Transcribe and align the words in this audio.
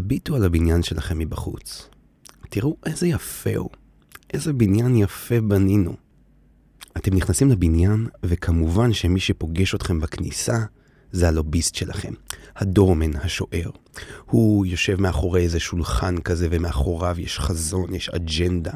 תביטו 0.00 0.36
על 0.36 0.44
הבניין 0.44 0.82
שלכם 0.82 1.18
מבחוץ. 1.18 1.88
תראו 2.48 2.76
איזה 2.86 3.06
יפה 3.06 3.56
הוא, 3.56 3.70
איזה 4.32 4.52
בניין 4.52 4.96
יפה 4.96 5.40
בנינו. 5.40 5.96
אתם 6.96 7.14
נכנסים 7.14 7.50
לבניין, 7.50 8.06
וכמובן 8.22 8.92
שמי 8.92 9.20
שפוגש 9.20 9.74
אתכם 9.74 10.00
בכניסה 10.00 10.64
זה 11.12 11.28
הלוביסט 11.28 11.74
שלכם, 11.74 12.12
הדורמן, 12.56 13.16
השוער. 13.16 13.70
הוא 14.24 14.66
יושב 14.66 15.00
מאחורי 15.00 15.42
איזה 15.42 15.60
שולחן 15.60 16.18
כזה, 16.20 16.48
ומאחוריו 16.50 17.16
יש 17.18 17.38
חזון, 17.38 17.94
יש 17.94 18.08
אג'נדה. 18.08 18.74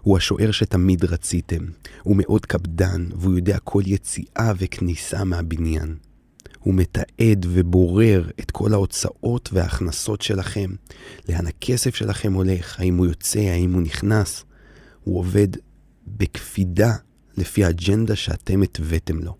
הוא 0.00 0.16
השוער 0.16 0.50
שתמיד 0.50 1.04
רציתם, 1.04 1.64
הוא 2.02 2.16
מאוד 2.18 2.46
קפדן, 2.46 3.08
והוא 3.16 3.34
יודע 3.34 3.58
כל 3.58 3.82
יציאה 3.86 4.52
וכניסה 4.58 5.24
מהבניין. 5.24 5.96
הוא 6.66 6.74
מתעד 6.74 7.46
ובורר 7.48 8.30
את 8.40 8.50
כל 8.50 8.72
ההוצאות 8.72 9.50
וההכנסות 9.52 10.22
שלכם, 10.22 10.70
לאן 11.28 11.46
הכסף 11.46 11.94
שלכם 11.94 12.32
הולך, 12.32 12.80
האם 12.80 12.96
הוא 12.96 13.06
יוצא, 13.06 13.38
האם 13.38 13.72
הוא 13.72 13.82
נכנס. 13.82 14.44
הוא 15.04 15.18
עובד 15.18 15.48
בקפידה 16.06 16.92
לפי 17.36 17.64
האג'נדה 17.64 18.16
שאתם 18.16 18.62
התוויתם 18.62 19.18
לו. 19.18 19.36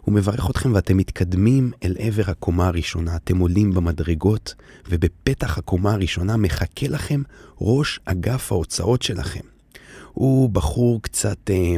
הוא 0.00 0.14
מברך 0.14 0.50
אתכם 0.50 0.74
ואתם 0.74 0.96
מתקדמים 0.96 1.72
אל 1.84 1.96
עבר 1.98 2.24
הקומה 2.26 2.66
הראשונה. 2.66 3.16
אתם 3.16 3.38
עולים 3.38 3.74
במדרגות, 3.74 4.54
ובפתח 4.88 5.58
הקומה 5.58 5.92
הראשונה 5.92 6.36
מחכה 6.36 6.88
לכם 6.88 7.22
ראש 7.60 8.00
אגף 8.04 8.52
ההוצאות 8.52 9.02
שלכם. 9.02 9.44
הוא 10.12 10.50
בחור 10.50 11.02
קצת 11.02 11.50
אה, 11.50 11.76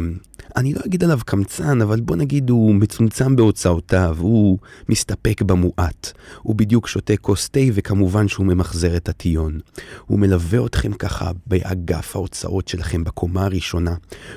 אני 0.57 0.75
לא 0.75 0.81
אגיד 0.87 1.05
עליו 1.05 1.19
קמצן, 1.25 1.83
אבל 1.83 2.01
בוא 2.01 2.17
נגיד 2.17 2.51
הוא 2.51 2.75
מצומצם 2.75 3.37
בהוצאותיו, 3.37 4.17
הוא 4.21 4.59
מסתפק 4.89 5.43
במועט. 5.43 6.13
הוא 6.43 6.57
בדיוק 6.57 6.89
שותה 6.89 7.17
כוס 7.17 7.49
תה 7.49 7.61
וכמובן 7.75 8.29
שהוא 8.29 8.47
ממחזר 8.47 8.97
את 8.97 9.09
הטיון. 9.09 9.59
הוא 10.07 10.19
מלווה 10.19 10.67
אתכם 10.67 10.93
ככה 10.93 11.31
באגף 11.47 12.17
ההוצאות 12.17 12.69
שלכם 12.69 13.05
בקומה 13.05 13.45
הראשונה, 13.45 13.95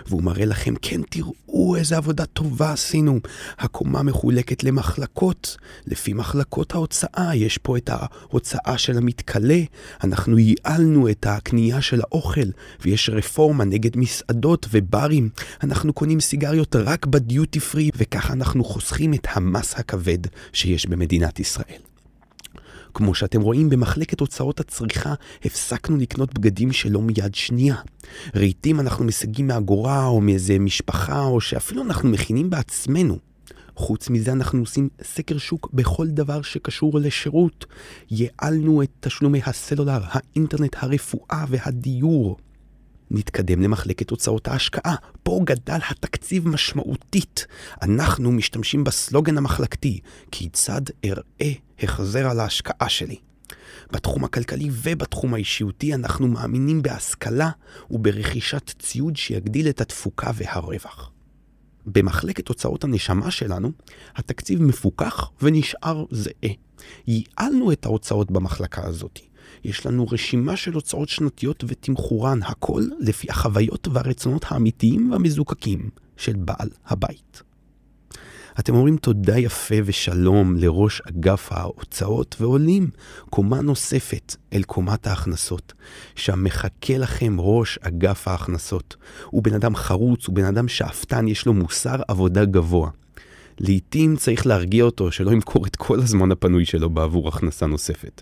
והוא 0.07 0.23
מראה 0.23 0.45
לכם, 0.45 0.73
כן, 0.81 1.01
תראו 1.09 1.75
איזה 1.75 1.97
עבודה 1.97 2.25
טובה 2.25 2.71
עשינו. 2.71 3.19
הקומה 3.59 4.03
מחולקת 4.03 4.63
למחלקות, 4.63 5.57
לפי 5.87 6.13
מחלקות 6.13 6.75
ההוצאה, 6.75 7.35
יש 7.35 7.57
פה 7.57 7.77
את 7.77 7.89
ההוצאה 7.93 8.77
של 8.77 8.97
המתכלה, 8.97 9.59
אנחנו 10.03 10.37
ייעלנו 10.37 11.09
את 11.09 11.25
הקנייה 11.29 11.81
של 11.81 12.01
האוכל, 12.01 12.49
ויש 12.81 13.09
רפורמה 13.09 13.65
נגד 13.65 13.97
מסעדות 13.97 14.67
וברים. 14.71 15.29
אנחנו 15.63 15.93
קונים 15.93 16.08
קונים 16.09 16.19
סיגריות 16.19 16.75
רק 16.75 17.05
בדיוטי 17.05 17.59
פרי, 17.59 17.89
וככה 17.97 18.33
אנחנו 18.33 18.63
חוסכים 18.63 19.13
את 19.13 19.27
המס 19.29 19.75
הכבד 19.79 20.17
שיש 20.53 20.85
במדינת 20.85 21.39
ישראל. 21.39 21.81
כמו 22.93 23.15
שאתם 23.15 23.41
רואים, 23.41 23.69
במחלקת 23.69 24.19
הוצאות 24.19 24.59
הצריכה 24.59 25.13
הפסקנו 25.45 25.97
לקנות 25.97 26.33
בגדים 26.33 26.71
שלא 26.71 27.01
מיד 27.01 27.35
שנייה. 27.35 27.75
רהיטים 28.35 28.79
אנחנו 28.79 29.05
משיגים 29.05 29.47
מאגורה 29.47 30.05
או 30.05 30.21
מאיזה 30.21 30.59
משפחה, 30.59 31.23
או 31.23 31.41
שאפילו 31.41 31.83
אנחנו 31.83 32.09
מכינים 32.09 32.49
בעצמנו. 32.49 33.17
חוץ 33.75 34.09
מזה 34.09 34.31
אנחנו 34.31 34.59
עושים 34.59 34.89
סקר 35.03 35.37
שוק 35.37 35.69
בכל 35.73 36.07
דבר 36.07 36.41
שקשור 36.41 36.99
לשירות. 36.99 37.65
ייעלנו 38.11 38.83
את 38.83 38.89
תשלומי 38.99 39.41
הסלולר, 39.45 40.01
האינטרנט, 40.03 40.75
הרפואה 40.79 41.45
והדיור. 41.49 42.37
נתקדם 43.11 43.61
למחלקת 43.61 44.09
הוצאות 44.09 44.47
ההשקעה. 44.47 44.95
פה 45.23 45.39
גדל 45.43 45.79
התקציב 45.89 46.47
משמעותית. 46.47 47.47
אנחנו 47.81 48.31
משתמשים 48.31 48.83
בסלוגן 48.83 49.37
המחלקתי, 49.37 49.99
כיצד 50.31 50.81
אראה 51.05 51.53
החזר 51.79 52.27
על 52.29 52.39
ההשקעה 52.39 52.89
שלי. 52.89 53.15
בתחום 53.91 54.23
הכלכלי 54.23 54.69
ובתחום 54.71 55.33
האישיותי 55.33 55.93
אנחנו 55.93 56.27
מאמינים 56.27 56.81
בהשכלה 56.81 57.49
וברכישת 57.91 58.71
ציוד 58.79 59.15
שיגדיל 59.15 59.69
את 59.69 59.81
התפוקה 59.81 60.31
והרווח. 60.35 61.11
במחלקת 61.85 62.47
הוצאות 62.47 62.83
הנשמה 62.83 63.31
שלנו, 63.31 63.71
התקציב 64.15 64.61
מפוקח 64.61 65.29
ונשאר 65.41 66.05
זהה. 66.11 66.53
ייעלנו 67.07 67.71
את 67.71 67.85
ההוצאות 67.85 68.31
במחלקה 68.31 68.85
הזאת. 68.85 69.19
יש 69.63 69.85
לנו 69.85 70.07
רשימה 70.11 70.57
של 70.57 70.73
הוצאות 70.73 71.09
שנתיות 71.09 71.63
ותמחורן, 71.67 72.39
הכל 72.43 72.83
לפי 72.99 73.27
החוויות 73.29 73.87
והרצונות 73.91 74.45
האמיתיים 74.47 75.11
והמזוקקים 75.11 75.89
של 76.17 76.35
בעל 76.35 76.69
הבית. 76.87 77.43
אתם 78.59 78.75
אומרים 78.75 78.97
תודה 78.97 79.37
יפה 79.37 79.75
ושלום 79.85 80.55
לראש 80.55 81.01
אגף 81.01 81.51
ההוצאות 81.51 82.35
ועולים 82.39 82.89
קומה 83.29 83.61
נוספת 83.61 84.35
אל 84.53 84.63
קומת 84.63 85.07
ההכנסות. 85.07 85.73
שם 86.15 86.43
מחכה 86.43 86.97
לכם 86.97 87.35
ראש 87.39 87.79
אגף 87.81 88.27
ההכנסות. 88.27 88.95
הוא 89.25 89.43
בן 89.43 89.53
אדם 89.53 89.75
חרוץ, 89.75 90.27
הוא 90.27 90.35
בן 90.35 90.45
אדם 90.45 90.67
שאפתן, 90.67 91.27
יש 91.27 91.45
לו 91.45 91.53
מוסר 91.53 91.95
עבודה 92.07 92.45
גבוה. 92.45 92.89
לעתים 93.59 94.15
צריך 94.15 94.47
להרגיע 94.47 94.83
אותו 94.83 95.11
שלא 95.11 95.31
ימכור 95.31 95.67
את 95.67 95.75
כל 95.75 95.99
הזמן 95.99 96.31
הפנוי 96.31 96.65
שלו 96.65 96.89
בעבור 96.89 97.27
הכנסה 97.27 97.65
נוספת. 97.65 98.21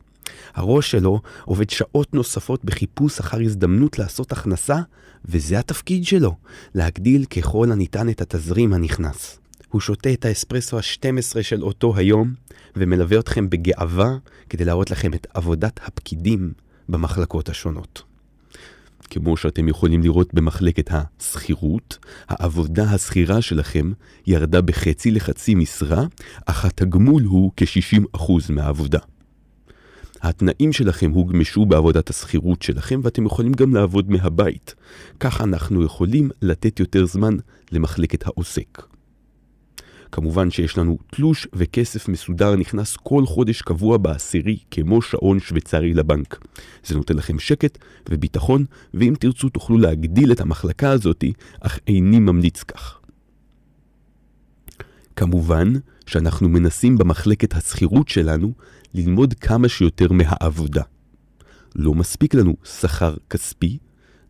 הראש 0.53 0.91
שלו 0.91 1.21
עובד 1.45 1.69
שעות 1.69 2.13
נוספות 2.13 2.65
בחיפוש 2.65 3.19
אחר 3.19 3.41
הזדמנות 3.41 3.99
לעשות 3.99 4.31
הכנסה, 4.31 4.77
וזה 5.25 5.59
התפקיד 5.59 6.05
שלו, 6.05 6.35
להגדיל 6.75 7.25
ככל 7.25 7.71
הניתן 7.71 8.09
את 8.09 8.21
התזרים 8.21 8.73
הנכנס. 8.73 9.39
הוא 9.69 9.81
שותה 9.81 10.13
את 10.13 10.25
האספרסו 10.25 10.77
ה-12 10.77 11.41
של 11.41 11.63
אותו 11.63 11.97
היום, 11.97 12.33
ומלווה 12.75 13.19
אתכם 13.19 13.49
בגאווה 13.49 14.17
כדי 14.49 14.65
להראות 14.65 14.91
לכם 14.91 15.13
את 15.13 15.27
עבודת 15.33 15.79
הפקידים 15.85 16.53
במחלקות 16.89 17.49
השונות. 17.49 18.03
כמו 19.09 19.37
שאתם 19.37 19.67
יכולים 19.67 20.03
לראות 20.03 20.33
במחלקת 20.33 20.89
השכירות, 20.91 21.97
העבודה 22.27 22.83
השכירה 22.83 23.41
שלכם 23.41 23.91
ירדה 24.27 24.61
בחצי 24.61 25.11
לחצי 25.11 25.55
משרה, 25.55 26.03
אך 26.45 26.65
התגמול 26.65 27.23
הוא 27.23 27.51
כ-60% 27.57 28.31
מהעבודה. 28.49 28.99
התנאים 30.21 30.73
שלכם 30.73 31.11
הוגמשו 31.11 31.65
בעבודת 31.65 32.09
השכירות 32.09 32.61
שלכם 32.61 32.99
ואתם 33.03 33.25
יכולים 33.25 33.53
גם 33.53 33.75
לעבוד 33.75 34.09
מהבית. 34.11 34.75
כך 35.19 35.41
אנחנו 35.41 35.83
יכולים 35.83 36.29
לתת 36.41 36.79
יותר 36.79 37.05
זמן 37.05 37.35
למחלקת 37.71 38.27
העוסק. 38.27 38.81
כמובן 40.11 40.51
שיש 40.51 40.77
לנו 40.77 40.97
תלוש 41.11 41.47
וכסף 41.53 42.07
מסודר 42.07 42.55
נכנס 42.55 42.95
כל 42.95 43.25
חודש 43.25 43.61
קבוע 43.61 43.97
בעשירי 43.97 44.57
כמו 44.71 45.01
שעון 45.01 45.39
שוויצרי 45.39 45.93
לבנק. 45.93 46.45
זה 46.85 46.95
נותן 46.95 47.15
לכם 47.15 47.39
שקט 47.39 47.77
וביטחון, 48.09 48.65
ואם 48.93 49.13
תרצו 49.19 49.49
תוכלו 49.49 49.77
להגדיל 49.77 50.31
את 50.31 50.41
המחלקה 50.41 50.91
הזאתי, 50.91 51.33
אך 51.59 51.79
איני 51.87 52.19
ממליץ 52.19 52.63
כך. 52.63 52.99
כמובן 55.15 55.73
שאנחנו 56.05 56.49
מנסים 56.49 56.97
במחלקת 56.97 57.53
השכירות 57.53 58.07
שלנו 58.07 58.53
ללמוד 58.97 59.33
כמה 59.33 59.69
שיותר 59.69 60.11
מהעבודה. 60.11 60.83
לא 61.75 61.93
מספיק 61.93 62.33
לנו 62.33 62.55
שכר 62.63 63.15
כספי, 63.29 63.77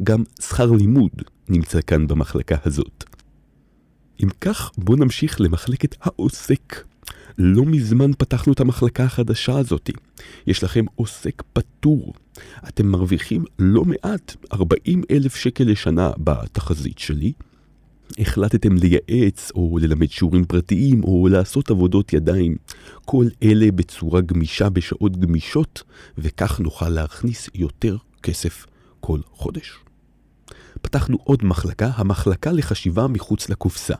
גם 0.03 0.23
שכר 0.41 0.71
לימוד 0.71 1.11
נמצא 1.49 1.79
כאן 1.87 2.07
במחלקה 2.07 2.55
הזאת. 2.65 3.03
אם 4.23 4.29
כך, 4.41 4.71
בואו 4.77 4.97
נמשיך 4.97 5.41
למחלקת 5.41 5.95
העוסק. 6.01 6.83
לא 7.37 7.65
מזמן 7.65 8.11
פתחנו 8.13 8.53
את 8.53 8.59
המחלקה 8.59 9.03
החדשה 9.03 9.57
הזאתי. 9.57 9.91
יש 10.47 10.63
לכם 10.63 10.85
עוסק 10.95 11.43
פטור. 11.53 12.13
אתם 12.67 12.87
מרוויחים 12.87 13.45
לא 13.59 13.85
מעט, 13.85 14.35
40 14.53 15.01
אלף 15.11 15.35
שקל 15.35 15.63
לשנה 15.63 16.11
בתחזית 16.17 16.99
שלי, 16.99 17.33
החלטתם 18.19 18.75
לייעץ 18.77 19.51
או 19.55 19.77
ללמד 19.81 20.11
שיעורים 20.11 20.45
פרטיים 20.45 21.03
או 21.03 21.27
לעשות 21.27 21.69
עבודות 21.69 22.13
ידיים, 22.13 22.55
כל 23.05 23.25
אלה 23.43 23.71
בצורה 23.71 24.21
גמישה 24.21 24.69
בשעות 24.69 25.17
גמישות, 25.17 25.83
וכך 26.17 26.59
נוכל 26.59 26.89
להכניס 26.89 27.49
יותר 27.55 27.97
כסף 28.23 28.65
כל 28.99 29.19
חודש. 29.31 29.77
פתחנו 30.81 31.17
עוד 31.23 31.45
מחלקה, 31.45 31.89
המחלקה 31.95 32.51
לחשיבה 32.51 33.07
מחוץ 33.07 33.49
לקופסה. 33.49 33.95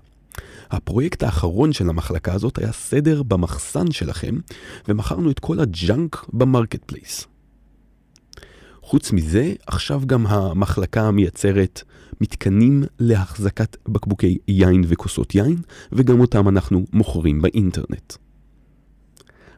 הפרויקט 0.71 1.23
האחרון 1.23 1.73
של 1.73 1.89
המחלקה 1.89 2.33
הזאת 2.33 2.57
היה 2.57 2.71
סדר 2.71 3.23
במחסן 3.23 3.91
שלכם, 3.91 4.35
ומכרנו 4.87 5.31
את 5.31 5.39
כל 5.39 5.59
ה 5.59 5.73
junk 5.73 6.25
ב 6.33 6.83
Marketplace. 6.85 7.27
חוץ 8.81 9.11
מזה, 9.11 9.53
עכשיו 9.67 10.01
גם 10.05 10.27
המחלקה 10.27 11.11
מייצרת 11.11 11.83
מתקנים 12.21 12.83
להחזקת 12.99 13.77
בקבוקי 13.87 14.37
יין 14.47 14.83
וכוסות 14.87 15.35
יין, 15.35 15.55
וגם 15.91 16.19
אותם 16.19 16.47
אנחנו 16.47 16.85
מוכרים 16.93 17.41
באינטרנט. 17.41 18.13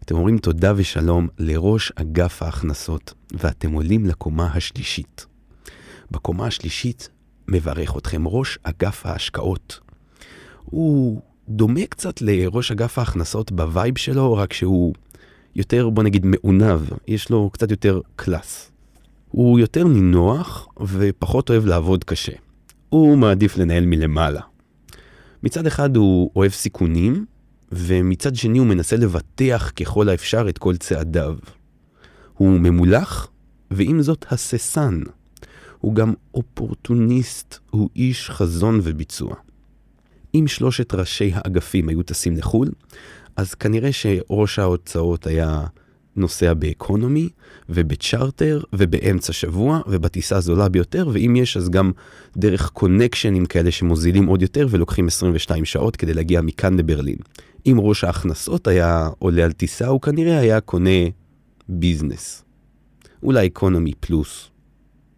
אתם 0.04 0.16
אומרים 0.16 0.38
תודה 0.38 0.74
ושלום 0.76 1.28
לראש 1.40 1.92
אגף 1.96 2.44
ההכנסות, 2.44 3.14
ואתם 3.34 3.72
עולים 3.72 4.06
לקומה 4.06 4.54
השלישית. 4.54 5.26
בקומה 6.12 6.48
השלישית 6.48 7.10
מברך 7.48 7.98
אתכם 7.98 8.28
ראש 8.28 8.60
אגף 8.64 9.06
ההשקעות. 9.06 9.80
הוא 10.66 11.22
דומה 11.50 11.86
קצת 11.86 12.22
לראש 12.22 12.72
אגף 12.72 13.00
ההכנסות 13.00 13.52
ב 13.52 13.61
vibe 13.61 13.98
שלו, 13.98 14.34
רק 14.34 14.54
שהוא 14.54 14.94
יותר, 15.56 15.90
בוא 15.90 16.04
נגיד, 16.04 16.26
מעונב, 16.26 16.82
יש 17.08 17.30
לו 17.30 17.50
קצת 17.50 17.72
יותר 17.72 18.02
class. 18.16 18.72
הוא 19.30 19.60
יותר 19.60 19.84
נינוח 19.84 20.68
ופחות 20.82 21.50
אוהב 21.50 21.66
לעבוד 21.66 22.04
קשה. 22.04 22.32
הוא 22.90 23.18
מעדיף 23.18 23.58
לנהל 23.58 23.86
מלמעלה. 23.86 24.42
מצד 25.44 25.68
אחד 25.68 25.96
הוא 25.96 26.32
אוהב 26.36 26.52
סיכונים, 26.52 27.26
ומצד 27.72 28.36
שני 28.36 28.58
הוא 28.58 28.68
מנסה 28.68 28.96
לבטח 28.98 29.72
ככל 29.76 30.10
האפשר 30.10 30.50
את 30.50 30.58
כל 30.58 30.78
צעדיו. 30.78 31.36
הוא 32.34 32.60
ממולח, 32.60 33.28
ועם 33.72 34.02
זאת 34.02 34.26
הססן. 34.32 35.02
הוא 35.78 35.96
גם 35.96 36.14
אופורטוניסט, 36.34 37.60
הוא 37.70 37.90
איש 37.96 38.30
חזון 38.30 38.80
וביצוע. 38.84 39.36
אם 40.36 40.46
שלושת 40.48 40.94
ראשי 40.94 41.32
האגפים 41.34 41.90
היו 41.90 42.04
טסים 42.04 42.38
לחו"ל, 42.38 42.70
אז 43.36 43.54
כנראה 43.54 43.92
שראש 43.92 44.60
ההוצאות 44.60 45.28
היה 45.28 45.66
נוסע 46.16 46.54
באקונומי 46.54 47.30
ובצ'רטר 47.70 48.62
ובאמצע 48.74 49.34
שבוע 49.34 49.82
ובטיסה 49.88 50.38
הזולה 50.38 50.70
ביותר, 50.70 51.10
ואם 51.14 51.36
יש 51.36 51.58
אז 51.58 51.70
גם 51.70 51.92
דרך 52.38 52.70
קונקשנים 52.70 53.46
כאלה 53.46 53.72
שמוזילים 53.72 54.26
עוד 54.26 54.42
יותר 54.42 54.68
ולוקחים 54.70 55.08
22 55.08 55.66
שעות 55.66 55.96
כדי 55.96 56.14
להגיע 56.14 56.42
מכאן 56.42 56.78
לברלין. 56.78 57.18
אם 57.66 57.78
ראש 57.80 58.04
ההכנסות 58.04 58.68
היה 58.68 59.10
עולה 59.20 59.46
על 59.46 59.52
טיסה, 59.52 59.88
הוא 59.88 60.02
כנראה 60.02 60.40
היה 60.40 60.62
קונה 60.62 61.00
business. 61.70 62.44
אולי 63.24 63.48
economy 63.48 63.94
plus, 64.00 64.50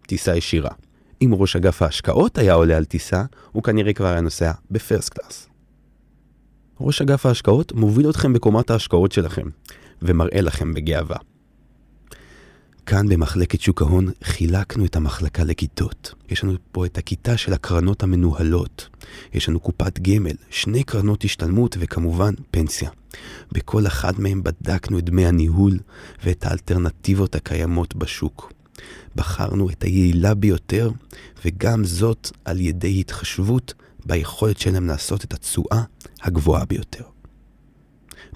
טיסה 0.06 0.36
ישירה. 0.36 0.70
אם 1.22 1.34
ראש 1.34 1.56
אגף 1.56 1.82
ההשקעות 1.82 2.38
היה 2.38 2.54
עולה 2.54 2.76
על 2.76 2.84
טיסה, 2.84 3.24
הוא 3.52 3.62
כנראה 3.62 3.92
כבר 3.92 4.06
היה 4.06 4.20
נוסע 4.20 4.52
ב 4.70 4.76
first 4.76 5.08
class. 5.08 5.48
ראש 6.80 7.02
אגף 7.02 7.26
ההשקעות 7.26 7.72
מוביל 7.72 8.10
אתכם 8.10 8.32
בקומת 8.32 8.70
ההשקעות 8.70 9.12
שלכם, 9.12 9.46
ומראה 10.02 10.40
לכם 10.40 10.74
בגאווה. 10.74 11.16
כאן 12.86 13.08
במחלקת 13.08 13.60
שוק 13.60 13.82
ההון 13.82 14.08
חילקנו 14.24 14.84
את 14.84 14.96
המחלקה 14.96 15.44
לכיתות. 15.44 16.14
יש 16.28 16.44
לנו 16.44 16.52
פה 16.72 16.86
את 16.86 16.98
הכיתה 16.98 17.36
של 17.36 17.52
הקרנות 17.52 18.02
המנוהלות. 18.02 18.88
יש 19.34 19.48
לנו 19.48 19.60
קופת 19.60 19.98
גמל, 19.98 20.36
שני 20.50 20.84
קרנות 20.84 21.24
השתלמות 21.24 21.76
וכמובן 21.80 22.34
פנסיה. 22.50 22.90
בכל 23.52 23.86
אחד 23.86 24.20
מהם 24.20 24.42
בדקנו 24.42 24.98
את 24.98 25.04
דמי 25.04 25.26
הניהול 25.26 25.78
ואת 26.24 26.44
האלטרנטיבות 26.46 27.34
הקיימות 27.34 27.96
בשוק. 27.96 28.52
בחרנו 29.16 29.70
את 29.70 29.82
היעילה 29.82 30.34
ביותר, 30.34 30.90
וגם 31.44 31.84
זאת 31.84 32.30
על 32.44 32.60
ידי 32.60 33.00
התחשבות 33.00 33.74
ביכולת 34.06 34.58
שלהם 34.58 34.86
לעשות 34.86 35.24
את 35.24 35.34
התשואה 35.34 35.82
הגבוהה 36.22 36.64
ביותר. 36.64 37.11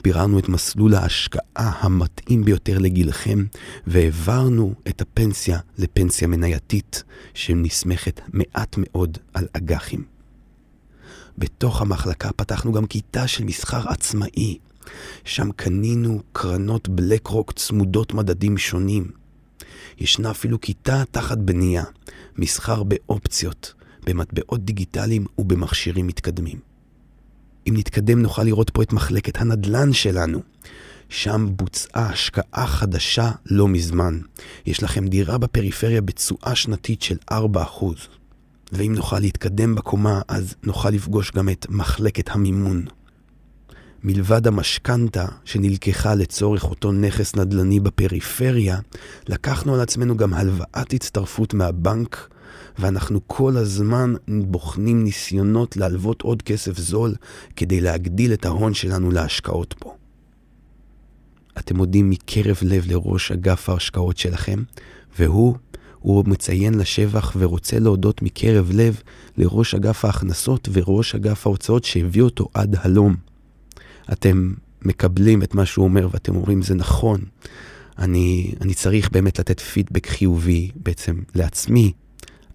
ביררנו 0.02 0.38
את 0.38 0.48
מסלול 0.48 0.94
ההשקעה 0.94 1.72
המתאים 1.80 2.44
ביותר 2.44 2.78
לגילכם, 2.78 3.44
והעברנו 3.86 4.74
את 4.88 5.00
הפנסיה 5.00 5.58
לפנסיה 5.78 6.28
מנייתית, 6.28 7.02
שנסמכת 7.34 8.20
מעט 8.32 8.76
מאוד 8.78 9.18
על 9.34 9.46
אג"חים. 9.52 10.04
בתוך 11.38 11.80
המחלקה 11.80 12.32
פתחנו 12.32 12.72
גם 12.72 12.86
כיתה 12.86 13.26
של 13.26 13.44
מסחר 13.44 13.88
עצמאי. 13.88 14.58
שם 15.24 15.52
קנינו 15.56 16.22
קרנות 16.32 16.88
בלק 16.88 17.26
רוק 17.26 17.52
צמודות 17.52 18.14
מדדים 18.14 18.58
שונים. 18.58 19.10
ישנה 19.98 20.30
אפילו 20.30 20.60
כיתה 20.60 21.02
תחת 21.10 21.38
בנייה, 21.38 21.84
מסחר 22.38 22.82
באופציות, 22.82 23.74
במטבעות 24.06 24.64
דיגיטליים 24.64 25.26
ובמכשירים 25.38 26.06
מתקדמים. 26.06 26.75
אם 27.68 27.74
נתקדם 27.76 28.22
נוכל 28.22 28.42
לראות 28.42 28.70
פה 28.70 28.82
את 28.82 28.92
מחלקת 28.92 29.40
הנדל"ן 29.40 29.92
שלנו. 29.92 30.42
שם 31.08 31.46
בוצעה 31.50 32.10
השקעה 32.10 32.66
חדשה 32.66 33.30
לא 33.46 33.68
מזמן. 33.68 34.18
יש 34.66 34.82
לכם 34.82 35.06
דירה 35.08 35.38
בפריפריה 35.38 36.00
בתשואה 36.00 36.54
שנתית 36.54 37.02
של 37.02 37.16
4%. 37.30 37.34
ואם 38.72 38.94
נוכל 38.94 39.18
להתקדם 39.18 39.74
בקומה, 39.74 40.20
אז 40.28 40.54
נוכל 40.62 40.90
לפגוש 40.90 41.30
גם 41.30 41.48
את 41.48 41.66
מחלקת 41.68 42.30
המימון. 42.30 42.84
מלבד 44.04 44.46
המשכנתה 44.46 45.26
שנלקחה 45.44 46.14
לצורך 46.14 46.64
אותו 46.64 46.92
נכס 46.92 47.36
נדל"ני 47.36 47.80
בפריפריה, 47.80 48.78
לקחנו 49.28 49.74
על 49.74 49.80
עצמנו 49.80 50.16
גם 50.16 50.34
הלוואת 50.34 50.92
הצטרפות 50.92 51.54
מהבנק 51.54 52.28
ואנחנו 52.78 53.20
כל 53.26 53.56
הזמן 53.56 54.14
בוחנים 54.28 55.04
ניסיונות 55.04 55.76
להלוות 55.76 56.22
עוד 56.22 56.42
כסף 56.42 56.78
זול 56.78 57.14
כדי 57.56 57.80
להגדיל 57.80 58.32
את 58.32 58.44
ההון 58.44 58.74
שלנו 58.74 59.10
להשקעות 59.10 59.74
פה. 59.78 59.94
אתם 61.58 61.76
מודים 61.76 62.10
מקרב 62.10 62.56
לב 62.62 62.84
לראש 62.86 63.32
אגף 63.32 63.68
ההשקעות 63.68 64.16
שלכם, 64.16 64.62
והוא, 65.18 65.54
הוא 65.98 66.24
מציין 66.26 66.74
לשבח 66.74 67.32
ורוצה 67.38 67.78
להודות 67.78 68.22
מקרב 68.22 68.70
לב 68.74 69.00
לראש 69.36 69.74
אגף 69.74 70.04
ההכנסות 70.04 70.68
וראש 70.72 71.14
אגף 71.14 71.46
ההוצאות 71.46 71.84
שהביא 71.84 72.22
אותו 72.22 72.48
עד 72.54 72.76
הלום. 72.80 73.16
אתם 74.12 74.54
מקבלים 74.82 75.42
את 75.42 75.54
מה 75.54 75.66
שהוא 75.66 75.84
אומר 75.84 76.08
ואתם 76.12 76.36
אומרים 76.36 76.62
זה 76.62 76.74
נכון, 76.74 77.20
אני, 77.98 78.54
אני 78.60 78.74
צריך 78.74 79.10
באמת 79.10 79.38
לתת 79.38 79.60
פידבק 79.60 80.06
חיובי 80.06 80.70
בעצם 80.76 81.20
לעצמי, 81.34 81.92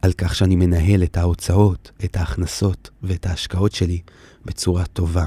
על 0.01 0.13
כך 0.13 0.35
שאני 0.35 0.55
מנהל 0.55 1.03
את 1.03 1.17
ההוצאות, 1.17 1.91
את 2.05 2.17
ההכנסות 2.17 2.89
ואת 3.03 3.25
ההשקעות 3.25 3.71
שלי 3.71 4.01
בצורה 4.45 4.85
טובה. 4.85 5.25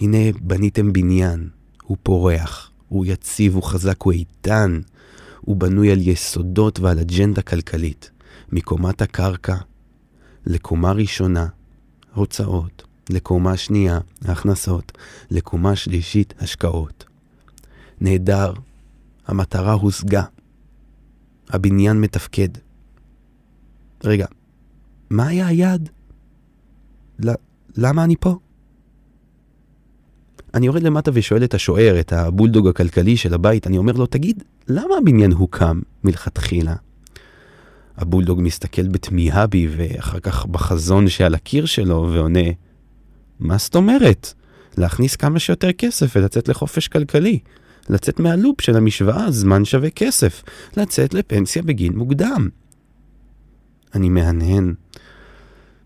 הנה 0.00 0.18
בניתם 0.40 0.92
בניין, 0.92 1.48
הוא 1.82 1.96
פורח, 2.02 2.70
הוא 2.88 3.06
יציב, 3.06 3.54
הוא 3.54 3.62
חזק, 3.62 4.02
הוא 4.02 4.12
איתן, 4.12 4.80
הוא 5.40 5.56
בנוי 5.56 5.92
על 5.92 6.08
יסודות 6.08 6.80
ועל 6.80 6.98
אג'נדה 6.98 7.42
כלכלית, 7.42 8.10
מקומת 8.52 9.02
הקרקע 9.02 9.56
לקומה 10.46 10.92
ראשונה, 10.92 11.46
הוצאות, 12.14 12.82
לקומה 13.10 13.56
שנייה, 13.56 13.98
הכנסות, 14.24 14.92
לקומה 15.30 15.76
שלישית, 15.76 16.34
השקעות. 16.38 17.04
נהדר, 18.00 18.52
המטרה 19.26 19.72
הושגה. 19.72 20.22
הבניין 21.48 22.00
מתפקד. 22.00 22.48
רגע, 24.04 24.26
מה 25.10 25.26
היה 25.26 25.46
היעד? 25.46 25.88
למה 27.76 28.04
אני 28.04 28.16
פה? 28.20 28.38
אני 30.54 30.66
יורד 30.66 30.82
למטה 30.82 31.10
ושואל 31.14 31.44
את 31.44 31.54
השוער, 31.54 32.00
את 32.00 32.12
הבולדוג 32.12 32.68
הכלכלי 32.68 33.16
של 33.16 33.34
הבית, 33.34 33.66
אני 33.66 33.78
אומר 33.78 33.92
לו, 33.92 34.06
תגיד, 34.06 34.42
למה 34.68 34.94
הבניין 34.98 35.32
הוקם 35.32 35.80
מלכתחילה? 36.04 36.74
הבולדוג 37.96 38.40
מסתכל 38.42 38.88
בתמיהה 38.88 39.46
בי 39.46 39.68
ואחר 39.76 40.20
כך 40.20 40.46
בחזון 40.46 41.08
שעל 41.08 41.34
הקיר 41.34 41.66
שלו 41.66 42.08
ועונה, 42.12 42.48
מה 43.40 43.58
זאת 43.58 43.74
אומרת? 43.74 44.32
להכניס 44.76 45.16
כמה 45.16 45.38
שיותר 45.38 45.72
כסף 45.72 46.16
ולצאת 46.16 46.48
לחופש 46.48 46.88
כלכלי. 46.88 47.38
לצאת 47.88 48.20
מהלופ 48.20 48.60
של 48.60 48.76
המשוואה 48.76 49.30
זמן 49.30 49.64
שווה 49.64 49.90
כסף. 49.90 50.42
לצאת 50.76 51.14
לפנסיה 51.14 51.62
בגין 51.62 51.92
מוקדם. 51.96 52.48
אני 53.94 54.08
מהנהן. 54.08 54.74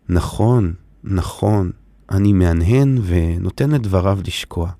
נכון, 0.08 0.74
נכון, 1.04 1.70
אני 2.10 2.32
מהנהן 2.32 2.98
ונותן 3.02 3.70
לדבריו 3.70 4.18
לשקוע 4.26 4.70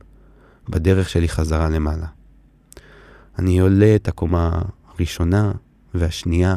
בדרך 0.69 1.09
שלי 1.09 1.29
חזרה 1.29 1.69
למעלה. 1.69 2.07
אני 3.39 3.59
עולה 3.59 3.95
את 3.97 4.09
הקומה 4.09 4.63
הראשונה 4.95 5.53
והשנייה 5.95 6.57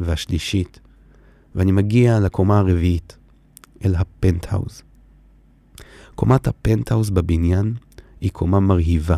והשלישית, 0.00 0.80
ואני 1.54 1.72
מגיע 1.72 2.20
לקומה 2.20 2.58
הרביעית, 2.58 3.16
אל 3.84 3.94
הפנטהאוז. 3.94 4.82
קומת 6.14 6.46
הפנטהאוז 6.46 7.10
בבניין 7.10 7.74
היא 8.20 8.30
קומה 8.30 8.60
מרהיבה. 8.60 9.16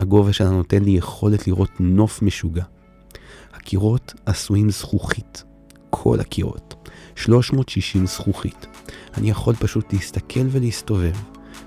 הגובה 0.00 0.32
שלה 0.32 0.50
נותן 0.50 0.82
לי 0.82 0.90
יכולת 0.90 1.46
לראות 1.46 1.70
נוף 1.80 2.22
משוגע. 2.22 2.64
הקירות 3.52 4.14
עשויים 4.26 4.70
זכוכית, 4.70 5.44
כל 6.02 6.20
הקירות, 6.20 6.88
360 7.14 8.06
זכוכית. 8.06 8.66
אני 9.16 9.30
יכול 9.30 9.54
פשוט 9.54 9.92
להסתכל 9.92 10.46
ולהסתובב 10.50 11.14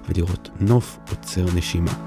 ולראות 0.09 0.49
נוף 0.59 0.97
עוצר 1.09 1.45
נשימה. 1.55 2.05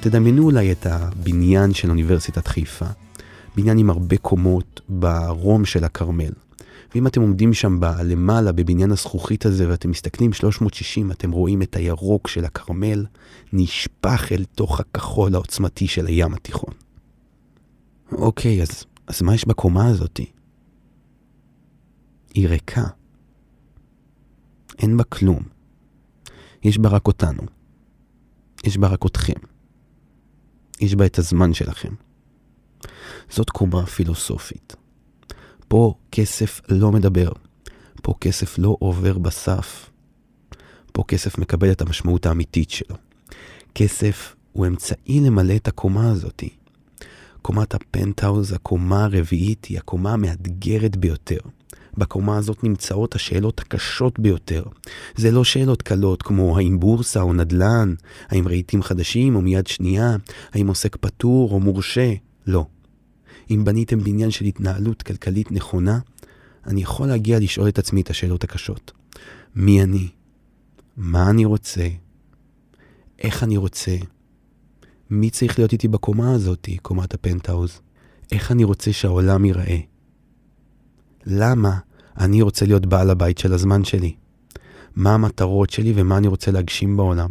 תדמיינו 0.00 0.44
אולי 0.44 0.72
את 0.72 0.86
הבניין 0.86 1.74
של 1.74 1.90
אוניברסיטת 1.90 2.46
חיפה, 2.46 2.86
בניין 3.56 3.78
עם 3.78 3.90
הרבה 3.90 4.16
קומות 4.16 4.80
ברום 4.88 5.64
של 5.64 5.84
הכרמל. 5.84 6.32
ואם 6.94 7.06
אתם 7.06 7.20
עומדים 7.20 7.54
שם 7.54 7.80
למעלה 8.04 8.52
בבניין 8.52 8.90
הזכוכית 8.90 9.46
הזה 9.46 9.68
ואתם 9.68 9.90
מסתכלים 9.90 10.32
360, 10.32 11.10
אתם 11.10 11.30
רואים 11.30 11.62
את 11.62 11.76
הירוק 11.76 12.28
של 12.28 12.44
הכרמל 12.44 13.06
נשפך 13.52 14.32
אל 14.32 14.44
תוך 14.44 14.80
הכחול 14.80 15.34
העוצמתי 15.34 15.86
של 15.86 16.06
הים 16.06 16.34
התיכון. 16.34 16.74
אוקיי, 18.12 18.62
אז 18.62 18.84
אז 19.06 19.22
מה 19.22 19.34
יש 19.34 19.48
בקומה 19.48 19.88
הזאתי? 19.88 20.30
היא 22.34 22.48
ריקה. 22.48 22.84
אין 24.78 24.96
בה 24.96 25.04
כלום. 25.04 25.42
יש 26.62 26.78
בה 26.78 26.88
רק 26.88 27.06
אותנו. 27.06 27.42
יש 28.64 28.78
בה 28.78 28.88
רק 28.88 29.06
אתכם. 29.06 29.40
יש 30.80 30.94
בה 30.94 31.06
את 31.06 31.18
הזמן 31.18 31.54
שלכם. 31.54 31.94
זאת 33.30 33.50
קומה 33.50 33.86
פילוסופית. 33.86 34.76
פה 35.68 35.94
כסף 36.12 36.60
לא 36.68 36.92
מדבר. 36.92 37.32
פה 38.02 38.14
כסף 38.20 38.58
לא 38.58 38.76
עובר 38.78 39.18
בסף. 39.18 39.90
פה 40.92 41.04
כסף 41.08 41.38
מקבל 41.38 41.72
את 41.72 41.80
המשמעות 41.80 42.26
האמיתית 42.26 42.70
שלו. 42.70 42.96
כסף 43.74 44.34
הוא 44.52 44.66
אמצעי 44.66 45.20
למלא 45.20 45.56
את 45.56 45.68
הקומה 45.68 46.10
הזאתי. 46.10 46.48
קומת 47.42 47.74
הפנטהאוז, 47.74 48.52
הקומה 48.52 49.04
הרביעית, 49.04 49.64
היא 49.64 49.78
הקומה 49.78 50.12
המאתגרת 50.12 50.96
ביותר. 50.96 51.38
בקומה 51.98 52.36
הזאת 52.36 52.64
נמצאות 52.64 53.14
השאלות 53.14 53.60
הקשות 53.60 54.18
ביותר. 54.18 54.64
זה 55.16 55.30
לא 55.30 55.44
שאלות 55.44 55.82
קלות 55.82 56.22
כמו 56.22 56.58
האם 56.58 56.80
בורסה 56.80 57.20
או 57.20 57.32
נדל"ן, 57.32 57.94
האם 58.28 58.48
רהיטים 58.48 58.82
חדשים 58.82 59.36
או 59.36 59.40
מיד 59.40 59.66
שנייה, 59.66 60.16
האם 60.52 60.68
עוסק 60.68 60.96
פטור 60.96 61.50
או 61.50 61.60
מורשה. 61.60 62.12
לא. 62.46 62.66
אם 63.50 63.64
בניתם 63.64 63.98
בניין 63.98 64.30
של 64.30 64.44
התנהלות 64.44 65.02
כלכלית 65.02 65.52
נכונה, 65.52 65.98
אני 66.66 66.82
יכול 66.82 67.08
להגיע 67.08 67.38
לשאול 67.38 67.68
את 67.68 67.78
עצמי 67.78 68.00
את 68.00 68.10
השאלות 68.10 68.44
הקשות. 68.44 68.92
מי 69.56 69.82
אני? 69.82 70.08
מה 70.96 71.30
אני 71.30 71.44
רוצה? 71.44 71.88
איך 73.18 73.42
אני 73.42 73.56
רוצה? 73.56 73.96
מי 75.10 75.30
צריך 75.30 75.58
להיות 75.58 75.72
איתי 75.72 75.88
בקומה 75.88 76.32
הזאת, 76.32 76.68
קומת 76.82 77.14
הפנטהאוז? 77.14 77.80
איך 78.32 78.52
אני 78.52 78.64
רוצה 78.64 78.92
שהעולם 78.92 79.44
ייראה? 79.44 79.78
למה 81.26 81.78
אני 82.18 82.42
רוצה 82.42 82.66
להיות 82.66 82.86
בעל 82.86 83.10
הבית 83.10 83.38
של 83.38 83.52
הזמן 83.52 83.84
שלי? 83.84 84.14
מה 84.96 85.14
המטרות 85.14 85.70
שלי 85.70 85.92
ומה 85.96 86.16
אני 86.16 86.26
רוצה 86.26 86.50
להגשים 86.50 86.96
בעולם? 86.96 87.30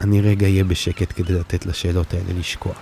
אני 0.00 0.20
רגע 0.20 0.46
אהיה 0.46 0.64
בשקט 0.64 1.12
כדי 1.16 1.32
לתת 1.32 1.66
לשאלות 1.66 2.14
האלה 2.14 2.38
לשקוע. 2.38 2.72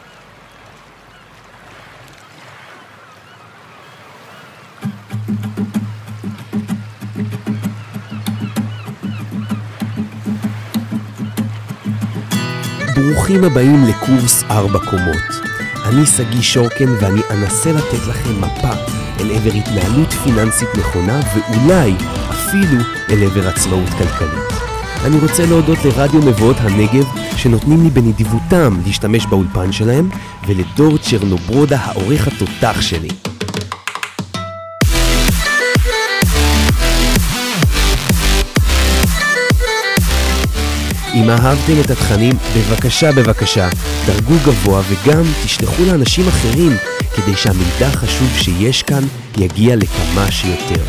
ברוכים 13.05 13.45
הבאים 13.45 13.85
לקורס 13.85 14.45
ארבע 14.51 14.79
קומות. 14.79 15.47
אני 15.85 16.07
שגיא 16.07 16.43
שורקן 16.43 16.89
ואני 17.01 17.21
אנסה 17.31 17.73
לתת 17.73 18.07
לכם 18.09 18.41
מפה 18.41 18.73
אל 19.21 19.31
עבר 19.31 19.51
התנהלות 19.53 20.13
פיננסית 20.13 20.69
נכונה 20.79 21.21
ואולי 21.35 21.95
אפילו 22.31 22.83
אל 23.11 23.23
עבר 23.23 23.49
עצמאות 23.49 23.89
כלכלית. 23.89 24.61
אני 25.05 25.19
רוצה 25.19 25.47
להודות 25.47 25.79
לרדיו 25.85 26.21
מבואות 26.21 26.57
הנגב 26.61 27.05
שנותנים 27.37 27.83
לי 27.83 27.91
בנדיבותם 27.91 28.81
להשתמש 28.87 29.27
באולפן 29.27 29.73
שלהם 29.73 30.09
ולדור 30.47 30.99
צ'רנוברודה 30.99 31.79
העורך 31.81 32.29
התותח 32.29 32.81
שלי. 32.81 33.34
אם 41.15 41.31
אהבתם 41.31 41.81
את 41.85 41.91
התכנים, 41.91 42.35
בבקשה 42.57 43.13
בבקשה, 43.13 43.69
דרגו 44.07 44.35
גבוה 44.47 44.83
וגם 44.89 45.23
תשלחו 45.45 45.83
לאנשים 45.85 46.29
אחרים 46.29 46.73
כדי 47.17 47.37
שהמידע 47.37 47.87
החשוב 47.87 48.29
שיש 48.37 48.83
כאן 48.83 49.03
יגיע 49.39 49.77
לכמה 49.77 50.31
שיותר. 50.31 50.85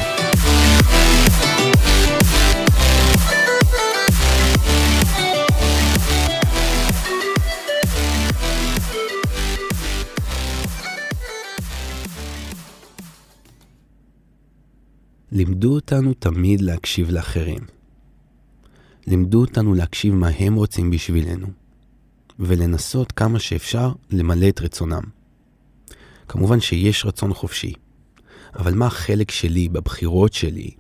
לימדו 15.32 15.74
אותנו 15.74 16.14
תמיד 16.14 16.62
להקשיב 16.62 17.12
לאחרים. 17.12 17.85
לימדו 19.08 19.42
אותנו 19.42 19.74
להקשיב 19.74 20.14
מה 20.14 20.28
הם 20.28 20.56
רוצים 20.56 20.92
בשבילנו, 20.92 21.48
ולנסות 22.40 23.12
כמה 23.12 23.40
שאפשר 23.40 23.92
למלא 24.12 24.50
את 24.50 24.62
רצונם. 24.62 25.04
כמובן 26.28 26.60
שיש 26.60 27.06
רצון 27.06 27.34
חופשי, 27.34 27.74
אבל 28.56 28.74
מה 28.74 28.86
החלק 28.86 29.32
שלי 29.32 29.70
בבחירות 29.70 30.34
שלי 30.34 30.72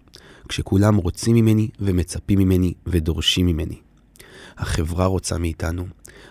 כשכולם 0.50 0.96
רוצים 0.96 1.36
ממני 1.36 1.70
ומצפים 1.79 2.39
ממני 2.39 2.74
ודורשים 2.88 3.46
ממני? 3.46 3.79
החברה 4.58 5.05
רוצה 5.05 5.38
מאיתנו, 5.38 5.86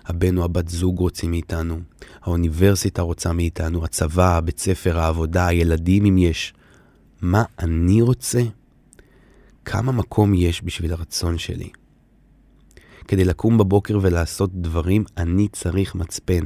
הבן 0.06 0.38
או 0.38 0.44
הבת 0.44 0.68
זוג 0.68 0.98
רוצים 0.98 1.30
מאיתנו, 1.30 1.80
האוניברסיטה 2.22 3.02
רוצה 3.02 3.32
מאיתנו, 3.32 3.84
הצבא, 3.84 4.36
הבית 4.36 4.58
ספר, 4.58 4.98
העבודה, 4.98 5.46
הילדים 5.46 6.04
אם 6.04 6.18
יש. 6.18 6.54
מה 7.22 7.44
אני 7.58 8.02
רוצה? 8.02 8.42
כמה 9.64 9.92
מקום 9.92 10.34
יש 10.34 10.62
בשביל 10.62 10.92
הרצון 10.92 11.38
שלי? 11.38 11.68
כדי 13.08 13.24
לקום 13.24 13.58
בבוקר 13.58 13.98
ולעשות 14.02 14.50
דברים, 14.54 15.04
אני 15.16 15.48
צריך 15.48 15.94
מצפן. 15.94 16.44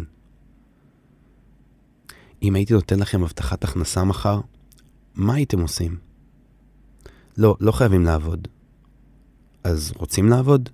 אם 2.43 2.55
הייתי 2.55 2.75
נותן 2.75 2.99
לכם 2.99 3.23
הבטחת 3.23 3.65
הכנסה 3.65 4.05
מחר, 4.05 4.41
מה 5.15 5.35
הייתם 5.35 5.61
עושים? 5.61 5.97
לא, 7.37 7.57
לא 7.61 7.73
חייבים 7.73 8.05
לעבוד. 8.05 8.49
אז 9.65 9.93
רוצים 9.97 10.29
לעבוד? 10.29 10.69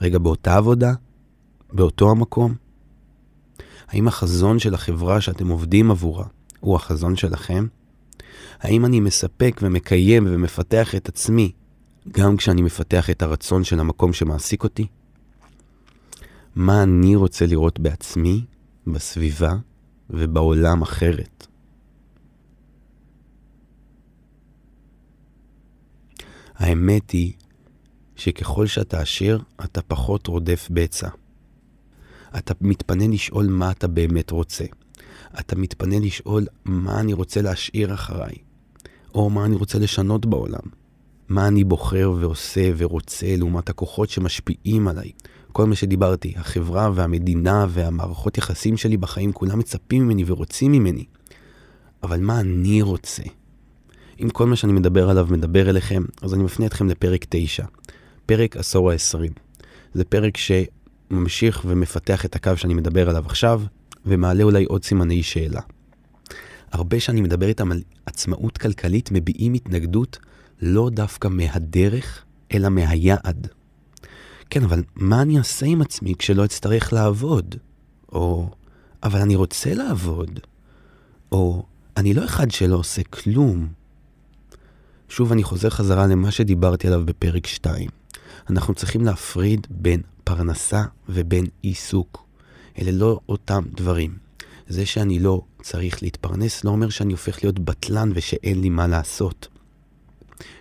רגע, 0.00 0.18
באותה 0.18 0.56
עבודה? 0.56 0.92
באותו 1.72 2.10
המקום? 2.10 2.54
האם 3.88 4.08
החזון 4.08 4.58
של 4.58 4.74
החברה 4.74 5.20
שאתם 5.20 5.48
עובדים 5.48 5.90
עבורה 5.90 6.26
הוא 6.60 6.76
החזון 6.76 7.16
שלכם? 7.16 7.66
האם 8.60 8.84
אני 8.84 9.00
מספק 9.00 9.60
ומקיים 9.62 10.26
ומפתח 10.28 10.94
את 10.94 11.08
עצמי 11.08 11.52
גם 12.08 12.36
כשאני 12.36 12.62
מפתח 12.62 13.10
את 13.10 13.22
הרצון 13.22 13.64
של 13.64 13.80
המקום 13.80 14.12
שמעסיק 14.12 14.64
אותי? 14.64 14.86
מה 16.54 16.82
אני 16.82 17.16
רוצה 17.16 17.46
לראות 17.46 17.80
בעצמי, 17.80 18.44
בסביבה 18.86 19.52
ובעולם 20.10 20.82
אחרת. 20.82 21.46
האמת 26.54 27.10
היא 27.10 27.32
שככל 28.16 28.66
שאתה 28.66 29.00
עשיר, 29.00 29.42
אתה 29.64 29.82
פחות 29.82 30.26
רודף 30.26 30.68
בצע. 30.70 31.08
אתה 32.38 32.54
מתפנה 32.60 33.08
לשאול 33.08 33.46
מה 33.46 33.70
אתה 33.70 33.88
באמת 33.88 34.30
רוצה. 34.30 34.64
אתה 35.40 35.56
מתפנה 35.56 35.98
לשאול 35.98 36.46
מה 36.64 37.00
אני 37.00 37.12
רוצה 37.12 37.42
להשאיר 37.42 37.94
אחריי, 37.94 38.34
או 39.14 39.30
מה 39.30 39.44
אני 39.44 39.56
רוצה 39.56 39.78
לשנות 39.78 40.26
בעולם. 40.26 40.82
מה 41.28 41.48
אני 41.48 41.64
בוחר 41.64 42.12
ועושה 42.20 42.70
ורוצה 42.76 43.36
לעומת 43.36 43.68
הכוחות 43.68 44.10
שמשפיעים 44.10 44.88
עליי. 44.88 45.10
כל 45.52 45.66
מה 45.66 45.74
שדיברתי, 45.74 46.34
החברה 46.36 46.90
והמדינה 46.94 47.66
והמערכות 47.68 48.38
יחסים 48.38 48.76
שלי 48.76 48.96
בחיים, 48.96 49.32
כולם 49.32 49.58
מצפים 49.58 50.04
ממני 50.04 50.24
ורוצים 50.26 50.72
ממני. 50.72 51.04
אבל 52.02 52.20
מה 52.20 52.40
אני 52.40 52.82
רוצה? 52.82 53.22
אם 54.22 54.30
כל 54.30 54.46
מה 54.46 54.56
שאני 54.56 54.72
מדבר 54.72 55.10
עליו 55.10 55.28
מדבר 55.30 55.70
אליכם, 55.70 56.02
אז 56.22 56.34
אני 56.34 56.42
מפנה 56.42 56.66
אתכם 56.66 56.88
לפרק 56.88 57.26
9, 57.28 57.64
פרק 58.26 58.56
עשור 58.56 58.90
ה-20. 58.90 59.32
זה 59.94 60.04
פרק 60.04 60.36
שממשיך 60.36 61.62
ומפתח 61.66 62.24
את 62.24 62.36
הקו 62.36 62.56
שאני 62.56 62.74
מדבר 62.74 63.08
עליו 63.08 63.26
עכשיו, 63.26 63.62
ומעלה 64.06 64.42
אולי 64.42 64.64
עוד 64.64 64.84
סימני 64.84 65.22
שאלה. 65.22 65.60
הרבה 66.72 67.00
שאני 67.00 67.20
מדבר 67.20 67.46
איתם 67.46 67.72
על 67.72 67.82
עצמאות 68.06 68.58
כלכלית 68.58 69.08
מביעים 69.12 69.54
התנגדות 69.54 70.18
לא 70.62 70.90
דווקא 70.92 71.28
מהדרך, 71.28 72.24
אלא 72.54 72.68
מהיעד. 72.68 73.48
כן, 74.52 74.64
אבל 74.64 74.82
מה 74.96 75.22
אני 75.22 75.38
אעשה 75.38 75.66
עם 75.66 75.82
עצמי 75.82 76.14
כשלא 76.18 76.44
אצטרך 76.44 76.92
לעבוד? 76.92 77.54
או, 78.12 78.50
אבל 79.02 79.20
אני 79.20 79.36
רוצה 79.36 79.74
לעבוד. 79.74 80.40
או, 81.32 81.64
אני 81.96 82.14
לא 82.14 82.24
אחד 82.24 82.50
שלא 82.50 82.76
עושה 82.76 83.02
כלום. 83.02 83.68
שוב, 85.08 85.32
אני 85.32 85.42
חוזר 85.42 85.70
חזרה 85.70 86.06
למה 86.06 86.30
שדיברתי 86.30 86.86
עליו 86.86 87.06
בפרק 87.06 87.46
2. 87.46 87.88
אנחנו 88.50 88.74
צריכים 88.74 89.04
להפריד 89.04 89.66
בין 89.70 90.00
פרנסה 90.24 90.84
ובין 91.08 91.46
עיסוק. 91.62 92.26
אלה 92.78 92.90
לא 92.90 93.20
אותם 93.28 93.62
דברים. 93.76 94.16
זה 94.68 94.86
שאני 94.86 95.18
לא 95.18 95.42
צריך 95.62 96.02
להתפרנס 96.02 96.64
לא 96.64 96.70
אומר 96.70 96.88
שאני 96.88 97.12
הופך 97.12 97.44
להיות 97.44 97.58
בטלן 97.58 98.12
ושאין 98.14 98.60
לי 98.60 98.68
מה 98.68 98.86
לעשות. 98.86 99.48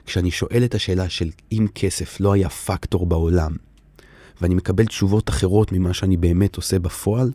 כשאני 0.05 0.31
שואל 0.31 0.63
את 0.65 0.75
השאלה 0.75 1.10
של 1.10 1.29
אם 1.51 1.67
כסף 1.75 2.19
לא 2.19 2.33
היה 2.33 2.50
פקטור 2.50 3.05
בעולם, 3.05 3.55
ואני 4.41 4.55
מקבל 4.55 4.86
תשובות 4.86 5.29
אחרות 5.29 5.71
ממה 5.71 5.93
שאני 5.93 6.17
באמת 6.17 6.55
עושה 6.55 6.79
בפועל, 6.79 7.31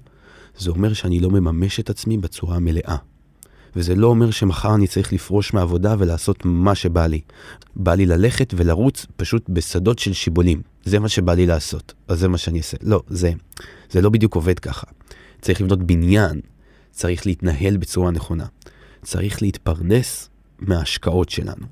זה 0.59 0.71
אומר 0.71 0.93
שאני 0.93 1.21
לא 1.21 1.31
מממש 1.31 1.81
את 1.81 1.91
עצמי 1.91 2.19
בצורה 2.19 2.57
המלאה. 2.57 2.97
וזה 3.77 3.95
לא 3.95 4.07
אומר 4.07 4.31
שמחר 4.31 4.75
אני 4.75 4.87
צריך 4.87 5.13
לפרוש 5.13 5.53
מעבודה 5.53 5.95
ולעשות 5.99 6.45
מה 6.45 6.75
שבא 6.75 7.07
לי. 7.07 7.21
בא 7.77 7.95
לי 7.95 8.07
ללכת 8.07 8.55
ולרוץ 8.57 9.07
פשוט 9.17 9.49
בשדות 9.49 9.99
של 9.99 10.13
שיבולים. 10.13 10.63
זה 10.85 10.99
מה 10.99 11.09
שבא 11.09 11.35
לי 11.35 11.47
לעשות, 11.47 11.95
אז 12.09 12.19
זה 12.19 12.29
מה 12.29 12.39
שאני 12.39 12.59
אעשה. 12.59 12.77
לא, 12.83 13.03
זה, 13.09 13.33
זה 13.91 14.01
לא 14.01 14.11
בדיוק 14.11 14.35
עובד 14.35 14.59
ככה. 14.59 14.87
צריך 15.41 15.61
לבנות 15.61 15.83
בניין, 15.83 16.41
צריך 16.91 17.27
להתנהל 17.27 17.77
בצורה 17.77 18.11
נכונה. 18.11 18.47
צריך 19.03 19.43
להתפרנס 19.43 20.31
מההשקעות 20.59 21.29
שלנו. 21.29 21.67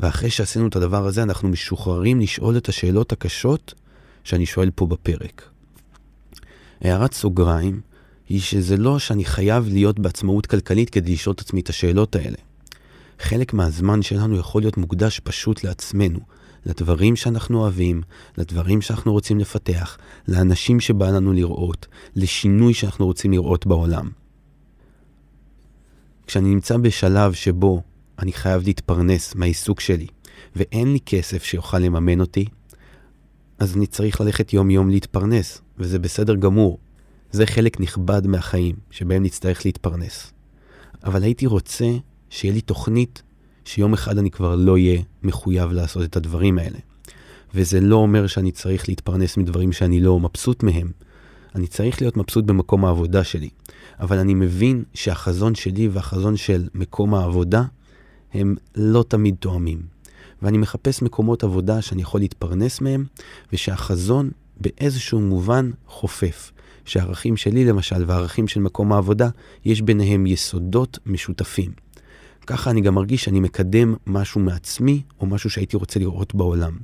ואחרי 0.00 0.30
שעשינו 0.30 0.68
את 0.68 0.76
הדבר 0.76 1.06
הזה, 1.06 1.22
אנחנו 1.22 1.48
משוחררים 1.48 2.20
לשאול 2.20 2.56
את 2.56 2.68
השאלות 2.68 3.12
הקשות 3.12 3.74
שאני 4.24 4.46
שואל 4.46 4.70
פה 4.70 4.86
בפרק. 4.86 5.48
הערת 6.80 7.14
סוגריים 7.14 7.80
היא 8.28 8.40
שזה 8.40 8.76
לא 8.76 8.98
שאני 8.98 9.24
חייב 9.24 9.68
להיות 9.68 9.98
בעצמאות 9.98 10.46
כלכלית 10.46 10.90
כדי 10.90 11.12
לשאול 11.12 11.34
את 11.34 11.40
עצמי 11.40 11.60
את 11.60 11.68
השאלות 11.68 12.16
האלה. 12.16 12.36
חלק 13.18 13.52
מהזמן 13.52 14.02
שלנו 14.02 14.36
יכול 14.36 14.62
להיות 14.62 14.76
מוקדש 14.76 15.20
פשוט 15.20 15.64
לעצמנו, 15.64 16.18
לדברים 16.66 17.16
שאנחנו 17.16 17.58
אוהבים, 17.60 18.02
לדברים 18.38 18.80
שאנחנו 18.80 19.12
רוצים 19.12 19.38
לפתח, 19.38 19.98
לאנשים 20.28 20.80
שבא 20.80 21.10
לנו 21.10 21.32
לראות, 21.32 21.86
לשינוי 22.16 22.74
שאנחנו 22.74 23.06
רוצים 23.06 23.32
לראות 23.32 23.66
בעולם. 23.66 24.10
כשאני 26.26 26.48
נמצא 26.48 26.76
בשלב 26.76 27.32
שבו 27.32 27.82
אני 28.18 28.32
חייב 28.32 28.62
להתפרנס 28.64 29.34
מהעיסוק 29.34 29.80
שלי, 29.80 30.06
ואין 30.56 30.92
לי 30.92 30.98
כסף 31.06 31.44
שיוכל 31.44 31.78
לממן 31.78 32.20
אותי, 32.20 32.44
אז 33.62 33.76
אני 33.76 33.86
צריך 33.86 34.20
ללכת 34.20 34.52
יום-יום 34.52 34.90
להתפרנס, 34.90 35.60
וזה 35.78 35.98
בסדר 35.98 36.34
גמור. 36.34 36.78
זה 37.32 37.46
חלק 37.46 37.80
נכבד 37.80 38.26
מהחיים, 38.26 38.76
שבהם 38.90 39.22
נצטרך 39.22 39.64
להתפרנס. 39.64 40.32
אבל 41.04 41.22
הייתי 41.22 41.46
רוצה 41.46 41.86
שיהיה 42.30 42.54
לי 42.54 42.60
תוכנית 42.60 43.22
שיום 43.64 43.92
אחד 43.92 44.18
אני 44.18 44.30
כבר 44.30 44.56
לא 44.56 44.72
אהיה 44.72 45.02
מחויב 45.22 45.72
לעשות 45.72 46.02
את 46.02 46.16
הדברים 46.16 46.58
האלה. 46.58 46.78
וזה 47.54 47.80
לא 47.80 47.96
אומר 47.96 48.26
שאני 48.26 48.52
צריך 48.52 48.88
להתפרנס 48.88 49.36
מדברים 49.36 49.72
שאני 49.72 50.00
לא 50.00 50.20
מבסוט 50.20 50.62
מהם. 50.62 50.90
אני 51.54 51.66
צריך 51.66 52.02
להיות 52.02 52.16
מבסוט 52.16 52.44
במקום 52.44 52.84
העבודה 52.84 53.24
שלי. 53.24 53.48
אבל 54.00 54.18
אני 54.18 54.34
מבין 54.34 54.84
שהחזון 54.94 55.54
שלי 55.54 55.88
והחזון 55.88 56.36
של 56.36 56.68
מקום 56.74 57.14
העבודה 57.14 57.62
הם 58.34 58.56
לא 58.76 59.04
תמיד 59.08 59.34
תואמים. 59.40 59.82
ואני 60.42 60.58
מחפש 60.58 61.02
מקומות 61.02 61.44
עבודה 61.44 61.82
שאני 61.82 62.02
יכול 62.02 62.20
להתפרנס 62.20 62.80
מהם, 62.80 63.04
ושהחזון 63.52 64.30
באיזשהו 64.60 65.20
מובן 65.20 65.70
חופף. 65.86 66.52
שהערכים 66.84 67.36
שלי 67.36 67.64
למשל 67.64 68.04
והערכים 68.06 68.48
של 68.48 68.60
מקום 68.60 68.92
העבודה, 68.92 69.28
יש 69.64 69.82
ביניהם 69.82 70.26
יסודות 70.26 70.98
משותפים. 71.06 71.72
ככה 72.46 72.70
אני 72.70 72.80
גם 72.80 72.94
מרגיש 72.94 73.24
שאני 73.24 73.40
מקדם 73.40 73.94
משהו 74.06 74.40
מעצמי, 74.40 75.02
או 75.20 75.26
משהו 75.26 75.50
שהייתי 75.50 75.76
רוצה 75.76 76.00
לראות 76.00 76.34
בעולם. 76.34 76.78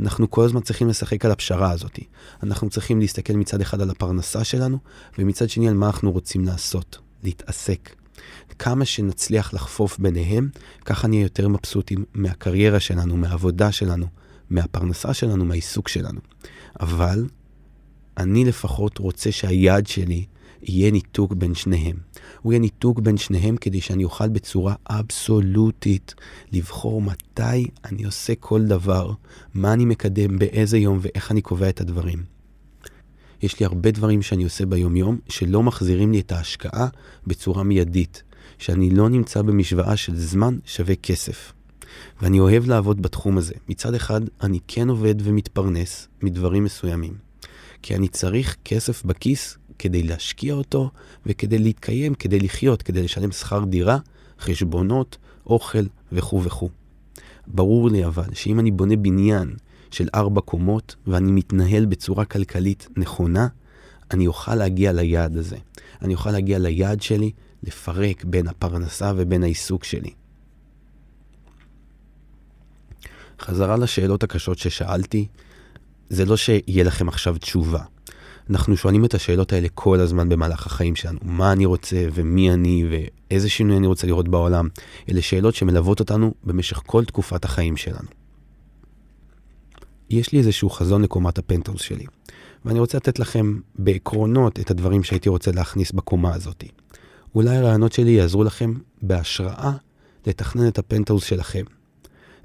אנחנו 0.00 0.30
כל 0.30 0.44
הזמן 0.44 0.60
צריכים 0.60 0.88
לשחק 0.88 1.24
על 1.24 1.30
הפשרה 1.30 1.70
הזאת. 1.70 1.98
אנחנו 2.42 2.70
צריכים 2.70 3.00
להסתכל 3.00 3.32
מצד 3.32 3.60
אחד 3.60 3.80
על 3.80 3.90
הפרנסה 3.90 4.44
שלנו, 4.44 4.78
ומצד 5.18 5.48
שני 5.50 5.68
על 5.68 5.74
מה 5.74 5.86
אנחנו 5.86 6.12
רוצים 6.12 6.44
לעשות, 6.44 6.98
להתעסק. 7.24 7.94
כמה 8.58 8.84
שנצליח 8.84 9.54
לחפוף 9.54 9.98
ביניהם, 9.98 10.48
ככה 10.84 11.08
נהיה 11.08 11.22
יותר 11.22 11.48
מבסוטים 11.48 12.04
מהקריירה 12.14 12.80
שלנו, 12.80 13.16
מהעבודה 13.16 13.72
שלנו, 13.72 14.06
מהפרנסה 14.50 15.14
שלנו, 15.14 15.44
מהעיסוק 15.44 15.88
שלנו. 15.88 16.20
אבל 16.80 17.26
אני 18.16 18.44
לפחות 18.44 18.98
רוצה 18.98 19.32
שהיעד 19.32 19.86
שלי 19.86 20.24
יהיה 20.62 20.90
ניתוק 20.90 21.32
בין 21.32 21.54
שניהם. 21.54 21.96
הוא 22.42 22.52
יהיה 22.52 22.60
ניתוק 22.60 23.00
בין 23.00 23.16
שניהם 23.16 23.56
כדי 23.56 23.80
שאני 23.80 24.04
אוכל 24.04 24.28
בצורה 24.28 24.74
אבסולוטית 24.90 26.14
לבחור 26.52 27.02
מתי 27.02 27.66
אני 27.84 28.04
עושה 28.04 28.34
כל 28.34 28.64
דבר, 28.64 29.12
מה 29.54 29.72
אני 29.72 29.84
מקדם, 29.84 30.38
באיזה 30.38 30.78
יום 30.78 30.98
ואיך 31.02 31.30
אני 31.30 31.42
קובע 31.42 31.68
את 31.68 31.80
הדברים. 31.80 32.37
יש 33.42 33.60
לי 33.60 33.66
הרבה 33.66 33.90
דברים 33.90 34.22
שאני 34.22 34.44
עושה 34.44 34.66
ביומיום 34.66 35.18
שלא 35.28 35.62
מחזירים 35.62 36.12
לי 36.12 36.20
את 36.20 36.32
ההשקעה 36.32 36.88
בצורה 37.26 37.62
מיידית, 37.62 38.22
שאני 38.58 38.90
לא 38.90 39.08
נמצא 39.08 39.42
במשוואה 39.42 39.96
של 39.96 40.16
זמן 40.16 40.58
שווה 40.64 40.94
כסף. 40.94 41.52
ואני 42.22 42.40
אוהב 42.40 42.68
לעבוד 42.68 43.02
בתחום 43.02 43.38
הזה. 43.38 43.54
מצד 43.68 43.94
אחד, 43.94 44.20
אני 44.42 44.58
כן 44.68 44.88
עובד 44.88 45.14
ומתפרנס 45.22 46.08
מדברים 46.22 46.64
מסוימים. 46.64 47.14
כי 47.82 47.94
אני 47.94 48.08
צריך 48.08 48.56
כסף 48.64 49.04
בכיס 49.04 49.58
כדי 49.78 50.02
להשקיע 50.02 50.54
אותו 50.54 50.90
וכדי 51.26 51.58
להתקיים, 51.58 52.14
כדי 52.14 52.40
לחיות, 52.40 52.82
כדי 52.82 53.02
לשלם 53.02 53.32
שכר 53.32 53.64
דירה, 53.64 53.98
חשבונות, 54.40 55.16
אוכל 55.46 55.84
וכו' 56.12 56.42
וכו'. 56.42 56.68
ברור 57.46 57.90
לי 57.90 58.04
אבל 58.04 58.34
שאם 58.34 58.60
אני 58.60 58.70
בונה 58.70 58.96
בניין 58.96 59.54
של 59.90 60.08
ארבע 60.14 60.40
קומות 60.40 60.96
ואני 61.06 61.32
מתנהל 61.32 61.86
בצורה 61.86 62.24
כלכלית 62.24 62.88
נכונה, 62.96 63.48
אני 64.10 64.26
אוכל 64.26 64.54
להגיע 64.54 64.92
ליעד 64.92 65.36
הזה. 65.36 65.56
אני 66.02 66.14
אוכל 66.14 66.30
להגיע 66.30 66.58
ליעד 66.58 67.02
שלי 67.02 67.30
לפרק 67.62 68.24
בין 68.24 68.48
הפרנסה 68.48 69.12
ובין 69.16 69.42
העיסוק 69.42 69.84
שלי. 69.84 70.10
חזרה 73.40 73.76
לשאלות 73.76 74.22
הקשות 74.22 74.58
ששאלתי, 74.58 75.26
זה 76.08 76.24
לא 76.24 76.36
שיהיה 76.36 76.84
לכם 76.84 77.08
עכשיו 77.08 77.38
תשובה. 77.38 77.82
אנחנו 78.50 78.76
שואלים 78.76 79.04
את 79.04 79.14
השאלות 79.14 79.52
האלה 79.52 79.68
כל 79.74 80.00
הזמן 80.00 80.28
במהלך 80.28 80.66
החיים 80.66 80.96
שלנו. 80.96 81.18
מה 81.22 81.52
אני 81.52 81.66
רוצה 81.66 82.06
ומי 82.12 82.52
אני 82.52 82.86
ואיזה 82.90 83.48
שינוי 83.48 83.76
אני 83.76 83.86
רוצה 83.86 84.06
לראות 84.06 84.28
בעולם. 84.28 84.68
אלה 85.10 85.22
שאלות 85.22 85.54
שמלוות 85.54 86.00
אותנו 86.00 86.34
במשך 86.44 86.82
כל 86.86 87.04
תקופת 87.04 87.44
החיים 87.44 87.76
שלנו. 87.76 88.17
יש 90.10 90.32
לי 90.32 90.38
איזשהו 90.38 90.70
חזון 90.70 91.02
לקומת 91.02 91.38
הפנטהאוס 91.38 91.82
שלי, 91.82 92.04
ואני 92.64 92.78
רוצה 92.78 92.98
לתת 92.98 93.18
לכם 93.18 93.58
בעקרונות 93.74 94.60
את 94.60 94.70
הדברים 94.70 95.04
שהייתי 95.04 95.28
רוצה 95.28 95.50
להכניס 95.52 95.92
בקומה 95.92 96.34
הזאת. 96.34 96.64
אולי 97.34 97.56
הרעיונות 97.56 97.92
שלי 97.92 98.10
יעזרו 98.10 98.44
לכם 98.44 98.74
בהשראה 99.02 99.72
לתכנן 100.26 100.68
את 100.68 100.78
הפנטהאוס 100.78 101.24
שלכם. 101.24 101.64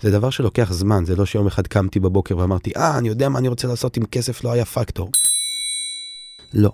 זה 0.01 0.11
דבר 0.11 0.29
שלוקח 0.29 0.73
זמן, 0.73 1.05
זה 1.05 1.15
לא 1.15 1.25
שיום 1.25 1.47
אחד 1.47 1.67
קמתי 1.67 1.99
בבוקר 1.99 2.37
ואמרתי, 2.37 2.71
אה, 2.77 2.97
אני 2.97 3.07
יודע 3.07 3.29
מה 3.29 3.39
אני 3.39 3.47
רוצה 3.47 3.67
לעשות 3.67 3.97
אם 3.97 4.05
כסף 4.05 4.43
לא 4.43 4.51
היה 4.51 4.65
פקטור. 4.65 5.11
לא. 6.53 6.71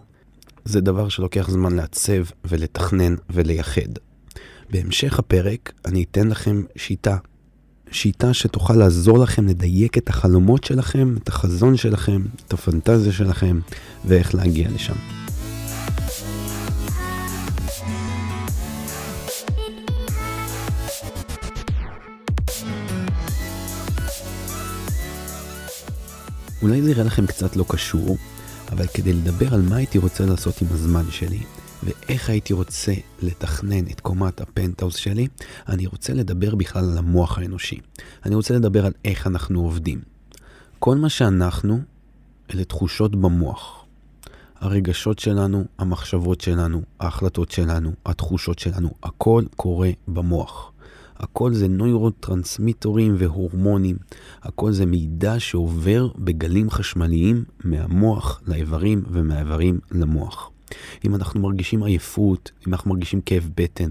זה 0.66 0.82
דבר 0.82 1.10
שלוקח 1.10 1.50
זמן 1.50 1.76
לעצב 1.76 2.24
ולתכנן 2.46 3.16
ולייחד. 3.30 3.92
בהמשך 4.70 5.20
הפרק 5.20 5.74
אני 5.86 6.04
אתן 6.04 6.28
לכם 6.28 6.64
שיטה. 6.76 7.18
שיטה 7.92 8.34
שתוכל 8.34 8.74
לעזור 8.74 9.20
לכם 9.20 9.48
לדייק 9.48 9.98
את 9.98 10.10
החלומות 10.10 10.64
שלכם, 10.64 11.16
את 11.24 11.28
החזון 11.28 11.78
שלכם, 11.78 12.22
את 12.48 12.54
הפנטזיה 12.54 13.12
שלכם, 13.12 13.60
ואיך 14.06 14.36
להגיע 14.36 14.70
לשם. 14.70 14.94
אולי 26.62 26.82
זה 26.82 26.92
יראה 26.92 27.04
לכם 27.04 27.26
קצת 27.26 27.56
לא 27.56 27.66
קשור, 27.68 28.18
אבל 28.72 28.88
כדי 28.88 29.14
לדבר 29.14 29.54
על 29.54 29.62
מה 29.62 29.76
הייתי 29.76 29.98
רוצה 29.98 30.26
לעשות 30.26 30.62
עם 30.62 30.68
הזמן 30.72 31.06
שלי, 31.12 31.40
ואיך 31.84 32.30
הייתי 32.30 32.54
רוצה 32.54 32.94
לתכנן 33.22 33.88
את 33.92 34.00
קומת 34.00 34.42
הפנטהאוס 34.42 34.96
שלי, 34.96 35.28
אני 35.70 35.88
רוצה 35.88 36.14
לדבר 36.14 36.56
בכלל 36.56 36.92
על 36.92 36.98
המוח 36.98 37.38
האנושי. 37.38 37.80
אני 38.26 38.36
רוצה 38.36 38.54
לדבר 38.54 38.86
על 38.86 38.92
איך 39.06 39.28
אנחנו 39.28 39.62
עובדים. 39.62 40.02
כל 40.80 40.98
מה 40.98 41.10
שאנחנו, 41.10 41.80
אלה 42.54 42.64
תחושות 42.64 43.16
במוח. 43.16 43.86
הרגשות 44.60 45.20
שלנו, 45.20 45.66
המחשבות 45.78 46.42
שלנו, 46.42 46.82
ההחלטות 47.00 47.52
שלנו, 47.52 47.92
התחושות 48.06 48.60
שלנו, 48.60 48.90
הכל 49.04 49.44
קורה 49.56 49.90
במוח. 50.08 50.72
הכל 51.18 51.54
זה 51.54 51.68
נוירוטרנסמיטורים 51.68 53.16
והורמונים, 53.18 53.98
הכל 54.42 54.72
זה 54.72 54.86
מידע 54.86 55.40
שעובר 55.40 56.08
בגלים 56.18 56.70
חשמליים 56.70 57.44
מהמוח 57.64 58.42
לאיברים 58.48 59.04
ומהאיברים 59.12 59.80
למוח. 59.92 60.52
אם 61.06 61.16
אנחנו 61.16 61.40
מרגישים 61.40 61.84
עייפות, 61.84 62.52
אם 62.68 62.74
אנחנו 62.74 62.92
מרגישים 62.92 63.22
כאב 63.22 63.50
בטן, 63.58 63.90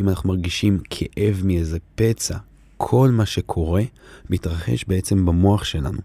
אם 0.00 0.08
אנחנו 0.08 0.28
מרגישים 0.28 0.78
כאב 0.90 1.42
מאיזה 1.44 1.78
פצע, 1.94 2.36
כל 2.76 3.10
מה 3.10 3.26
שקורה 3.26 3.82
מתרחש 4.30 4.84
בעצם 4.88 5.26
במוח 5.26 5.64
שלנו. 5.64 5.98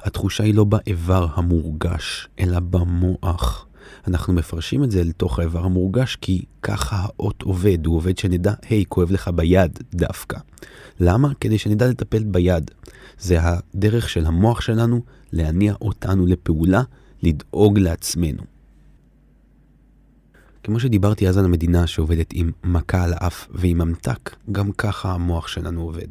התחושה 0.00 0.44
היא 0.44 0.54
לא 0.54 0.64
באיבר 0.64 1.26
המורגש, 1.34 2.28
אלא 2.40 2.60
במוח. 2.60 3.66
אנחנו 4.06 4.32
מפרשים 4.32 4.84
את 4.84 4.90
זה 4.90 5.04
לתוך 5.04 5.38
האיבר 5.38 5.64
המורגש, 5.64 6.16
כי 6.16 6.44
ככה 6.62 6.96
האות 6.96 7.42
עובד, 7.42 7.86
הוא 7.86 7.96
עובד 7.96 8.18
שנדע, 8.18 8.52
היי, 8.68 8.82
hey, 8.82 8.84
כואב 8.88 9.10
לך 9.10 9.28
ביד 9.28 9.78
דווקא. 9.94 10.38
למה? 11.00 11.32
כדי 11.40 11.58
שנדע 11.58 11.86
לטפל 11.86 12.24
ביד. 12.24 12.70
זה 13.18 13.38
הדרך 13.42 14.08
של 14.08 14.26
המוח 14.26 14.60
שלנו 14.60 15.00
להניע 15.32 15.74
אותנו 15.80 16.26
לפעולה, 16.26 16.82
לדאוג 17.22 17.78
לעצמנו. 17.78 18.42
כמו 20.64 20.80
שדיברתי 20.80 21.28
אז 21.28 21.38
על 21.38 21.44
המדינה 21.44 21.86
שעובדת 21.86 22.30
עם 22.32 22.50
מכה 22.64 23.04
על 23.04 23.12
האף 23.16 23.48
ועם 23.50 23.78
ממתק, 23.78 24.36
גם 24.52 24.72
ככה 24.72 25.12
המוח 25.12 25.48
שלנו 25.48 25.82
עובד. 25.82 26.08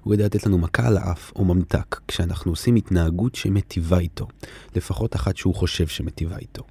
הוא 0.00 0.14
יודע 0.14 0.24
לתת 0.24 0.46
לנו 0.46 0.58
מכה 0.58 0.86
על 0.86 0.96
האף 0.96 1.32
או 1.36 1.44
ממתק 1.44 2.00
כשאנחנו 2.08 2.52
עושים 2.52 2.76
התנהגות 2.76 3.34
שמטיבה 3.34 3.98
איתו, 3.98 4.28
לפחות 4.76 5.16
אחת 5.16 5.36
שהוא 5.36 5.54
חושב 5.54 5.86
שמטיבה 5.86 6.36
איתו. 6.38 6.62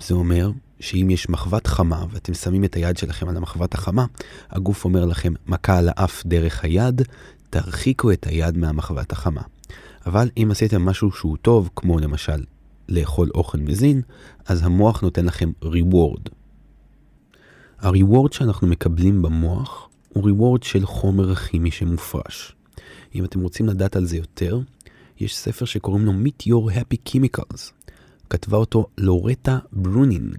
זה 0.00 0.14
אומר 0.14 0.50
שאם 0.80 1.08
יש 1.10 1.28
מחבת 1.28 1.66
חמה 1.66 2.04
ואתם 2.10 2.34
שמים 2.34 2.64
את 2.64 2.74
היד 2.74 2.96
שלכם 2.96 3.28
על 3.28 3.36
המחבת 3.36 3.74
החמה, 3.74 4.06
הגוף 4.50 4.84
אומר 4.84 5.04
לכם 5.04 5.32
מכה 5.46 5.78
על 5.78 5.88
האף 5.96 6.22
דרך 6.26 6.64
היד, 6.64 7.02
תרחיקו 7.50 8.12
את 8.12 8.26
היד 8.26 8.58
מהמחבת 8.58 9.12
החמה. 9.12 9.42
אבל 10.06 10.30
אם 10.36 10.48
עשיתם 10.50 10.82
משהו 10.82 11.12
שהוא 11.12 11.36
טוב, 11.42 11.70
כמו 11.76 11.98
למשל 11.98 12.44
לאכול 12.88 13.30
אוכל 13.34 13.58
מזין, 13.58 14.02
אז 14.46 14.62
המוח 14.62 15.00
נותן 15.00 15.24
לכם 15.24 15.52
reward. 15.64 16.30
ה-reward 17.80 18.32
שאנחנו 18.32 18.66
מקבלים 18.66 19.22
במוח 19.22 19.88
הוא 20.08 20.30
reward 20.30 20.64
של 20.64 20.86
חומר 20.86 21.34
כימי 21.34 21.70
שמופרש. 21.70 22.56
אם 23.14 23.24
אתם 23.24 23.40
רוצים 23.40 23.66
לדעת 23.66 23.96
על 23.96 24.04
זה 24.04 24.16
יותר, 24.16 24.60
יש 25.20 25.36
ספר 25.36 25.64
שקוראים 25.64 26.06
לו 26.06 26.12
Meet 26.12 26.46
Your 26.48 26.74
Happy 26.74 27.10
Chemicals. 27.10 27.72
כתבה 28.30 28.56
אותו 28.56 28.86
לורטה 28.98 29.58
ברונינג. 29.72 30.36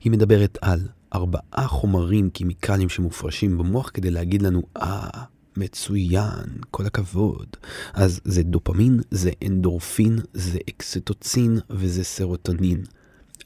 היא 0.00 0.12
מדברת 0.12 0.58
על 0.62 0.88
ארבעה 1.14 1.66
חומרים 1.66 2.30
כימיקליים 2.30 2.88
שמופרשים 2.88 3.58
במוח 3.58 3.90
כדי 3.94 4.10
להגיד 4.10 4.42
לנו, 4.42 4.62
אה, 4.76 5.08
ah, 5.14 5.18
מצוין, 5.56 6.44
כל 6.70 6.86
הכבוד. 6.86 7.46
אז 7.92 8.20
זה 8.24 8.42
דופמין, 8.42 9.00
זה 9.10 9.30
אנדורפין, 9.46 10.18
זה 10.34 10.58
אקסטוצין 10.68 11.58
וזה 11.70 12.04
סרוטונין. 12.04 12.84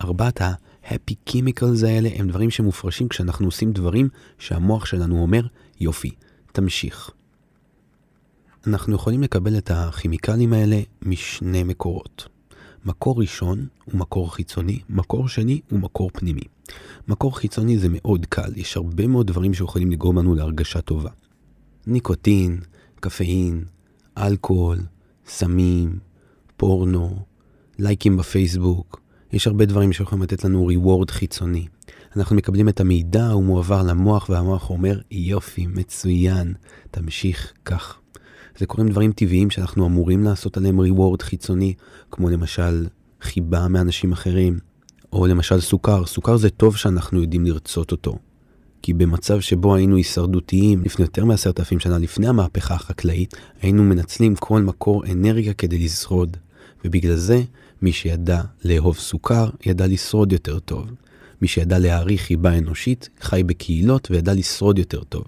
ארבעת 0.03 0.40
ה-happy 0.40 1.31
chemicals 1.31 1.87
האלה 1.87 2.09
הם 2.14 2.29
דברים 2.29 2.51
שמופרשים 2.51 3.09
כשאנחנו 3.09 3.47
עושים 3.47 3.73
דברים 3.73 4.09
שהמוח 4.38 4.87
שלנו 4.87 5.23
אומר, 5.23 5.47
יופי, 5.81 6.11
תמשיך. 6.53 7.11
אנחנו 8.66 8.94
יכולים 8.94 9.23
לקבל 9.23 9.59
את 9.59 9.71
הכימיקלים 9.71 10.53
האלה 10.53 10.81
משני 11.03 11.62
מקורות. 11.62 12.29
מקור 12.85 13.21
ראשון 13.21 13.66
הוא 13.85 13.99
מקור 13.99 14.35
חיצוני, 14.35 14.81
מקור 14.88 15.29
שני 15.29 15.61
הוא 15.71 15.79
מקור 15.79 16.11
פנימי. 16.12 16.42
מקור 17.09 17.38
חיצוני 17.38 17.79
זה 17.79 17.88
מאוד 17.90 18.27
קל, 18.27 18.53
יש 18.57 18.77
הרבה 18.77 19.07
מאוד 19.07 19.27
דברים 19.27 19.55
שיכולים 19.55 19.90
לגרום 19.90 20.18
לנו 20.18 20.35
להרגשה 20.35 20.81
טובה. 20.81 21.11
ניקוטין, 21.90 22.61
קפאין, 23.01 23.64
אלכוהול, 24.18 24.79
סמים, 25.27 25.98
פורנו, 26.57 27.18
לייקים 27.79 28.16
בפייסבוק. 28.16 29.01
יש 29.33 29.46
הרבה 29.46 29.64
דברים 29.64 29.92
שיכולים 29.92 30.22
לתת 30.22 30.44
לנו 30.44 30.66
ריוורד 30.66 31.11
חיצוני. 31.11 31.66
אנחנו 32.16 32.37
מקבלים 32.37 32.68
את 32.68 32.81
המידע, 32.81 33.27
הוא 33.29 33.44
מועבר 33.44 33.83
למוח, 33.83 34.29
והמוח 34.31 34.70
אומר, 34.70 35.01
יופי, 35.11 35.66
מצוין, 35.66 36.55
תמשיך 36.90 37.53
כך. 37.64 37.98
זה 38.59 38.66
קורים 38.66 38.88
דברים 38.88 39.12
טבעיים 39.12 39.51
שאנחנו 39.51 39.87
אמורים 39.87 40.24
לעשות 40.24 40.57
עליהם 40.57 40.81
ריוורד 40.81 41.22
חיצוני, 41.22 41.74
כמו 42.11 42.31
למשל 42.31 42.87
חיבה 43.20 43.68
מאנשים 43.68 44.12
אחרים, 44.12 44.59
או 45.12 45.27
למשל 45.27 45.61
סוכר. 45.61 46.07
סוכר 46.07 46.37
זה 46.37 46.51
טוב 46.51 46.77
שאנחנו 46.77 47.20
יודעים 47.20 47.44
לרצות 47.44 47.92
אותו. 47.92 48.18
כי 48.83 48.93
במצב 48.95 49.41
שבו 49.41 49.75
היינו 49.75 49.97
הישרדותיים 49.97 50.83
לפני 50.83 51.05
יותר 51.05 51.25
מעשרת 51.25 51.61
אלפים 51.61 51.81
שנה 51.81 51.99
לפני 51.99 52.29
המהפכה 52.29 52.75
החקלאית, 52.75 53.37
היינו 53.62 53.83
מנצלים 53.83 54.35
כל 54.35 54.62
מקור 54.62 55.05
אנרגיה 55.12 55.55
כדי 55.55 55.79
לשרוד. 55.79 56.37
ובגלל 56.85 57.17
זה, 57.17 57.43
מי 57.83 57.93
שידע 57.93 58.43
לאהוב 58.64 58.97
סוכר, 58.99 59.51
ידע 59.67 59.87
לשרוד 59.87 60.33
יותר 60.33 60.59
טוב. 60.59 60.87
מי 61.43 61.49
שידע 61.49 61.79
להעריך 61.79 62.23
חיבה 62.23 62.59
אנושית, 62.59 63.09
חי 63.21 63.43
בקהילות 63.47 64.11
וידע 64.11 64.35
לשרוד 64.35 64.79
יותר 64.79 65.05
טוב. 65.05 65.25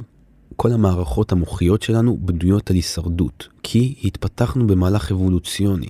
כל 0.57 0.73
המערכות 0.73 1.33
המוחיות 1.33 1.83
שלנו 1.83 2.19
בנויות 2.21 2.71
על 2.71 2.77
הישרדות, 2.77 3.49
כי 3.63 3.95
התפתחנו 4.05 4.67
במהלך 4.67 5.13
אבולוציוני. 5.13 5.89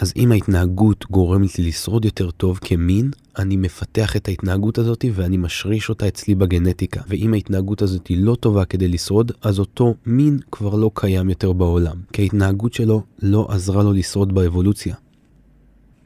אז 0.00 0.12
אם 0.16 0.32
ההתנהגות 0.32 1.04
גורמת 1.10 1.58
לי 1.58 1.68
לשרוד 1.68 2.04
יותר 2.04 2.30
טוב 2.30 2.58
כמין, 2.58 3.10
אני 3.38 3.56
מפתח 3.56 4.16
את 4.16 4.28
ההתנהגות 4.28 4.78
הזאת 4.78 5.04
ואני 5.14 5.36
משריש 5.36 5.88
אותה 5.88 6.08
אצלי 6.08 6.34
בגנטיקה. 6.34 7.00
ואם 7.08 7.34
ההתנהגות 7.34 7.82
הזאת 7.82 8.06
היא 8.06 8.24
לא 8.24 8.34
טובה 8.40 8.64
כדי 8.64 8.88
לשרוד, 8.88 9.32
אז 9.42 9.58
אותו 9.58 9.94
מין 10.06 10.38
כבר 10.52 10.74
לא 10.74 10.90
קיים 10.94 11.30
יותר 11.30 11.52
בעולם. 11.52 11.96
כי 12.12 12.22
ההתנהגות 12.22 12.72
שלו 12.72 13.02
לא 13.22 13.46
עזרה 13.50 13.82
לו 13.82 13.92
לשרוד 13.92 14.34
באבולוציה. 14.34 14.94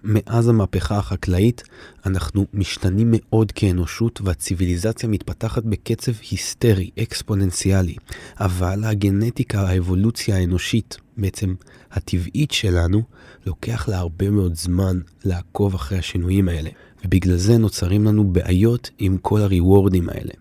מאז 0.04 0.48
המהפכה 0.48 0.98
החקלאית 0.98 1.62
אנחנו 2.06 2.46
משתנים 2.54 3.08
מאוד 3.16 3.52
כאנושות 3.52 4.20
והציוויליזציה 4.24 5.08
מתפתחת 5.08 5.62
בקצב 5.64 6.12
היסטרי, 6.30 6.90
אקספוננציאלי. 7.02 7.94
אבל 8.40 8.84
הגנטיקה, 8.84 9.60
האבולוציה 9.60 10.36
האנושית, 10.36 10.96
בעצם 11.16 11.54
הטבעית 11.90 12.50
שלנו, 12.50 13.02
לוקח 13.46 13.88
לה 13.88 13.98
הרבה 13.98 14.30
מאוד 14.30 14.54
זמן 14.54 15.00
לעקוב 15.24 15.74
אחרי 15.74 15.98
השינויים 15.98 16.48
האלה. 16.48 16.70
ובגלל 17.04 17.36
זה 17.36 17.58
נוצרים 17.58 18.04
לנו 18.04 18.24
בעיות 18.24 18.90
עם 18.98 19.18
כל 19.18 19.40
הריוורדים 19.40 20.08
האלה. 20.08 20.32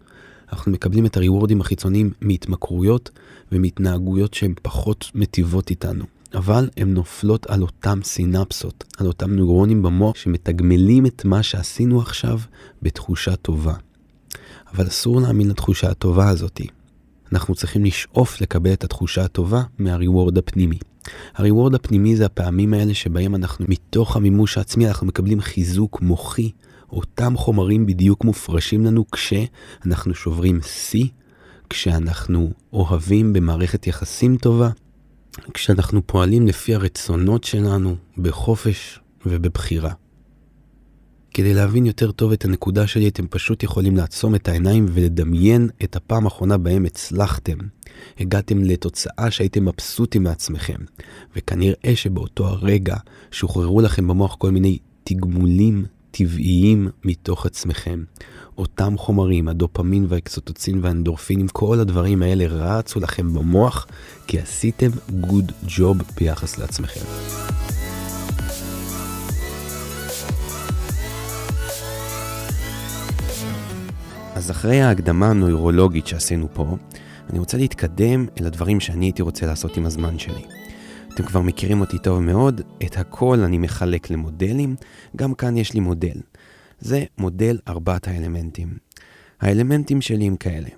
אנחנו 0.54 0.72
מקבלים 0.72 1.06
את 1.06 1.18
הריוורדים 1.18 1.62
החיצוניים 1.62 2.12
מהתמכרויות 2.22 3.10
ומהתנהגויות 3.52 4.34
שהן 4.34 4.54
פחות 4.62 5.12
מטיבות 5.16 5.70
איתנו. 5.70 6.06
אבל 6.34 6.70
הן 6.78 6.94
נופלות 6.94 7.46
על 7.46 7.62
אותם 7.62 8.00
סינפסות, 8.04 8.84
על 8.98 9.08
אותם 9.08 9.32
נוירונים 9.32 9.82
במוח 9.82 10.16
שמתגמלים 10.16 11.06
את 11.06 11.26
מה 11.26 11.44
שעשינו 11.44 12.02
עכשיו 12.02 12.40
בתחושה 12.82 13.36
טובה. 13.36 13.74
אבל 14.74 14.88
אסור 14.88 15.22
להאמין 15.22 15.50
לתחושה 15.50 15.90
הטובה 15.92 16.30
הזאתי. 16.30 16.68
אנחנו 17.32 17.56
צריכים 17.56 17.86
לשאוף 17.86 18.42
לקבל 18.42 18.74
את 18.74 18.84
התחושה 18.84 19.24
הטובה 19.24 19.64
מהריוורד 19.80 20.38
הפנימי. 20.38 20.78
הריוורד 21.36 21.76
הפנימי 21.76 22.16
זה 22.16 22.26
הפעמים 22.26 22.74
האלה 22.74 22.94
שבהם 22.94 23.36
אנחנו, 23.36 23.66
מתוך 23.70 24.16
המימוש 24.16 24.58
העצמי, 24.58 24.88
אנחנו 24.88 25.08
מקבלים 25.08 25.42
חיזוק 25.42 26.02
מוחי. 26.02 26.52
אותם 26.92 27.38
חומרים 27.38 27.86
בדיוק 27.86 28.24
מופרשים 28.24 28.86
לנו 28.86 29.06
כשאנחנו 29.12 30.16
שוברים 30.16 30.60
שיא, 30.62 31.06
כשאנחנו 31.70 32.52
אוהבים 32.74 33.34
במערכת 33.34 33.88
יחסים 33.88 34.38
טובה, 34.38 34.70
כשאנחנו 35.54 36.08
פועלים 36.08 36.48
לפי 36.48 36.76
הרצונות 36.76 37.44
שלנו 37.44 37.96
בחופש 38.18 39.00
ובבחירה. 39.26 39.92
כדי 41.34 41.54
להבין 41.54 41.86
יותר 41.86 42.12
טוב 42.12 42.32
את 42.32 42.46
הנקודה 42.46 42.88
שלי, 42.88 43.08
אתם 43.08 43.28
פשוט 43.28 43.64
יכולים 43.64 43.98
לעצום 43.98 44.36
את 44.36 44.48
העיניים 44.48 44.86
ולדמיין 44.94 45.70
את 45.84 45.96
הפעם 45.96 46.26
האחרונה 46.26 46.58
בהם 46.58 46.86
הצלחתם. 46.86 47.58
הגעתם 48.20 48.64
לתוצאה 48.64 49.32
שהייתם 49.32 49.66
מבסוטים 49.66 50.24
מעצמכם, 50.24 50.78
וכנראה 51.36 51.96
שבאותו 51.96 52.48
הרגע 52.48 52.96
שוחררו 53.32 53.82
לכם 53.82 54.08
במוח 54.08 54.36
כל 54.36 54.52
מיני 54.52 54.78
תגמולים 55.04 55.86
טבעיים 56.12 56.90
מתוך 57.04 57.46
עצמכם. 57.46 58.04
אותם 58.58 58.98
חומרים, 58.98 59.48
הדופמין 59.48 60.06
והאקסוטוצין 60.10 60.80
והאנדורפינים, 60.82 61.48
כל 61.48 61.80
הדברים 61.80 62.22
האלה 62.22 62.46
רצו 62.48 63.00
לכם 63.00 63.34
במוח, 63.34 63.88
כי 64.28 64.40
עשיתם 64.40 64.90
גוד 65.22 65.52
ג'וב 65.68 65.98
ביחס 66.20 66.58
לעצמכם. 66.58 67.02
אז 74.44 74.52
אחרי 74.52 74.82
ההקדמה 74.82 75.30
הנוירולוגית 75.30 76.08
שעשינו 76.08 76.48
פה, 76.54 76.78
אני 77.30 77.40
רוצה 77.40 77.58
להתקדם 77.58 78.26
אל 78.40 78.46
הדברים 78.46 78.80
שאני 78.80 79.06
הייתי 79.06 79.22
רוצה 79.22 79.46
לעשות 79.46 79.78
עם 79.78 79.86
הזמן 79.86 80.20
שלי. 80.20 80.46
אתם 81.14 81.24
כבר 81.24 81.42
מכירים 81.42 81.82
אותי 81.82 81.98
טוב 82.00 82.20
מאוד, 82.20 82.62
את 82.86 82.98
הכל 82.98 83.40
אני 83.40 83.58
מחלק 83.58 84.10
למודלים, 84.10 84.76
גם 85.16 85.34
כאן 85.34 85.58
יש 85.58 85.74
לי 85.74 85.80
מודל. 85.80 86.22
זה 86.80 87.04
מודל 87.18 87.60
ארבעת 87.68 88.08
האלמנטים. 88.08 88.78
האלמנטים 89.42 90.02
שלי 90.02 90.28
הם 90.28 90.36
כאלה, 90.36 90.70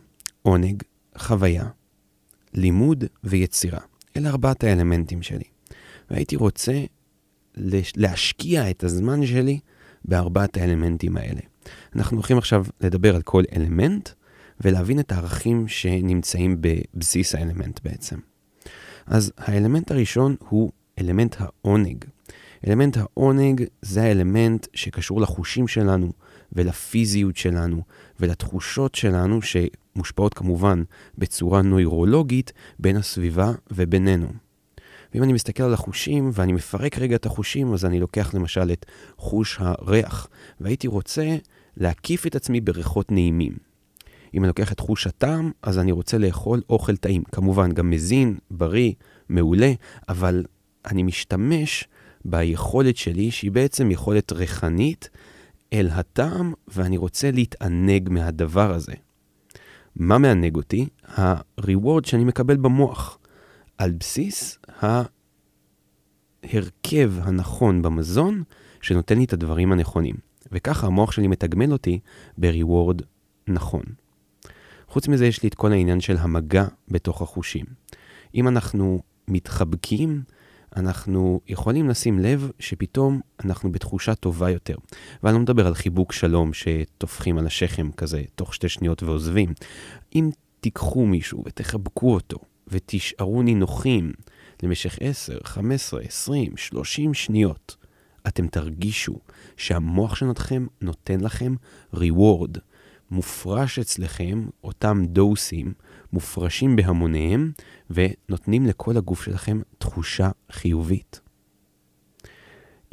עונג, 0.41 0.83
חוויה, 1.17 1.65
לימוד 2.53 3.03
ויצירה. 3.23 3.79
אלה 4.17 4.29
ארבעת 4.29 4.63
האלמנטים 4.63 5.21
שלי. 5.21 5.45
והייתי 6.11 6.35
רוצה 6.35 6.83
להשקיע 7.95 8.69
את 8.69 8.83
הזמן 8.83 9.25
שלי 9.25 9.59
בארבעת 10.05 10.57
האלמנטים 10.57 11.17
האלה. 11.17 11.41
אנחנו 11.95 12.17
הולכים 12.17 12.37
עכשיו 12.37 12.65
לדבר 12.81 13.15
על 13.15 13.21
כל 13.21 13.43
אלמנט 13.55 14.09
ולהבין 14.61 14.99
את 14.99 15.11
הערכים 15.11 15.67
שנמצאים 15.67 16.57
בבסיס 16.61 17.35
האלמנט 17.35 17.79
בעצם. 17.83 18.19
אז 19.05 19.31
האלמנט 19.37 19.91
הראשון 19.91 20.35
הוא 20.49 20.71
אלמנט 20.99 21.35
העונג. 21.39 22.05
אלמנט 22.67 22.97
העונג 22.97 23.63
זה 23.81 24.03
האלמנט 24.03 24.67
שקשור 24.73 25.21
לחושים 25.21 25.67
שלנו 25.67 26.11
ולפיזיות 26.53 27.37
שלנו 27.37 27.81
ולתחושות 28.19 28.95
שלנו 28.95 29.39
שמושפעות 29.41 30.33
כמובן 30.33 30.83
בצורה 31.17 31.61
נוירולוגית 31.61 32.53
בין 32.79 32.97
הסביבה 32.97 33.51
ובינינו. 33.71 34.27
ואם 35.13 35.23
אני 35.23 35.33
מסתכל 35.33 35.63
על 35.63 35.73
החושים 35.73 36.29
ואני 36.33 36.53
מפרק 36.53 36.97
רגע 36.97 37.15
את 37.15 37.25
החושים, 37.25 37.73
אז 37.73 37.85
אני 37.85 37.99
לוקח 37.99 38.33
למשל 38.33 38.71
את 38.71 38.85
חוש 39.17 39.57
הריח, 39.59 40.27
והייתי 40.59 40.87
רוצה 40.87 41.35
להקיף 41.77 42.27
את 42.27 42.35
עצמי 42.35 42.61
בריחות 42.61 43.11
נעימים. 43.11 43.53
אם 44.33 44.41
אני 44.41 44.47
לוקח 44.47 44.71
את 44.71 44.79
חוש 44.79 45.07
הטעם, 45.07 45.51
אז 45.61 45.79
אני 45.79 45.91
רוצה 45.91 46.17
לאכול 46.17 46.61
אוכל 46.69 46.97
טעים. 46.97 47.23
כמובן, 47.23 47.71
גם 47.71 47.89
מזין, 47.89 48.37
בריא, 48.51 48.91
מעולה, 49.29 49.73
אבל 50.09 50.45
אני 50.85 51.03
משתמש 51.03 51.87
ביכולת 52.25 52.97
שלי, 52.97 53.31
שהיא 53.31 53.51
בעצם 53.51 53.91
יכולת 53.91 54.31
ריחנית, 54.31 55.09
אל 55.73 55.89
הטעם, 55.91 56.53
ואני 56.67 56.97
רוצה 56.97 57.31
להתענג 57.31 58.09
מהדבר 58.09 58.73
הזה. 58.73 58.93
מה 59.95 60.17
מענג 60.17 60.55
אותי? 60.55 60.87
ה-reward 61.07 62.07
שאני 62.07 62.23
מקבל 62.23 62.57
במוח, 62.57 63.17
על 63.77 63.91
בסיס 63.91 64.59
ההרכב 66.43 67.13
הנכון 67.21 67.81
במזון, 67.81 68.43
שנותן 68.81 69.17
לי 69.17 69.23
את 69.23 69.33
הדברים 69.33 69.71
הנכונים. 69.71 70.24
וככה 70.51 70.87
המוח 70.87 71.11
שלי 71.11 71.27
מתגמל 71.27 71.71
אותי 71.71 71.99
ב-reward 72.37 73.03
נכון. 73.47 73.83
חוץ 74.87 75.07
מזה, 75.07 75.25
יש 75.25 75.43
לי 75.43 75.49
את 75.49 75.55
כל 75.55 75.71
העניין 75.71 76.01
של 76.01 76.17
המגע 76.17 76.65
בתוך 76.87 77.21
החושים. 77.21 77.65
אם 78.35 78.47
אנחנו 78.47 79.01
מתחבקים, 79.27 80.23
אנחנו 80.75 81.41
יכולים 81.47 81.89
לשים 81.89 82.19
לב 82.19 82.51
שפתאום 82.59 83.21
אנחנו 83.45 83.71
בתחושה 83.71 84.15
טובה 84.15 84.49
יותר. 84.49 84.75
ואני 85.23 85.33
לא 85.33 85.39
מדבר 85.39 85.67
על 85.67 85.73
חיבוק 85.73 86.11
שלום 86.11 86.51
שטופחים 86.53 87.37
על 87.37 87.47
השכם 87.47 87.91
כזה 87.91 88.23
תוך 88.35 88.53
שתי 88.53 88.69
שניות 88.69 89.03
ועוזבים. 89.03 89.53
אם 90.15 90.29
תיקחו 90.59 91.05
מישהו 91.05 91.43
ותחבקו 91.45 92.13
אותו 92.13 92.37
ותשארו 92.67 93.41
נינוחים 93.41 94.11
למשך 94.63 94.97
10, 95.01 95.37
15, 95.43 96.01
20, 96.01 96.57
30 96.57 97.13
שניות, 97.13 97.75
אתם 98.27 98.47
תרגישו 98.47 99.19
שהמוח 99.57 100.15
שלכם 100.15 100.65
נותן 100.81 101.19
לכם 101.19 101.55
reward. 101.95 102.59
מופרש 103.11 103.79
אצלכם 103.79 104.47
אותם 104.63 105.05
דוסים, 105.05 105.73
מופרשים 106.13 106.75
בהמוניהם, 106.75 107.51
ונותנים 107.89 108.65
לכל 108.65 108.97
הגוף 108.97 109.23
שלכם 109.23 109.61
תחושה 109.77 110.29
חיובית. 110.51 111.21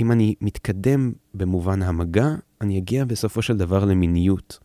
אם 0.00 0.12
אני 0.12 0.34
מתקדם 0.40 1.12
במובן 1.34 1.82
המגע, 1.82 2.28
אני 2.60 2.78
אגיע 2.78 3.04
בסופו 3.04 3.42
של 3.42 3.56
דבר 3.56 3.84
למיניות. 3.84 4.58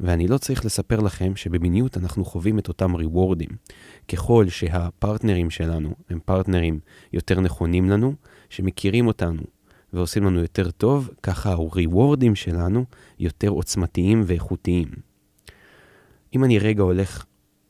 ואני 0.00 0.28
לא 0.28 0.38
צריך 0.38 0.64
לספר 0.64 1.00
לכם 1.00 1.36
שבמיניות 1.36 1.96
אנחנו 1.96 2.24
חווים 2.24 2.58
את 2.58 2.68
אותם 2.68 2.94
ריוורדים. 2.94 3.48
ככל 4.08 4.48
שהפרטנרים 4.48 5.50
שלנו 5.50 5.94
הם 6.10 6.18
פרטנרים 6.24 6.80
יותר 7.12 7.40
נכונים 7.40 7.90
לנו, 7.90 8.14
שמכירים 8.48 9.06
אותנו 9.06 9.42
ועושים 9.92 10.24
לנו 10.24 10.40
יותר 10.40 10.70
טוב, 10.70 11.10
ככה 11.22 11.52
הריוורדים 11.52 12.34
שלנו 12.34 12.84
יותר 13.18 13.48
עוצמתיים 13.48 14.22
ואיכותיים. 14.26 14.88
אם 16.34 16.44
אני 16.44 16.58
רגע 16.58 16.82
הולך 16.82 17.24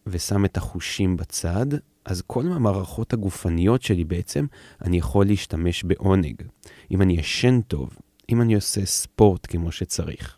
ושם 0.06 0.44
את 0.44 0.56
החושים 0.56 1.16
בצד, 1.16 1.66
אז 2.04 2.22
כל 2.26 2.46
המערכות 2.46 3.12
הגופניות 3.12 3.82
שלי 3.82 4.04
בעצם, 4.04 4.46
אני 4.82 4.98
יכול 4.98 5.26
להשתמש 5.26 5.84
בעונג. 5.84 6.42
אם 6.90 7.02
אני 7.02 7.12
ישן 7.12 7.60
טוב, 7.60 7.90
אם 8.30 8.40
אני 8.42 8.54
עושה 8.54 8.86
ספורט 8.86 9.46
כמו 9.46 9.72
שצריך, 9.72 10.36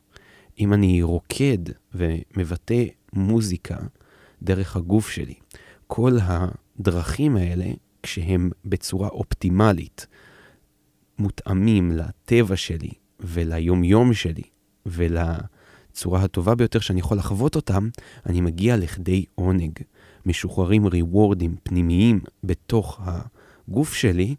אם 0.58 0.72
אני 0.72 1.02
רוקד 1.02 1.58
ומבטא 1.94 2.84
מוזיקה 3.12 3.76
דרך 4.42 4.76
הגוף 4.76 5.08
שלי, 5.08 5.34
כל 5.86 6.16
הדרכים 6.22 7.36
האלה, 7.36 7.66
כשהם 8.02 8.50
בצורה 8.64 9.08
אופטימלית, 9.08 10.06
מותאמים 11.22 11.92
לטבע 11.92 12.56
שלי 12.56 12.90
וליומיום 13.20 14.14
שלי 14.14 14.42
ולצורה 14.86 16.22
הטובה 16.22 16.54
ביותר 16.54 16.78
שאני 16.78 17.00
יכול 17.00 17.16
לחוות 17.16 17.56
אותם, 17.56 17.88
אני 18.26 18.40
מגיע 18.40 18.76
לכדי 18.76 19.24
עונג. 19.34 19.78
משוחררים 20.26 20.86
ריוורדים 20.86 21.56
פנימיים 21.62 22.20
בתוך 22.44 23.00
הגוף 23.04 23.94
שלי, 23.94 24.34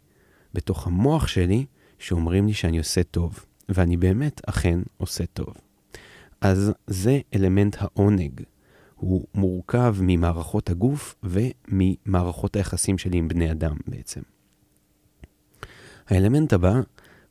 בתוך 0.53 0.87
המוח 0.87 1.27
שלי, 1.27 1.65
שאומרים 1.99 2.47
לי 2.47 2.53
שאני 2.53 2.77
עושה 2.77 3.03
טוב. 3.03 3.45
ואני 3.69 3.97
באמת 3.97 4.41
אכן 4.45 4.79
עושה 4.97 5.25
טוב. 5.25 5.53
אז 6.41 6.71
זה 6.87 7.19
אלמנט 7.35 7.75
העונג. 7.79 8.41
הוא 8.95 9.25
מורכב 9.35 9.95
ממערכות 10.01 10.69
הגוף 10.69 11.15
וממערכות 11.23 12.55
היחסים 12.55 12.97
שלי 12.97 13.17
עם 13.17 13.27
בני 13.27 13.51
אדם 13.51 13.75
בעצם. 13.87 14.21
האלמנט 16.07 16.53
הבא 16.53 16.73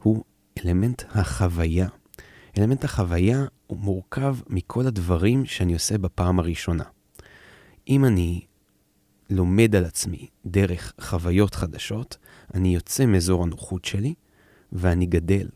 הוא 0.03 0.25
אלמנט 0.65 1.03
החוויה. 1.11 1.89
אלמנט 2.59 2.85
החוויה 2.85 3.45
הוא 3.67 3.79
מורכב 3.79 4.37
מכל 4.49 4.87
הדברים 4.87 5.45
שאני 5.45 5.73
עושה 5.73 5.99
בפעם 5.99 6.39
הראשונה. 6.39 6.85
אם 7.89 8.05
אני 8.05 8.41
לומד 9.31 9.77
על 9.77 9.85
עצמי 9.85 10.27
דרך 10.47 10.93
חוויות 11.01 11.55
חדשות, 11.55 12.17
אני 12.55 12.75
יוצא 12.75 13.07
מאזור 13.07 13.43
הנוחות 13.43 13.85
שלי 13.85 14.15
ואני 14.73 15.07
גדל. 15.07 15.49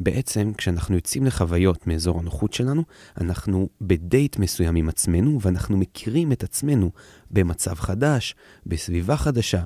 בעצם, 0.00 0.52
כשאנחנו 0.56 0.94
יוצאים 0.94 1.24
לחוויות 1.24 1.86
מאזור 1.86 2.18
הנוחות 2.18 2.52
שלנו, 2.52 2.84
אנחנו 3.20 3.68
בדייט 3.80 4.38
מסוים 4.38 4.76
עם 4.76 4.88
עצמנו, 4.88 5.40
ואנחנו 5.40 5.76
מכירים 5.76 6.32
את 6.32 6.42
עצמנו 6.42 6.90
במצב 7.30 7.74
חדש, 7.74 8.34
בסביבה 8.66 9.16
חדשה, 9.16 9.62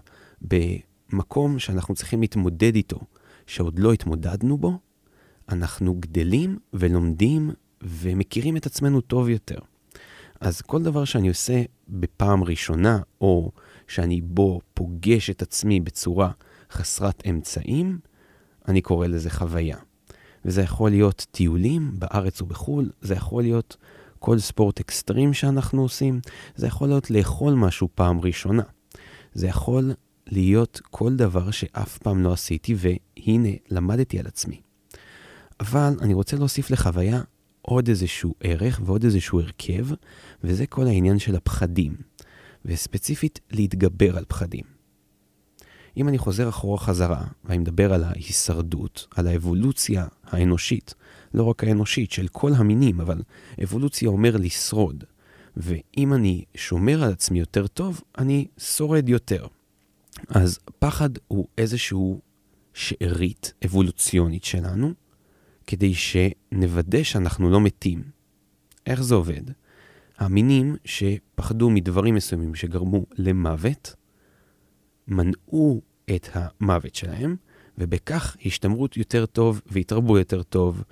במקום 1.14 1.58
שאנחנו 1.58 1.94
צריכים 1.94 2.20
להתמודד 2.20 2.74
איתו, 2.74 3.00
שעוד 3.46 3.78
לא 3.78 3.92
התמודדנו 3.92 4.58
בו, 4.58 4.78
אנחנו 5.48 5.94
גדלים 6.00 6.58
ולומדים 6.72 7.50
ומכירים 7.82 8.56
את 8.56 8.66
עצמנו 8.66 9.00
טוב 9.00 9.28
יותר. 9.28 9.58
אז 10.40 10.60
כל 10.60 10.82
דבר 10.82 11.04
שאני 11.04 11.28
עושה 11.28 11.62
בפעם 11.88 12.44
ראשונה, 12.44 12.98
או 13.20 13.52
שאני 13.88 14.20
בו 14.20 14.60
פוגש 14.74 15.30
את 15.30 15.42
עצמי 15.42 15.80
בצורה 15.80 16.30
חסרת 16.70 17.22
אמצעים, 17.30 17.98
אני 18.68 18.82
קורא 18.82 19.06
לזה 19.06 19.30
חוויה. 19.30 19.76
וזה 20.44 20.62
יכול 20.62 20.90
להיות 20.90 21.26
טיולים 21.30 21.90
בארץ 21.98 22.42
ובחו"ל, 22.42 22.90
זה 23.00 23.14
יכול 23.14 23.42
להיות 23.42 23.76
כל 24.18 24.38
ספורט 24.38 24.80
אקסטרים 24.80 25.34
שאנחנו 25.34 25.82
עושים, 25.82 26.20
זה 26.56 26.66
יכול 26.66 26.88
להיות 26.88 27.10
לאכול 27.10 27.54
משהו 27.54 27.88
פעם 27.94 28.20
ראשונה. 28.20 28.62
זה 29.32 29.46
יכול 29.46 29.92
להיות 30.26 30.80
כל 30.90 31.16
דבר 31.16 31.50
שאף 31.50 31.98
פעם 31.98 32.22
לא 32.22 32.32
עשיתי, 32.32 32.74
והנה, 32.76 33.48
למדתי 33.70 34.18
על 34.18 34.26
עצמי. 34.26 34.60
אבל 35.60 35.92
אני 36.00 36.14
רוצה 36.14 36.36
להוסיף 36.36 36.70
לחוויה 36.70 37.22
עוד 37.62 37.88
איזשהו 37.88 38.34
ערך 38.40 38.80
ועוד 38.84 39.04
איזשהו 39.04 39.40
הרכב, 39.40 39.86
וזה 40.44 40.66
כל 40.66 40.86
העניין 40.86 41.18
של 41.18 41.36
הפחדים, 41.36 41.96
וספציפית 42.64 43.40
להתגבר 43.50 44.16
על 44.16 44.24
פחדים. 44.28 44.64
אם 45.96 46.08
אני 46.08 46.18
חוזר 46.18 46.48
אחורה 46.48 46.78
חזרה, 46.78 47.24
ואני 47.44 47.58
מדבר 47.58 47.92
על 47.92 48.04
ההישרדות, 48.04 49.06
על 49.14 49.26
האבולוציה 49.26 50.06
האנושית, 50.24 50.94
לא 51.34 51.42
רק 51.42 51.64
האנושית, 51.64 52.10
של 52.10 52.28
כל 52.28 52.52
המינים, 52.54 53.00
אבל 53.00 53.22
אבולוציה 53.62 54.08
אומר 54.08 54.36
לשרוד. 54.36 55.04
ואם 55.56 56.14
אני 56.14 56.44
שומר 56.54 57.04
על 57.04 57.12
עצמי 57.12 57.38
יותר 57.38 57.66
טוב, 57.66 58.00
אני 58.18 58.46
שורד 58.58 59.08
יותר. 59.08 59.46
אז 60.28 60.58
פחד 60.78 61.10
הוא 61.28 61.46
איזשהו 61.58 62.20
שארית 62.74 63.52
אבולוציונית 63.64 64.44
שלנו, 64.44 64.92
כדי 65.66 65.94
שנוודא 65.94 67.02
שאנחנו 67.02 67.50
לא 67.50 67.60
מתים. 67.60 68.02
איך 68.86 69.02
זה 69.02 69.14
עובד? 69.14 69.42
המינים 70.18 70.76
שפחדו 70.84 71.70
מדברים 71.70 72.14
מסוימים 72.14 72.54
שגרמו 72.54 73.06
למוות, 73.18 73.94
מנעו 75.08 75.82
את 76.14 76.28
המוות 76.32 76.94
שלהם, 76.94 77.36
ובכך 77.78 78.36
השתמרו 78.46 78.88
יותר 78.96 79.26
טוב 79.26 79.60
והתרבו 79.66 80.18
יותר 80.18 80.42
טוב 80.42 80.82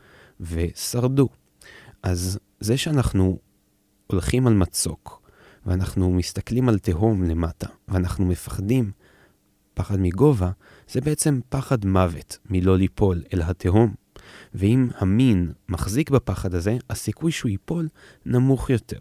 ושרדו. 0.40 1.28
אז 2.02 2.38
זה 2.60 2.76
שאנחנו 2.76 3.38
הולכים 4.06 4.46
על 4.46 4.54
מצוק, 4.54 5.22
ואנחנו 5.66 6.10
מסתכלים 6.10 6.68
על 6.68 6.78
תהום 6.78 7.22
למטה, 7.22 7.68
ואנחנו 7.88 8.26
מפחדים 8.26 8.92
פחד 9.74 10.00
מגובה, 10.00 10.50
זה 10.88 11.00
בעצם 11.00 11.40
פחד 11.48 11.86
מוות 11.86 12.38
מלא 12.50 12.78
ליפול 12.78 13.22
אל 13.34 13.42
התהום. 13.42 13.94
ואם 14.54 14.88
המין 14.98 15.52
מחזיק 15.68 16.10
בפחד 16.10 16.54
הזה, 16.54 16.76
הסיכוי 16.90 17.32
שהוא 17.32 17.50
ייפול 17.50 17.88
נמוך 18.26 18.70
יותר. 18.70 18.98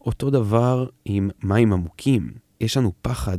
אותו 0.00 0.30
דבר 0.30 0.86
עם 1.04 1.30
מים 1.42 1.72
עמוקים. 1.72 2.32
יש 2.60 2.76
לנו 2.76 2.92
פחד 3.02 3.38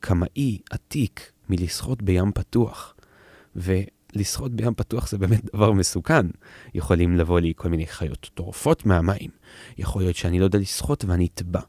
קמאי 0.00 0.58
עתיק 0.70 1.32
מלשחות 1.48 2.02
בים 2.02 2.32
פתוח. 2.32 2.94
ולשחות 3.56 4.52
בים 4.52 4.74
פתוח 4.74 5.08
זה 5.08 5.18
באמת 5.18 5.44
דבר 5.54 5.72
מסוכן. 5.72 6.26
יכולים 6.74 7.16
לבוא 7.16 7.40
לי 7.40 7.52
כל 7.56 7.68
מיני 7.68 7.86
חיות 7.86 8.30
טורפות 8.34 8.86
מהמים. 8.86 9.30
יכול 9.78 10.02
להיות 10.02 10.16
שאני 10.16 10.40
לא 10.40 10.44
יודע 10.44 10.58
לשחות 10.58 11.04
ואני 11.04 11.26
אטבע. 11.34 11.60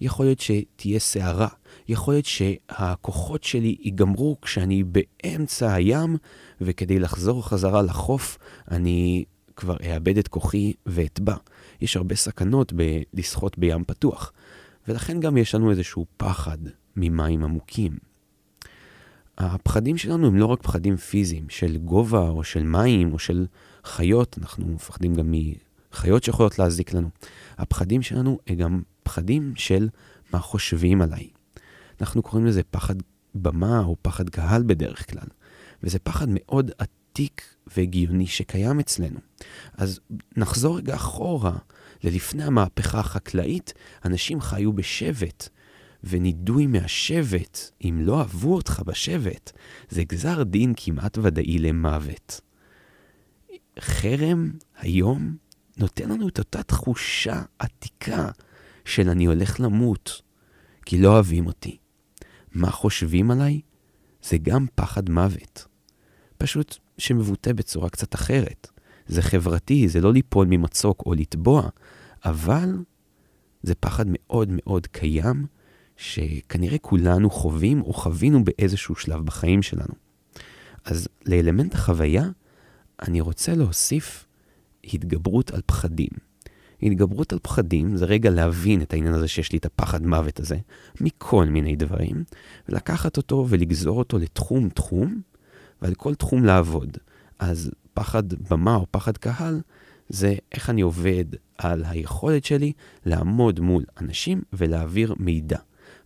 יכול 0.00 0.26
להיות 0.26 0.40
שתהיה 0.40 0.98
סערה. 0.98 1.48
יכול 1.88 2.14
להיות 2.14 2.24
שהכוחות 2.24 3.44
שלי 3.44 3.76
ייגמרו 3.80 4.40
כשאני 4.42 4.84
באמצע 4.84 5.74
הים, 5.74 6.16
וכדי 6.60 6.98
לחזור 6.98 7.48
חזרה 7.48 7.82
לחוף, 7.82 8.38
אני 8.70 9.24
כבר 9.56 9.76
אאבד 9.86 10.18
את 10.18 10.28
כוחי 10.28 10.72
ואטבע. 10.86 11.36
יש 11.80 11.96
הרבה 11.96 12.16
סכנות 12.16 12.72
בלשחות 12.72 13.58
בים 13.58 13.84
פתוח, 13.84 14.32
ולכן 14.88 15.20
גם 15.20 15.36
יש 15.36 15.54
לנו 15.54 15.70
איזשהו 15.70 16.06
פחד 16.16 16.58
ממים 16.96 17.44
עמוקים. 17.44 17.92
הפחדים 19.38 19.98
שלנו 19.98 20.26
הם 20.26 20.36
לא 20.36 20.46
רק 20.46 20.62
פחדים 20.62 20.96
פיזיים 20.96 21.48
של 21.48 21.76
גובה 21.76 22.28
או 22.28 22.44
של 22.44 22.62
מים 22.62 23.12
או 23.12 23.18
של 23.18 23.46
חיות, 23.84 24.38
אנחנו 24.38 24.66
מפחדים 24.66 25.14
גם 25.14 25.34
מחיות 25.92 26.24
שיכולות 26.24 26.58
להזיק 26.58 26.94
לנו. 26.94 27.10
הפחדים 27.58 28.02
שלנו 28.02 28.38
הם 28.46 28.56
גם 28.56 28.82
פחדים 29.02 29.52
של 29.56 29.88
מה 30.32 30.38
חושבים 30.38 31.02
עליי. 31.02 31.28
אנחנו 32.02 32.22
קוראים 32.22 32.46
לזה 32.46 32.62
פחד 32.62 32.94
במה 33.34 33.80
או 33.80 33.96
פחד 34.02 34.30
קהל 34.30 34.62
בדרך 34.62 35.10
כלל, 35.10 35.26
וזה 35.82 35.98
פחד 35.98 36.26
מאוד 36.30 36.70
עתיק 36.78 37.54
והגיוני 37.76 38.26
שקיים 38.26 38.80
אצלנו. 38.80 39.20
אז 39.76 40.00
נחזור 40.36 40.78
רגע 40.78 40.94
אחורה 40.94 41.56
ללפני 42.04 42.44
המהפכה 42.44 43.00
החקלאית, 43.00 43.72
אנשים 44.04 44.40
חיו 44.40 44.72
בשבט. 44.72 45.48
ונידוי 46.04 46.66
מהשבט, 46.66 47.70
אם 47.84 47.98
לא 48.02 48.18
אהבו 48.18 48.54
אותך 48.54 48.82
בשבט, 48.86 49.52
זה 49.88 50.04
גזר 50.04 50.42
דין 50.42 50.72
כמעט 50.76 51.18
ודאי 51.22 51.58
למוות. 51.58 52.40
חרם 53.80 54.50
היום 54.78 55.36
נותן 55.76 56.08
לנו 56.08 56.28
את 56.28 56.38
אותה 56.38 56.62
תחושה 56.62 57.42
עתיקה 57.58 58.30
של 58.84 59.08
אני 59.08 59.24
הולך 59.24 59.60
למות, 59.60 60.22
כי 60.86 60.98
לא 60.98 61.08
אוהבים 61.08 61.46
אותי. 61.46 61.76
מה 62.54 62.70
חושבים 62.70 63.30
עליי? 63.30 63.60
זה 64.22 64.38
גם 64.38 64.66
פחד 64.74 65.10
מוות. 65.10 65.66
פשוט 66.38 66.76
שמבוטא 66.98 67.52
בצורה 67.52 67.90
קצת 67.90 68.14
אחרת. 68.14 68.70
זה 69.06 69.22
חברתי, 69.22 69.88
זה 69.88 70.00
לא 70.00 70.12
ליפול 70.12 70.46
ממצוק 70.50 71.02
או 71.06 71.14
לטבוע, 71.14 71.68
אבל 72.24 72.70
זה 73.62 73.74
פחד 73.74 74.04
מאוד 74.08 74.48
מאוד 74.52 74.86
קיים, 74.86 75.46
שכנראה 75.96 76.78
כולנו 76.78 77.30
חווים 77.30 77.82
או 77.82 77.92
חווינו 77.92 78.44
באיזשהו 78.44 78.94
שלב 78.94 79.26
בחיים 79.26 79.62
שלנו. 79.62 79.94
אז 80.84 81.08
לאלמנט 81.26 81.74
החוויה, 81.74 82.24
אני 83.02 83.20
רוצה 83.20 83.54
להוסיף 83.54 84.26
התגברות 84.84 85.50
על 85.50 85.60
פחדים. 85.66 86.31
התגברות 86.82 87.32
על 87.32 87.38
פחדים 87.42 87.96
זה 87.96 88.04
רגע 88.04 88.30
להבין 88.30 88.82
את 88.82 88.92
העניין 88.92 89.14
הזה 89.14 89.28
שיש 89.28 89.52
לי 89.52 89.58
את 89.58 89.66
הפחד 89.66 90.06
מוות 90.06 90.40
הזה, 90.40 90.56
מכל 91.00 91.46
מיני 91.46 91.76
דברים, 91.76 92.24
ולקחת 92.68 93.16
אותו 93.16 93.46
ולגזור 93.48 93.98
אותו 93.98 94.18
לתחום-תחום, 94.18 95.20
ועל 95.82 95.94
כל 95.94 96.14
תחום 96.14 96.44
לעבוד. 96.44 96.96
אז 97.38 97.70
פחד 97.94 98.22
במה 98.50 98.74
או 98.74 98.86
פחד 98.90 99.16
קהל, 99.16 99.60
זה 100.08 100.34
איך 100.52 100.70
אני 100.70 100.80
עובד 100.80 101.24
על 101.58 101.84
היכולת 101.88 102.44
שלי 102.44 102.72
לעמוד 103.06 103.60
מול 103.60 103.84
אנשים 104.00 104.42
ולהעביר 104.52 105.14
מידע. 105.18 105.58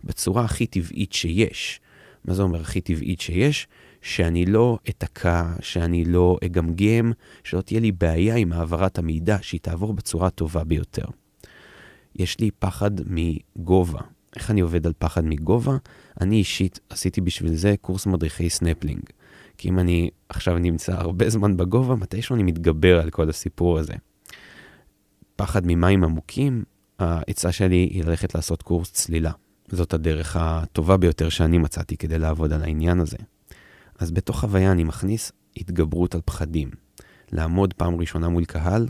בצורה 0.03 0.43
הכי 0.43 0.65
טבעית 0.65 1.13
שיש. 1.13 1.81
מה 2.25 2.33
זה 2.33 2.41
אומר 2.41 2.61
הכי 2.61 2.81
טבעית 2.81 3.21
שיש? 3.21 3.67
שאני 4.07 4.45
לא 4.45 4.79
אתקע, 4.89 5.53
שאני 5.61 6.05
לא 6.05 6.37
אגמגם, 6.45 7.11
שלא 7.43 7.61
תהיה 7.61 7.79
לי 7.79 7.91
בעיה 7.91 8.35
עם 8.35 8.53
העברת 8.53 8.97
המידע, 8.97 9.37
שהיא 9.41 9.59
תעבור 9.61 9.93
בצורה 9.93 10.27
הטובה 10.27 10.63
ביותר. 10.63 11.05
יש 12.15 12.39
לי 12.39 12.51
פחד 12.59 12.91
מגובה. 13.05 13.99
איך 14.35 14.51
אני 14.51 14.61
עובד 14.61 14.87
על 14.87 14.93
פחד 14.99 15.25
מגובה? 15.25 15.77
אני 16.21 16.35
אישית 16.35 16.79
עשיתי 16.89 17.21
בשביל 17.21 17.53
זה 17.53 17.75
קורס 17.81 18.05
מדריכי 18.05 18.49
סנפלינג. 18.49 19.01
כי 19.57 19.69
אם 19.69 19.79
אני 19.79 20.09
עכשיו 20.29 20.57
נמצא 20.57 20.93
הרבה 20.93 21.29
זמן 21.29 21.57
בגובה, 21.57 21.95
מתישהו 21.95 22.35
אני 22.35 22.43
מתגבר 22.43 22.99
על 22.99 23.09
כל 23.09 23.29
הסיפור 23.29 23.79
הזה. 23.79 23.93
פחד 25.35 25.61
ממים 25.65 26.03
עמוקים, 26.03 26.63
העצה 26.99 27.51
שלי 27.51 27.89
היא 27.91 28.03
ללכת 28.03 28.35
לעשות 28.35 28.61
קורס 28.61 28.91
צלילה. 28.91 29.31
זאת 29.67 29.93
הדרך 29.93 30.35
הטובה 30.39 30.97
ביותר 30.97 31.29
שאני 31.29 31.57
מצאתי 31.57 31.97
כדי 31.97 32.19
לעבוד 32.19 32.53
על 32.53 32.63
העניין 32.63 32.99
הזה. 32.99 33.17
אז 33.99 34.11
בתוך 34.11 34.39
חוויה 34.39 34.71
אני 34.71 34.83
מכניס 34.83 35.31
התגברות 35.57 36.15
על 36.15 36.21
פחדים. 36.25 36.69
לעמוד 37.31 37.73
פעם 37.73 37.95
ראשונה 37.95 38.29
מול 38.29 38.45
קהל, 38.45 38.87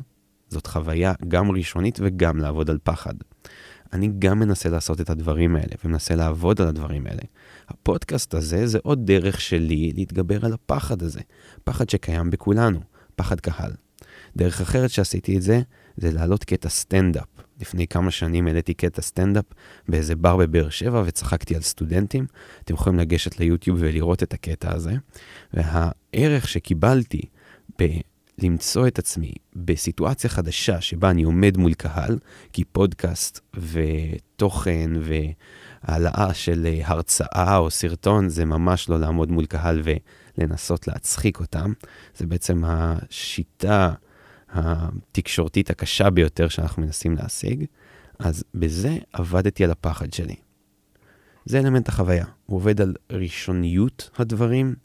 זאת 0.49 0.67
חוויה 0.67 1.13
גם 1.27 1.51
ראשונית 1.51 1.99
וגם 2.01 2.37
לעבוד 2.37 2.69
על 2.69 2.77
פחד. 2.83 3.13
אני 3.93 4.09
גם 4.19 4.39
מנסה 4.39 4.69
לעשות 4.69 5.01
את 5.01 5.09
הדברים 5.09 5.55
האלה, 5.55 5.75
ומנסה 5.85 6.15
לעבוד 6.15 6.61
על 6.61 6.67
הדברים 6.67 7.07
האלה. 7.07 7.21
הפודקאסט 7.67 8.33
הזה 8.33 8.67
זה 8.67 8.79
עוד 8.83 9.05
דרך 9.05 9.41
שלי 9.41 9.91
להתגבר 9.95 10.45
על 10.45 10.53
הפחד 10.53 11.01
הזה. 11.01 11.21
פחד 11.63 11.89
שקיים 11.89 12.29
בכולנו, 12.29 12.79
פחד 13.15 13.39
קהל. 13.39 13.71
דרך 14.35 14.61
אחרת 14.61 14.89
שעשיתי 14.89 15.37
את 15.37 15.41
זה, 15.41 15.61
זה 15.97 16.11
להעלות 16.11 16.43
קטע 16.43 16.69
סטנדאפ. 16.69 17.27
לפני 17.61 17.87
כמה 17.87 18.11
שנים 18.11 18.47
העליתי 18.47 18.73
קטע 18.73 19.01
סטנדאפ 19.01 19.45
באיזה 19.89 20.15
בר 20.15 20.37
בבאר 20.37 20.69
שבע 20.69 21.03
וצחקתי 21.05 21.55
על 21.55 21.61
סטודנטים. 21.61 22.25
אתם 22.63 22.73
יכולים 22.73 22.99
לגשת 22.99 23.39
ליוטיוב 23.39 23.77
ולראות 23.81 24.23
את 24.23 24.33
הקטע 24.33 24.73
הזה. 24.73 24.93
והערך 25.53 26.47
שקיבלתי 26.47 27.21
בלמצוא 27.79 28.87
את 28.87 28.99
עצמי 28.99 29.31
בסיטואציה 29.55 30.29
חדשה 30.29 30.81
שבה 30.81 31.09
אני 31.09 31.23
עומד 31.23 31.57
מול 31.57 31.73
קהל, 31.73 32.19
כי 32.53 32.63
פודקאסט 32.63 33.39
ותוכן 33.53 34.91
והעלאה 35.01 36.33
של 36.33 36.67
הרצאה 36.83 37.57
או 37.57 37.71
סרטון 37.71 38.29
זה 38.29 38.45
ממש 38.45 38.89
לא 38.89 38.99
לעמוד 38.99 39.31
מול 39.31 39.45
קהל 39.45 39.81
ולנסות 40.37 40.87
להצחיק 40.87 41.39
אותם. 41.39 41.73
זה 42.15 42.25
בעצם 42.25 42.63
השיטה 42.65 43.93
התקשורתית 44.49 45.69
הקשה 45.69 46.09
ביותר 46.09 46.47
שאנחנו 46.47 46.83
מנסים 46.83 47.15
להשיג, 47.15 47.65
אז 48.19 48.43
בזה 48.53 48.97
עבדתי 49.13 49.63
על 49.63 49.71
הפחד 49.71 50.13
שלי. 50.13 50.35
זה 51.45 51.59
אלמנט 51.59 51.89
החוויה. 51.89 52.25
הוא 52.45 52.57
עובד 52.57 52.81
על 52.81 52.95
ראשוניות 53.11 54.09
הדברים, 54.17 54.75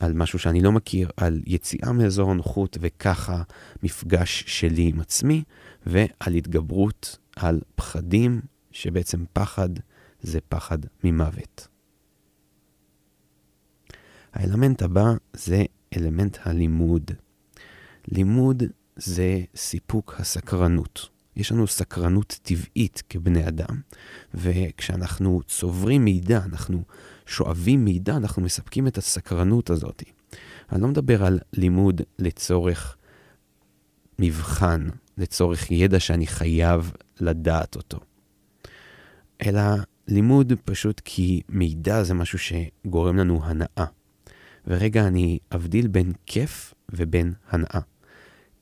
על 0.00 0.12
משהו 0.12 0.38
שאני 0.38 0.60
לא 0.60 0.72
מכיר, 0.72 1.10
על 1.16 1.40
יציאה 1.46 1.92
מאזור 1.92 2.30
הנוחות 2.30 2.78
וככה 2.80 3.42
מפגש 3.82 4.44
שלי 4.46 4.82
עם 4.82 5.00
עצמי, 5.00 5.42
ועל 5.86 6.34
התגברות 6.34 7.18
על 7.36 7.60
פחדים, 7.74 8.40
שבעצם 8.70 9.24
פחד 9.32 9.68
זה 10.20 10.38
פחד 10.48 10.78
ממוות. 11.04 11.68
האלמנט 14.32 14.82
הבא 14.82 15.12
זה 15.32 15.64
אלמנט 15.96 16.38
הלימוד. 16.44 17.10
לימוד 18.08 18.62
זה 18.96 19.40
סיפוק 19.56 20.14
הסקרנות. 20.18 21.08
יש 21.36 21.52
לנו 21.52 21.66
סקרנות 21.66 22.38
טבעית 22.42 23.02
כבני 23.08 23.48
אדם, 23.48 23.80
וכשאנחנו 24.34 25.40
צוברים 25.48 26.04
מידע, 26.04 26.40
אנחנו 26.44 26.82
שואבים 27.26 27.84
מידע, 27.84 28.16
אנחנו 28.16 28.42
מספקים 28.42 28.86
את 28.86 28.98
הסקרנות 28.98 29.70
הזאת. 29.70 30.02
אני 30.72 30.82
לא 30.82 30.88
מדבר 30.88 31.24
על 31.24 31.38
לימוד 31.52 32.00
לצורך 32.18 32.96
מבחן, 34.18 34.88
לצורך 35.18 35.70
ידע 35.70 36.00
שאני 36.00 36.26
חייב 36.26 36.92
לדעת 37.20 37.76
אותו, 37.76 38.00
אלא 39.46 39.62
לימוד 40.08 40.52
פשוט 40.64 41.00
כי 41.04 41.42
מידע 41.48 42.02
זה 42.02 42.14
משהו 42.14 42.38
שגורם 42.38 43.16
לנו 43.16 43.40
הנאה. 43.44 43.86
ורגע, 44.66 45.06
אני 45.06 45.38
אבדיל 45.54 45.88
בין 45.88 46.12
כיף 46.26 46.74
ובין 46.92 47.32
הנאה. 47.50 47.80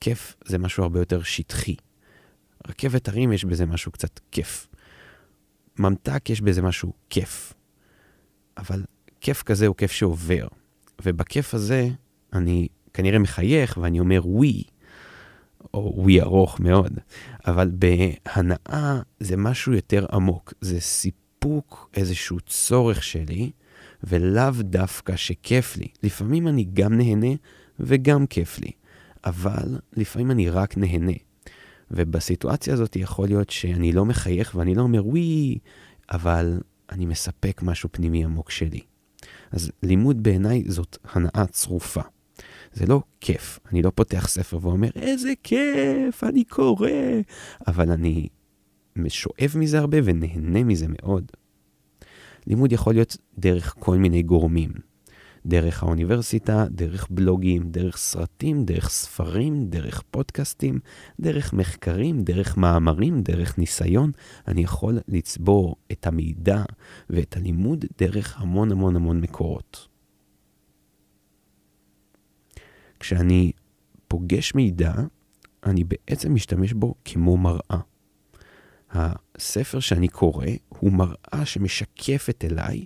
כיף 0.01 0.35
זה 0.45 0.57
משהו 0.57 0.83
הרבה 0.83 0.99
יותר 0.99 1.23
שטחי. 1.23 1.75
רכבת 2.67 3.07
הרים 3.07 3.31
יש 3.31 3.45
בזה 3.45 3.65
משהו 3.65 3.91
קצת 3.91 4.19
כיף. 4.31 4.67
ממתק 5.79 6.29
יש 6.29 6.41
בזה 6.41 6.61
משהו 6.61 6.93
כיף. 7.09 7.53
אבל 8.57 8.83
כיף 9.21 9.43
כזה 9.43 9.67
הוא 9.67 9.75
כיף 9.75 9.91
שעובר. 9.91 10.47
ובכיף 11.05 11.53
הזה 11.53 11.89
אני 12.33 12.67
כנראה 12.93 13.19
מחייך 13.19 13.77
ואני 13.81 13.99
אומר 13.99 14.27
ווי, 14.27 14.63
או 15.73 15.93
ווי 15.97 16.21
ארוך 16.21 16.59
מאוד, 16.59 16.93
אבל 17.47 17.71
בהנאה 17.73 19.01
זה 19.19 19.37
משהו 19.37 19.73
יותר 19.73 20.05
עמוק. 20.11 20.53
זה 20.61 20.79
סיפוק 20.79 21.89
איזשהו 21.93 22.39
צורך 22.39 23.03
שלי, 23.03 23.51
ולאו 24.03 24.51
דווקא 24.59 25.15
שכיף 25.15 25.77
לי. 25.77 25.87
לפעמים 26.03 26.47
אני 26.47 26.65
גם 26.73 26.97
נהנה 26.97 27.35
וגם 27.79 28.27
כיף 28.27 28.59
לי. 28.59 28.71
אבל 29.25 29.79
לפעמים 29.93 30.31
אני 30.31 30.49
רק 30.49 30.77
נהנה. 30.77 31.11
ובסיטואציה 31.91 32.73
הזאת 32.73 32.95
יכול 32.95 33.27
להיות 33.27 33.49
שאני 33.49 33.91
לא 33.91 34.05
מחייך 34.05 34.55
ואני 34.55 34.75
לא 34.75 34.81
אומר 34.81 35.07
וואי, 35.07 35.57
אבל 36.11 36.61
אני 36.91 37.05
מספק 37.05 37.61
משהו 37.63 37.89
פנימי 37.91 38.23
עמוק 38.23 38.51
שלי. 38.51 38.81
אז 39.51 39.71
לימוד 39.83 40.23
בעיניי 40.23 40.63
זאת 40.67 40.97
הנאה 41.13 41.45
צרופה. 41.45 42.01
זה 42.73 42.85
לא 42.85 43.01
כיף, 43.21 43.59
אני 43.71 43.81
לא 43.81 43.91
פותח 43.95 44.27
ספר 44.27 44.57
ואומר, 44.61 44.89
איזה 44.95 45.33
כיף, 45.43 46.23
אני 46.23 46.43
קורא, 46.43 46.89
אבל 47.67 47.91
אני 47.91 48.27
שואב 49.07 49.51
מזה 49.55 49.79
הרבה 49.79 49.97
ונהנה 50.03 50.63
מזה 50.63 50.85
מאוד. 50.89 51.31
לימוד 52.47 52.71
יכול 52.71 52.93
להיות 52.93 53.17
דרך 53.37 53.75
כל 53.79 53.97
מיני 53.97 54.23
גורמים. 54.23 54.71
דרך 55.45 55.83
האוניברסיטה, 55.83 56.65
דרך 56.69 57.07
בלוגים, 57.09 57.71
דרך 57.71 57.97
סרטים, 57.97 58.65
דרך 58.65 58.89
ספרים, 58.89 59.65
דרך 59.69 60.01
פודקאסטים, 60.11 60.79
דרך 61.19 61.53
מחקרים, 61.53 62.23
דרך 62.23 62.57
מאמרים, 62.57 63.21
דרך 63.21 63.57
ניסיון. 63.57 64.11
אני 64.47 64.63
יכול 64.63 64.99
לצבור 65.07 65.75
את 65.91 66.07
המידע 66.07 66.63
ואת 67.09 67.37
הלימוד 67.37 67.85
דרך 67.97 68.41
המון 68.41 68.71
המון 68.71 68.95
המון 68.95 69.21
מקורות. 69.21 69.87
כשאני 72.99 73.51
פוגש 74.07 74.55
מידע, 74.55 74.93
אני 75.63 75.83
בעצם 75.83 76.33
משתמש 76.33 76.73
בו 76.73 76.95
כמו 77.05 77.37
מראה. 77.37 77.79
הספר 78.91 79.79
שאני 79.79 80.07
קורא 80.07 80.45
הוא 80.69 80.91
מראה 80.91 81.45
שמשקפת 81.45 82.45
אליי 82.45 82.85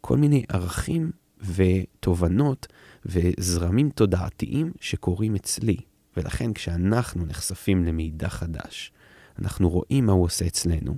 כל 0.00 0.16
מיני 0.16 0.44
ערכים 0.48 1.10
ותובנות 1.40 2.66
וזרמים 3.06 3.90
תודעתיים 3.90 4.72
שקורים 4.80 5.34
אצלי. 5.34 5.76
ולכן 6.16 6.52
כשאנחנו 6.52 7.26
נחשפים 7.26 7.84
למידע 7.84 8.28
חדש, 8.28 8.92
אנחנו 9.38 9.70
רואים 9.70 10.06
מה 10.06 10.12
הוא 10.12 10.24
עושה 10.24 10.46
אצלנו, 10.46 10.96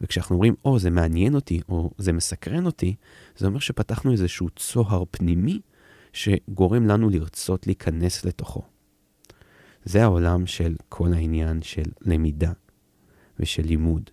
וכשאנחנו 0.00 0.34
אומרים, 0.34 0.54
או, 0.64 0.76
oh, 0.76 0.78
זה 0.78 0.90
מעניין 0.90 1.34
אותי, 1.34 1.60
או 1.68 1.90
זה 1.98 2.12
מסקרן 2.12 2.66
אותי, 2.66 2.94
זה 3.36 3.46
אומר 3.46 3.58
שפתחנו 3.58 4.12
איזשהו 4.12 4.48
צוהר 4.56 5.04
פנימי 5.10 5.60
שגורם 6.12 6.86
לנו 6.86 7.10
לרצות 7.10 7.66
להיכנס 7.66 8.24
לתוכו. 8.24 8.62
זה 9.84 10.02
העולם 10.02 10.46
של 10.46 10.74
כל 10.88 11.12
העניין 11.12 11.62
של 11.62 11.90
למידה 12.00 12.52
ושל 13.40 13.62
לימוד. 13.62 14.10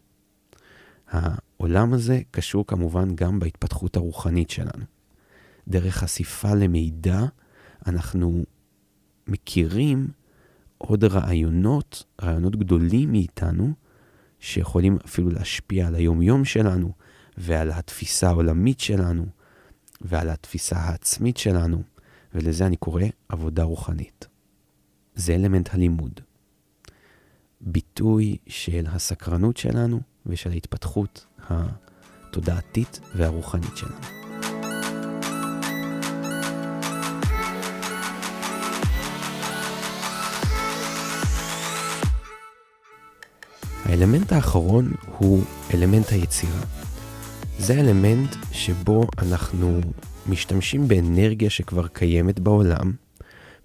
העולם 1.07 1.93
הזה 1.93 2.21
קשור 2.31 2.67
כמובן 2.67 3.15
גם 3.15 3.39
בהתפתחות 3.39 3.95
הרוחנית 3.95 4.49
שלנו. 4.49 4.85
דרך 5.67 5.95
חשיפה 5.95 6.53
למידע 6.53 7.19
אנחנו 7.87 8.43
מכירים 9.27 10.07
עוד 10.77 11.03
רעיונות, 11.03 12.03
רעיונות 12.21 12.55
גדולים 12.55 13.11
מאיתנו, 13.11 13.73
שיכולים 14.39 14.97
אפילו 15.05 15.29
להשפיע 15.29 15.87
על 15.87 15.95
היומיום 15.95 16.45
שלנו 16.45 16.91
ועל 17.37 17.71
התפיסה 17.71 18.27
העולמית 18.27 18.79
שלנו 18.79 19.25
ועל 20.01 20.29
התפיסה 20.29 20.77
העצמית 20.77 21.37
שלנו, 21.37 21.83
ולזה 22.33 22.65
אני 22.65 22.75
קורא 22.75 23.03
עבודה 23.29 23.63
רוחנית. 23.63 24.27
זה 25.15 25.35
אלמנט 25.35 25.73
הלימוד. 25.73 26.19
ביטוי 27.61 28.37
של 28.47 28.85
הסקרנות 28.89 29.57
שלנו 29.57 30.01
ושל 30.25 30.51
ההתפתחות 30.51 31.25
התודעתית 31.49 32.99
והרוחנית 33.15 33.77
שלנו. 33.77 34.20
האלמנט 43.85 44.33
האחרון 44.33 44.91
הוא 45.17 45.43
אלמנט 45.73 46.11
היצירה. 46.11 46.61
זה 47.59 47.73
אלמנט 47.73 48.35
שבו 48.51 49.07
אנחנו 49.17 49.79
משתמשים 50.27 50.87
באנרגיה 50.87 51.49
שכבר 51.49 51.87
קיימת 51.87 52.39
בעולם, 52.39 52.91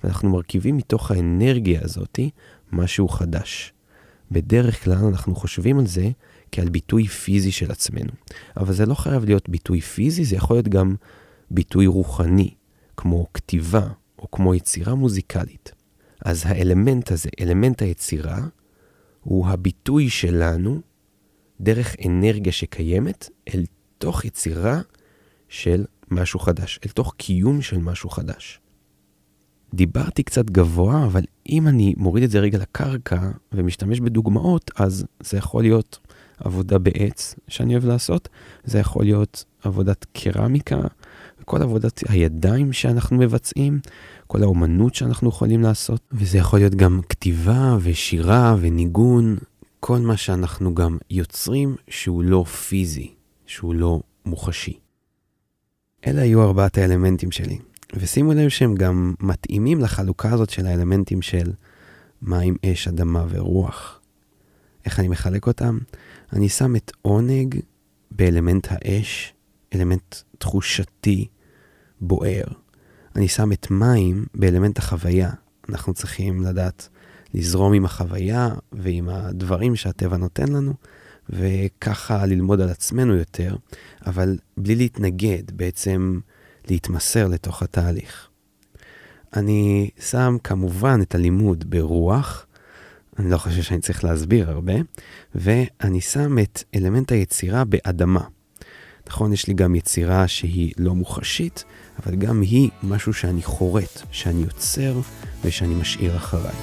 ואנחנו 0.04 0.30
מרכיבים 0.30 0.76
מתוך 0.76 1.10
האנרגיה 1.10 1.80
הזאתי 1.84 2.30
משהו 2.72 3.08
חדש. 3.08 3.72
בדרך 4.30 4.84
כלל 4.84 5.04
אנחנו 5.04 5.34
חושבים 5.34 5.78
על 5.78 5.86
זה 5.86 6.10
כעל 6.52 6.68
ביטוי 6.68 7.06
פיזי 7.06 7.52
של 7.52 7.70
עצמנו. 7.70 8.12
אבל 8.56 8.72
זה 8.72 8.86
לא 8.86 8.94
חייב 8.94 9.24
להיות 9.24 9.48
ביטוי 9.48 9.80
פיזי, 9.80 10.24
זה 10.24 10.36
יכול 10.36 10.56
להיות 10.56 10.68
גם 10.68 10.94
ביטוי 11.50 11.86
רוחני, 11.86 12.50
כמו 12.96 13.26
כתיבה 13.34 13.88
או 14.18 14.30
כמו 14.30 14.54
יצירה 14.54 14.94
מוזיקלית. 14.94 15.72
אז 16.24 16.42
האלמנט 16.46 17.10
הזה, 17.10 17.28
אלמנט 17.40 17.82
היצירה, 17.82 18.40
הוא 19.26 19.46
הביטוי 19.46 20.10
שלנו 20.10 20.80
דרך 21.60 21.96
אנרגיה 22.06 22.52
שקיימת 22.52 23.30
אל 23.54 23.64
תוך 23.98 24.24
יצירה 24.24 24.80
של 25.48 25.84
משהו 26.10 26.40
חדש, 26.40 26.80
אל 26.86 26.90
תוך 26.90 27.14
קיום 27.16 27.62
של 27.62 27.78
משהו 27.78 28.10
חדש. 28.10 28.60
דיברתי 29.74 30.22
קצת 30.22 30.50
גבוה, 30.50 31.04
אבל 31.04 31.22
אם 31.48 31.68
אני 31.68 31.94
מוריד 31.96 32.24
את 32.24 32.30
זה 32.30 32.40
רגע 32.40 32.58
לקרקע 32.58 33.30
ומשתמש 33.52 34.00
בדוגמאות, 34.00 34.70
אז 34.76 35.04
זה 35.20 35.36
יכול 35.38 35.62
להיות 35.62 35.98
עבודה 36.38 36.78
בעץ 36.78 37.34
שאני 37.48 37.72
אוהב 37.72 37.84
לעשות, 37.84 38.28
זה 38.64 38.78
יכול 38.78 39.04
להיות 39.04 39.44
עבודת 39.62 40.06
קרמיקה, 40.12 40.80
כל 41.44 41.62
עבודת 41.62 42.00
הידיים 42.08 42.72
שאנחנו 42.72 43.16
מבצעים, 43.16 43.80
כל 44.26 44.42
האומנות 44.42 44.94
שאנחנו 44.94 45.28
יכולים 45.28 45.62
לעשות, 45.62 46.00
וזה 46.12 46.38
יכול 46.38 46.58
להיות 46.58 46.74
גם 46.74 47.00
כתיבה 47.08 47.76
ושירה 47.80 48.56
וניגון, 48.60 49.36
כל 49.80 49.98
מה 49.98 50.16
שאנחנו 50.16 50.74
גם 50.74 50.98
יוצרים 51.10 51.76
שהוא 51.88 52.22
לא 52.22 52.44
פיזי, 52.44 53.14
שהוא 53.46 53.74
לא 53.74 54.00
מוחשי. 54.26 54.78
אלה 56.06 56.22
היו 56.22 56.42
ארבעת 56.42 56.78
האלמנטים 56.78 57.30
שלי. 57.30 57.58
ושימו 57.94 58.32
לב 58.32 58.48
שהם 58.48 58.74
גם 58.74 59.14
מתאימים 59.20 59.80
לחלוקה 59.80 60.32
הזאת 60.32 60.50
של 60.50 60.66
האלמנטים 60.66 61.22
של 61.22 61.52
מים, 62.22 62.56
אש, 62.66 62.88
אדמה 62.88 63.24
ורוח. 63.28 64.00
איך 64.84 65.00
אני 65.00 65.08
מחלק 65.08 65.46
אותם? 65.46 65.78
אני 66.32 66.48
שם 66.48 66.76
את 66.76 66.92
עונג 67.02 67.60
באלמנט 68.10 68.66
האש, 68.70 69.34
אלמנט 69.74 70.16
תחושתי, 70.38 71.26
בוער. 72.00 72.44
אני 73.16 73.28
שם 73.28 73.52
את 73.52 73.70
מים 73.70 74.26
באלמנט 74.34 74.78
החוויה. 74.78 75.30
אנחנו 75.68 75.94
צריכים 75.94 76.42
לדעת 76.42 76.88
לזרום 77.34 77.72
עם 77.72 77.84
החוויה 77.84 78.48
ועם 78.72 79.08
הדברים 79.08 79.76
שהטבע 79.76 80.16
נותן 80.16 80.48
לנו, 80.48 80.74
וככה 81.30 82.26
ללמוד 82.26 82.60
על 82.60 82.68
עצמנו 82.68 83.14
יותר, 83.14 83.56
אבל 84.06 84.38
בלי 84.56 84.74
להתנגד, 84.74 85.42
בעצם 85.52 86.20
להתמסר 86.68 87.28
לתוך 87.28 87.62
התהליך. 87.62 88.28
אני 89.36 89.90
שם 90.00 90.36
כמובן 90.44 91.00
את 91.02 91.14
הלימוד 91.14 91.70
ברוח, 91.70 92.46
אני 93.18 93.30
לא 93.30 93.38
חושב 93.38 93.62
שאני 93.62 93.80
צריך 93.80 94.04
להסביר 94.04 94.50
הרבה, 94.50 94.74
ואני 95.34 96.00
שם 96.00 96.38
את 96.38 96.62
אלמנט 96.74 97.12
היצירה 97.12 97.64
באדמה. 97.64 98.24
נכון, 99.08 99.32
יש 99.32 99.46
לי 99.46 99.54
גם 99.54 99.74
יצירה 99.74 100.28
שהיא 100.28 100.72
לא 100.78 100.94
מוחשית, 100.94 101.64
אבל 102.02 102.14
גם 102.14 102.40
היא 102.40 102.70
משהו 102.82 103.14
שאני 103.14 103.42
חורט, 103.42 104.02
שאני 104.10 104.42
יוצר 104.42 105.00
ושאני 105.44 105.74
משאיר 105.74 106.16
אחריי. 106.16 106.54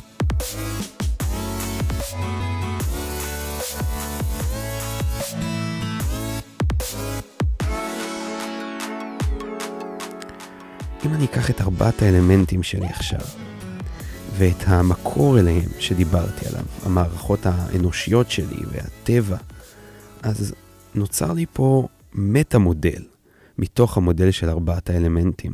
אם 11.05 11.13
אני 11.13 11.25
אקח 11.25 11.49
את 11.49 11.61
ארבעת 11.61 12.01
האלמנטים 12.01 12.63
שלי 12.63 12.87
עכשיו, 12.87 13.19
ואת 14.37 14.63
המקור 14.67 15.39
אליהם 15.39 15.69
שדיברתי 15.79 16.47
עליו, 16.47 16.63
המערכות 16.85 17.39
האנושיות 17.45 18.31
שלי 18.31 18.59
והטבע, 18.71 19.37
אז 20.23 20.53
נוצר 20.95 21.33
לי 21.33 21.45
פה 21.53 21.87
מטה 22.15 22.57
מודל 22.57 23.03
מתוך 23.57 23.97
המודל 23.97 24.31
של 24.31 24.49
ארבעת 24.49 24.89
האלמנטים. 24.89 25.51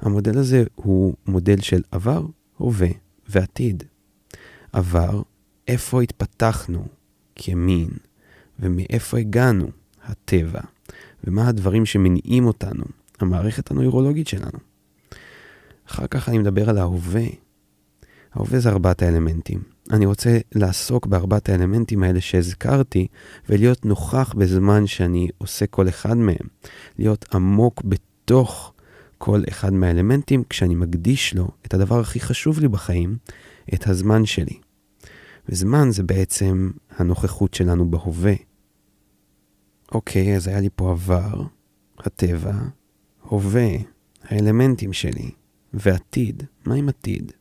המודל 0.00 0.38
הזה 0.38 0.64
הוא 0.74 1.14
מודל 1.26 1.60
של 1.60 1.82
עבר, 1.90 2.26
הווה 2.56 2.88
ועתיד. 3.28 3.82
עבר, 4.72 5.22
איפה 5.68 6.02
התפתחנו 6.02 6.86
כמין, 7.34 7.88
ומאיפה 8.60 9.18
הגענו, 9.18 9.66
הטבע, 10.04 10.60
ומה 11.24 11.48
הדברים 11.48 11.86
שמניעים 11.86 12.46
אותנו, 12.46 12.84
המערכת 13.20 13.70
הנוירולוגית 13.70 14.28
שלנו. 14.28 14.58
אחר 15.86 16.06
כך 16.06 16.28
אני 16.28 16.38
מדבר 16.38 16.70
על 16.70 16.78
ההווה. 16.78 17.24
ההווה 18.32 18.60
זה 18.60 18.68
ארבעת 18.68 19.02
האלמנטים. 19.02 19.62
אני 19.90 20.06
רוצה 20.06 20.38
לעסוק 20.54 21.06
בארבעת 21.06 21.48
האלמנטים 21.48 22.02
האלה 22.02 22.20
שהזכרתי, 22.20 23.06
ולהיות 23.48 23.84
נוכח 23.84 24.34
בזמן 24.36 24.86
שאני 24.86 25.28
עושה 25.38 25.66
כל 25.66 25.88
אחד 25.88 26.16
מהם. 26.16 26.46
להיות 26.98 27.34
עמוק 27.34 27.82
בתוך 27.84 28.72
כל 29.18 29.42
אחד 29.48 29.72
מהאלמנטים, 29.72 30.44
כשאני 30.48 30.74
מקדיש 30.74 31.34
לו 31.34 31.48
את 31.66 31.74
הדבר 31.74 32.00
הכי 32.00 32.20
חשוב 32.20 32.60
לי 32.60 32.68
בחיים, 32.68 33.16
את 33.74 33.86
הזמן 33.86 34.26
שלי. 34.26 34.58
וזמן 35.48 35.90
זה 35.90 36.02
בעצם 36.02 36.70
הנוכחות 36.90 37.54
שלנו 37.54 37.90
בהווה. 37.90 38.34
אוקיי, 39.92 40.36
אז 40.36 40.48
היה 40.48 40.60
לי 40.60 40.68
פה 40.76 40.90
עבר, 40.90 41.42
הטבע, 41.98 42.54
הווה, 43.22 43.68
האלמנטים 44.22 44.92
שלי, 44.92 45.30
ועתיד, 45.74 46.42
מה 46.66 46.74
עם 46.74 46.88
עתיד? 46.88 47.32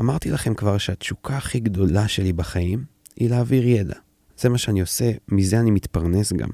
אמרתי 0.00 0.30
לכם 0.30 0.54
כבר 0.54 0.78
שהתשוקה 0.78 1.36
הכי 1.36 1.60
גדולה 1.60 2.08
שלי 2.08 2.32
בחיים 2.32 2.84
היא 3.16 3.30
להעביר 3.30 3.68
ידע. 3.68 3.94
זה 4.38 4.48
מה 4.48 4.58
שאני 4.58 4.80
עושה, 4.80 5.12
מזה 5.28 5.60
אני 5.60 5.70
מתפרנס 5.70 6.32
גם. 6.32 6.48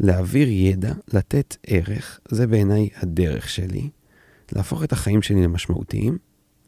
להעביר 0.00 0.48
ידע, 0.48 0.92
לתת 1.12 1.56
ערך, 1.66 2.20
זה 2.28 2.46
בעיניי 2.46 2.88
הדרך 2.96 3.48
שלי, 3.48 3.90
להפוך 4.52 4.84
את 4.84 4.92
החיים 4.92 5.22
שלי 5.22 5.44
למשמעותיים 5.44 6.18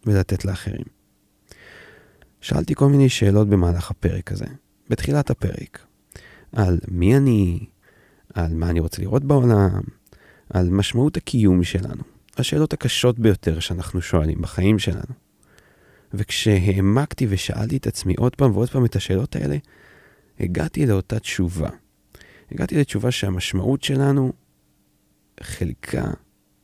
ולתת 0.07 0.45
לאחרים. 0.45 0.85
שאלתי 2.41 2.75
כל 2.75 2.89
מיני 2.89 3.09
שאלות 3.09 3.49
במהלך 3.49 3.91
הפרק 3.91 4.33
הזה, 4.33 4.47
בתחילת 4.91 5.31
הפרק, 5.31 5.87
על 6.53 6.79
מי 6.89 7.17
אני, 7.17 7.67
על 8.35 8.55
מה 8.55 8.71
אני 8.71 8.81
רוצה 8.81 9.03
לראות 9.03 9.25
בעולם, 9.25 9.81
על 10.51 10.71
משמעות 10.71 11.17
הקיום 11.17 11.65
שלנו, 11.65 12.03
השאלות 12.41 12.73
הקשות 12.73 13.19
ביותר 13.19 13.61
שאנחנו 13.61 14.03
שואלים 14.03 14.43
בחיים 14.43 14.79
שלנו. 14.79 15.15
וכשהעמקתי 16.15 17.27
ושאלתי 17.31 17.77
את 17.77 17.87
עצמי 17.87 18.15
עוד 18.19 18.37
פעם 18.37 18.53
ועוד 18.53 18.71
פעם 18.71 18.85
את 18.85 18.97
השאלות 18.97 19.37
האלה, 19.37 19.57
הגעתי 20.41 20.87
לאותה 20.87 21.19
תשובה. 21.19 21.71
הגעתי 22.53 22.77
לתשובה 22.77 23.11
שהמשמעות 23.11 23.83
שלנו, 23.83 24.33
חלקה, 25.41 26.11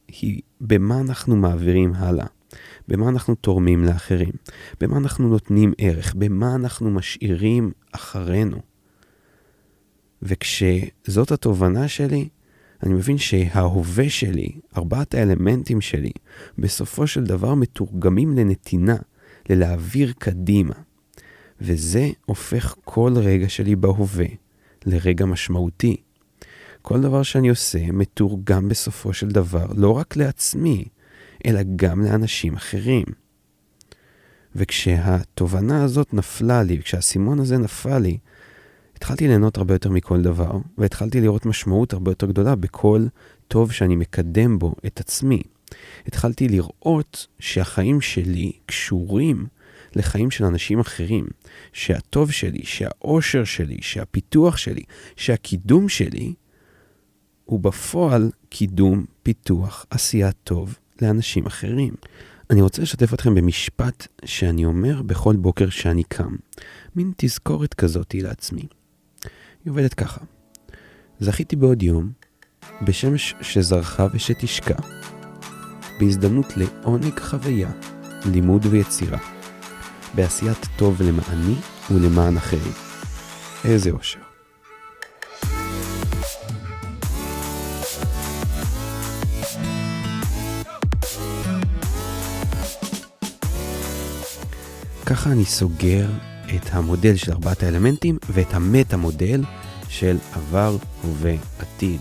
היא 0.09 0.41
במה 0.61 1.01
אנחנו 1.01 1.37
מעבירים 1.37 1.95
הלאה, 1.95 2.27
במה 2.89 3.09
אנחנו 3.09 3.35
תורמים 3.35 3.85
לאחרים, 3.85 4.33
במה 4.81 4.97
אנחנו 4.97 5.29
נותנים 5.29 5.73
ערך, 5.79 6.15
במה 6.15 6.55
אנחנו 6.55 6.91
משאירים 6.91 7.73
אחרינו. 7.93 8.61
וכשזאת 10.23 11.33
התובנה 11.33 11.89
שלי, 11.89 12.29
אני 12.85 12.95
מבין 12.95 13.19
שההווה 13.19 14.11
שלי, 14.11 14.49
ארבעת 14.77 15.15
האלמנטים 15.15 15.81
שלי, 15.81 16.11
בסופו 16.59 17.07
של 17.07 17.25
דבר 17.25 17.55
מתורגמים 17.55 18.39
לנתינה, 18.39 18.97
ללהעביר 19.51 20.13
קדימה. 20.19 20.75
וזה 21.61 22.09
הופך 22.27 22.75
כל 22.85 23.13
רגע 23.17 23.49
שלי 23.49 23.77
בהווה 23.77 24.27
לרגע 24.87 25.25
משמעותי. 25.27 25.97
כל 26.83 27.01
דבר 27.01 27.23
שאני 27.23 27.49
עושה 27.49 27.93
מתורגם 27.93 28.69
בסופו 28.69 29.13
של 29.13 29.29
דבר 29.29 29.67
לא 29.77 29.91
רק 29.91 30.17
לעצמי, 30.17 30.85
אלא 31.47 31.61
גם 31.77 32.05
לאנשים 32.05 32.55
אחרים. 32.55 33.05
וכשהתובנה 34.57 35.85
הזאת 35.85 36.15
נפלה 36.15 36.63
לי, 36.63 36.83
כשהאסימון 36.83 37.41
הזה 37.41 37.59
נפל 37.59 37.99
לי, 37.99 38.19
התחלתי 38.97 39.29
ליהנות 39.29 39.57
הרבה 39.57 39.75
יותר 39.75 39.91
מכל 39.91 40.23
דבר, 40.23 40.59
והתחלתי 40.79 41.21
לראות 41.21 41.47
משמעות 41.47 41.93
הרבה 41.93 42.11
יותר 42.11 42.27
גדולה 42.27 42.55
בכל 42.55 43.07
טוב 43.49 43.73
שאני 43.73 43.97
מקדם 43.97 44.59
בו 44.59 44.75
את 44.87 45.01
עצמי. 45.01 45.43
התחלתי 46.07 46.49
לראות 46.49 47.27
שהחיים 47.39 48.01
שלי 48.01 48.53
קשורים 48.67 49.47
לחיים 49.97 50.31
של 50.31 50.45
אנשים 50.45 50.81
אחרים, 50.81 51.27
שהטוב 51.73 52.31
שלי, 52.31 52.65
שהאושר 52.65 53.45
שלי, 53.45 53.79
שהפיתוח 53.81 54.57
שלי, 54.57 54.83
שהקידום 55.17 55.89
שלי, 55.89 56.35
הוא 57.45 57.61
בפועל 57.61 58.31
קידום, 58.49 59.05
פיתוח, 59.23 59.87
עשיית 59.91 60.37
טוב 60.45 60.79
לאנשים 61.03 61.47
אחרים. 61.47 61.95
אני 62.51 62.63
רוצה 62.63 62.83
לשתף 62.83 63.15
אתכם 63.15 63.35
במשפט 63.35 64.07
שאני 64.25 64.65
אומר 64.65 65.03
בכל 65.03 65.37
בוקר 65.37 65.69
שאני 65.69 66.03
קם. 66.05 66.37
מין 66.97 67.13
תזכורת 67.17 67.75
כזאתי 67.75 68.21
לעצמי. 68.21 68.67
היא 69.65 69.71
עובדת 69.71 69.95
ככה. 69.95 70.21
זכיתי 71.21 71.57
בעוד 71.57 71.83
יום, 71.83 72.13
בשמש 72.83 73.35
שזרחה 73.41 74.07
ושתשקע, 74.15 74.75
בהזדמנות 76.01 76.47
לעונג 76.57 77.21
חוויה, 77.21 77.71
לימוד 78.33 78.67
ויצירה, 78.67 79.19
בעשיית 80.15 80.67
טוב 80.77 81.03
למעני 81.03 81.55
ולמען 81.91 82.37
אחרים. 82.37 82.73
איזה 83.65 83.91
אושר. 83.91 84.21
ככה 95.07 95.33
אני 95.33 95.45
סוגר 95.45 96.09
את 96.57 96.69
המודל 96.73 97.17
של 97.17 97.33
ארבעת 97.33 97.63
האלמנטים 97.63 98.19
ואת 98.31 98.55
המטה 98.55 98.97
מודל 98.97 99.43
של 99.89 100.17
עבר, 100.33 100.77
הווה, 101.03 101.35
עתיד. 101.59 102.01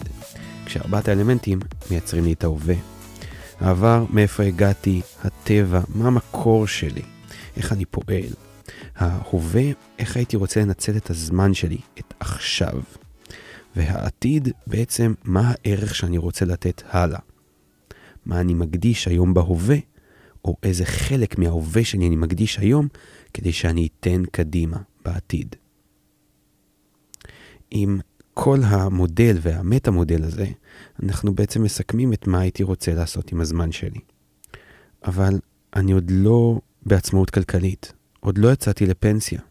כשארבעת 0.66 1.08
האלמנטים 1.08 1.60
מייצרים 1.91 2.24
לי 2.24 2.34
את 2.34 2.44
ההווה. 2.44 2.76
העבר, 3.60 4.06
מאיפה 4.10 4.44
הגעתי, 4.44 5.02
הטבע, 5.24 5.82
מה 5.96 6.08
המקור 6.08 6.68
שלי, 6.68 7.02
איך 7.58 7.74
אני 7.74 7.86
פועל. 7.86 8.34
ההווה, 8.96 9.64
איך 10.00 10.16
הייתי 10.16 10.38
רוצה 10.38 10.62
לנצל 10.62 10.98
את 10.98 11.10
הזמן 11.10 11.54
שלי, 11.54 11.78
את 12.00 12.14
עכשיו. 12.20 12.82
והעתיד, 13.76 14.50
בעצם, 14.68 15.14
מה 15.24 15.52
הערך 15.52 15.96
שאני 15.96 16.18
רוצה 16.18 16.46
לתת 16.46 16.82
הלאה. 16.89 17.20
מה 18.26 18.41
אני 18.41 18.54
מקדיש 18.54 19.08
היום 19.08 19.34
בהווה, 19.34 19.78
או 20.46 20.56
איזה 20.64 20.86
חלק 20.86 21.38
מההווה 21.38 21.84
שלי 21.84 22.08
אני 22.08 22.16
מקדיש 22.16 22.60
היום, 22.60 22.88
כדי 23.34 23.51
שאני 23.51 23.88
אתן 23.99 24.23
קדימה 24.31 24.77
בעתיד. 25.05 25.55
עם 27.71 27.99
כל 28.34 28.59
המודל 28.63 29.38
והמטה 29.41 29.91
מודל 29.91 30.23
הזה, 30.23 30.47
אנחנו 31.03 31.36
בעצם 31.36 31.63
מסכמים 31.63 32.13
את 32.13 32.27
מה 32.27 32.39
הייתי 32.39 32.63
רוצה 32.63 32.93
לעשות 32.93 33.31
עם 33.31 33.41
הזמן 33.41 33.71
שלי. 33.71 33.99
אבל 35.05 35.39
אני 35.75 35.91
עוד 35.91 36.11
לא 36.11 36.59
בעצמאות 36.86 37.29
כלכלית, 37.29 37.93
עוד 38.19 38.38
לא 38.38 38.53
יצאתי 38.53 38.86
לפנסיה. 38.86 39.41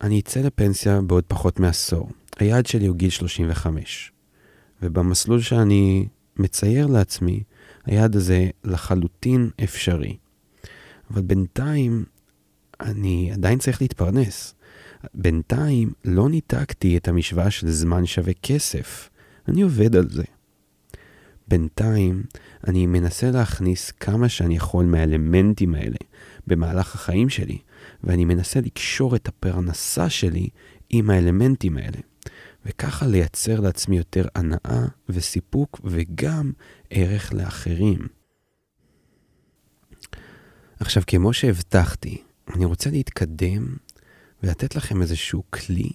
אני 0.00 0.20
אצא 0.20 0.40
לפנסיה 0.40 1.00
בעוד 1.00 1.24
פחות 1.28 1.60
מעשור. 1.60 2.10
היעד 2.38 2.66
שלי 2.66 2.86
הוא 2.86 2.96
גיל 2.96 3.10
35. 3.10 4.12
ובמסלול 4.82 5.40
שאני 5.40 6.08
מצייר 6.36 6.86
לעצמי, 6.86 7.42
היעד 7.84 8.16
הזה 8.16 8.50
לחלוטין 8.64 9.50
אפשרי. 9.64 10.16
אבל 11.10 11.22
בינתיים 11.22 12.04
אני 12.80 13.30
עדיין 13.32 13.58
צריך 13.58 13.82
להתפרנס. 13.82 14.54
בינתיים 15.14 15.92
לא 16.04 16.28
ניתקתי 16.28 16.96
את 16.96 17.08
המשוואה 17.08 17.50
של 17.50 17.70
זמן 17.70 18.06
שווה 18.06 18.32
כסף. 18.42 19.10
אני 19.48 19.62
עובד 19.62 19.96
על 19.96 20.08
זה. 20.10 20.24
בינתיים 21.48 22.22
אני 22.66 22.86
מנסה 22.86 23.30
להכניס 23.30 23.90
כמה 23.90 24.28
שאני 24.28 24.56
יכול 24.56 24.84
מהאלמנטים 24.84 25.74
האלה 25.74 25.96
במהלך 26.46 26.94
החיים 26.94 27.28
שלי, 27.28 27.58
ואני 28.04 28.24
מנסה 28.24 28.60
לקשור 28.60 29.16
את 29.16 29.28
הפרנסה 29.28 30.10
שלי 30.10 30.48
עם 30.90 31.10
האלמנטים 31.10 31.76
האלה, 31.76 31.98
וככה 32.66 33.06
לייצר 33.06 33.60
לעצמי 33.60 33.96
יותר 33.96 34.26
הנאה 34.34 34.84
וסיפוק 35.08 35.80
וגם 35.84 36.52
ערך 36.90 37.32
לאחרים. 37.34 37.98
עכשיו, 40.80 41.02
כמו 41.06 41.32
שהבטחתי, 41.32 42.22
אני 42.56 42.64
רוצה 42.64 42.90
להתקדם 42.90 43.76
ולתת 44.42 44.76
לכם 44.76 45.02
איזשהו 45.02 45.42
כלי 45.50 45.90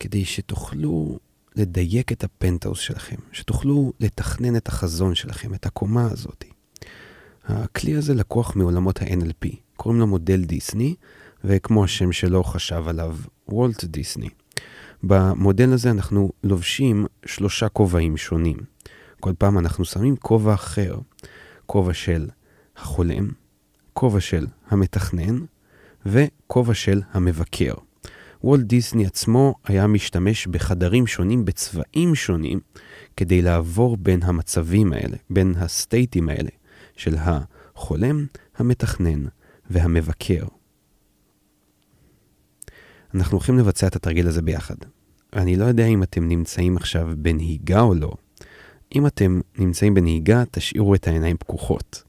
כדי 0.00 0.24
שתוכלו 0.24 1.18
לדייק 1.56 2.12
את 2.12 2.24
הפנטהאוס 2.24 2.78
שלכם, 2.78 3.16
שתוכלו 3.32 3.92
לתכנן 4.00 4.56
את 4.56 4.68
החזון 4.68 5.14
שלכם, 5.14 5.54
את 5.54 5.66
הקומה 5.66 6.06
הזאת. 6.10 6.44
הכלי 7.44 7.94
הזה 7.94 8.14
לקוח 8.14 8.56
מעולמות 8.56 9.02
ה-NLP, 9.02 9.48
קוראים 9.76 10.00
לו 10.00 10.06
מודל 10.06 10.44
דיסני, 10.44 10.94
וכמו 11.44 11.84
השם 11.84 12.12
שלו 12.12 12.44
חשב 12.44 12.88
עליו, 12.88 13.16
וולט 13.48 13.84
דיסני. 13.84 14.28
במודל 15.02 15.72
הזה 15.72 15.90
אנחנו 15.90 16.32
לובשים 16.44 17.06
שלושה 17.26 17.68
כובעים 17.68 18.16
שונים. 18.16 18.56
כל 19.20 19.32
פעם 19.38 19.58
אנחנו 19.58 19.84
שמים 19.84 20.16
כובע 20.16 20.54
אחר, 20.54 20.98
כובע 21.66 21.94
של 21.94 22.28
החולם, 22.76 23.28
כובע 23.92 24.20
של 24.20 24.46
המתכנן 24.68 25.38
וכובע 26.06 26.74
של 26.74 27.00
המבקר. 27.12 27.74
וולט 28.44 28.64
דיסני 28.64 29.06
עצמו 29.06 29.54
היה 29.64 29.86
משתמש 29.86 30.46
בחדרים 30.46 31.06
שונים 31.06 31.44
בצבעים 31.44 32.14
שונים 32.14 32.60
כדי 33.16 33.42
לעבור 33.42 33.96
בין 33.96 34.22
המצבים 34.22 34.92
האלה, 34.92 35.16
בין 35.30 35.54
הסטייטים 35.56 36.28
האלה 36.28 36.50
של 36.96 37.14
החולם, 37.18 38.26
המתכנן 38.56 39.24
והמבקר. 39.70 40.44
אנחנו 43.14 43.36
הולכים 43.36 43.58
לבצע 43.58 43.86
את 43.86 43.96
התרגיל 43.96 44.28
הזה 44.28 44.42
ביחד. 44.42 44.76
אני 45.32 45.56
לא 45.56 45.64
יודע 45.64 45.86
אם 45.86 46.02
אתם 46.02 46.28
נמצאים 46.28 46.76
עכשיו 46.76 47.08
בנהיגה 47.16 47.80
או 47.80 47.94
לא. 47.94 48.12
אם 48.94 49.06
אתם 49.06 49.40
נמצאים 49.58 49.94
בנהיגה, 49.94 50.42
תשאירו 50.50 50.94
את 50.94 51.06
העיניים 51.06 51.36
פקוחות. 51.36 52.02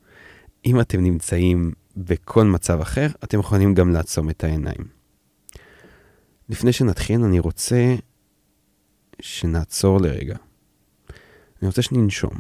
אם 0.66 0.80
אתם 0.80 1.04
נמצאים 1.04 1.72
בכל 1.98 2.44
מצב 2.44 2.82
אחר, 2.82 3.08
אתם 3.24 3.40
יכולים 3.40 3.74
גם 3.74 3.92
לעצום 3.92 4.30
את 4.30 4.44
העיניים. 4.44 4.88
לפני 6.50 6.74
שנתחיל, 6.74 7.24
אני 7.24 7.40
רוצה 7.40 7.96
שנעצור 9.22 10.02
לרגע. 10.02 10.36
אני 11.62 11.68
רוצה 11.68 11.82
שננשום. 11.82 12.40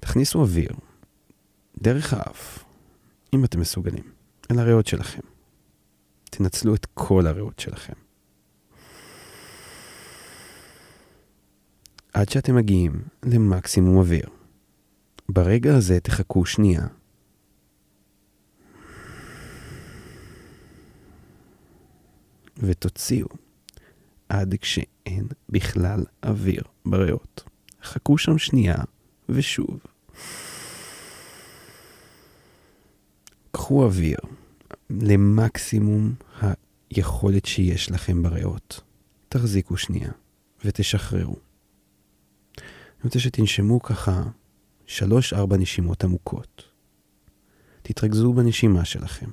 תכניסו 0.00 0.40
אוויר 0.40 0.70
דרך 1.78 2.12
האף, 2.12 2.64
אם 3.34 3.44
אתם 3.44 3.60
מסוגלים, 3.60 4.12
אל 4.50 4.58
הריאות 4.58 4.86
שלכם. 4.86 5.20
תנצלו 6.24 6.74
את 6.74 6.86
כל 6.94 7.26
הריאות 7.26 7.58
שלכם. 7.58 7.92
עד 12.12 12.28
שאתם 12.28 12.54
מגיעים 12.54 13.02
למקסימום 13.22 13.96
אוויר. 13.96 14.37
ברגע 15.30 15.76
הזה 15.76 16.00
תחכו 16.00 16.46
שנייה. 16.46 16.86
ותוציאו 22.56 23.28
עד 24.28 24.54
כשאין 24.60 25.28
בכלל 25.48 26.04
אוויר 26.26 26.62
בריאות. 26.86 27.44
חכו 27.82 28.18
שם 28.18 28.38
שנייה 28.38 28.76
ושוב. 29.28 29.80
קחו 33.50 33.84
אוויר 33.84 34.18
למקסימום 34.90 36.14
היכולת 36.90 37.46
שיש 37.46 37.90
לכם 37.90 38.22
בריאות. 38.22 38.80
תחזיקו 39.28 39.76
שנייה 39.76 40.10
ותשחררו. 40.64 41.36
אני 42.56 43.04
רוצה 43.04 43.18
שתנשמו 43.18 43.82
ככה 43.82 44.22
שלוש-ארבע 44.88 45.56
נשימות 45.56 46.04
עמוקות. 46.04 46.62
תתרכזו 47.82 48.32
בנשימה 48.32 48.84
שלכם. 48.84 49.30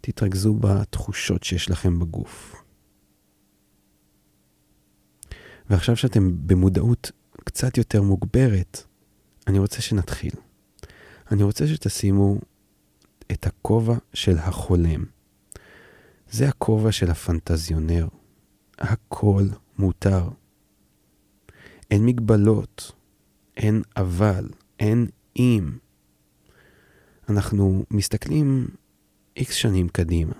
תתרכזו 0.00 0.54
בתחושות 0.54 1.42
שיש 1.42 1.70
לכם 1.70 1.98
בגוף. 1.98 2.54
ועכשיו 5.70 5.96
שאתם 5.96 6.46
במודעות 6.46 7.10
קצת 7.44 7.78
יותר 7.78 8.02
מוגברת, 8.02 8.84
אני 9.46 9.58
רוצה 9.58 9.82
שנתחיל. 9.82 10.34
אני 11.30 11.42
רוצה 11.42 11.66
שתשימו 11.66 12.38
את 13.32 13.46
הכובע 13.46 13.96
של 14.14 14.38
החולם. 14.38 15.04
זה 16.30 16.48
הכובע 16.48 16.92
של 16.92 17.10
הפנטזיונר. 17.10 18.08
הכל 18.78 19.44
מותר. 19.78 20.28
אין 21.94 22.06
מגבלות, 22.06 22.92
אין 23.56 23.82
אבל, 23.96 24.48
אין 24.80 25.06
אם. 25.36 25.70
אנחנו 27.28 27.84
מסתכלים 27.90 28.68
איקס 29.36 29.54
שנים 29.54 29.88
קדימה. 29.88 30.34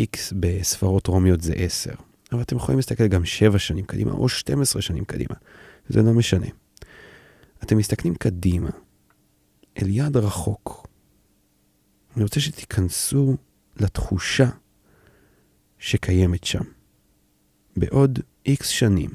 איקס 0.00 0.32
בספרות 0.40 1.06
רומיות 1.06 1.40
זה 1.40 1.52
עשר, 1.52 1.94
אבל 2.32 2.42
אתם 2.42 2.56
יכולים 2.56 2.78
להסתכל 2.78 3.06
גם 3.06 3.24
שבע 3.24 3.58
שנים 3.58 3.84
קדימה 3.84 4.12
או 4.12 4.28
12 4.28 4.82
שנים 4.82 5.04
קדימה, 5.04 5.34
זה 5.88 6.02
לא 6.02 6.12
משנה. 6.12 6.46
אתם 7.62 7.76
מסתכלים 7.76 8.14
קדימה, 8.14 8.70
אל 9.82 9.88
יעד 9.88 10.16
רחוק. 10.16 10.88
אני 12.16 12.24
רוצה 12.24 12.40
שתיכנסו 12.40 13.36
לתחושה 13.76 14.48
שקיימת 15.78 16.44
שם. 16.44 16.64
בעוד 17.76 18.18
איקס 18.46 18.68
שנים, 18.68 19.10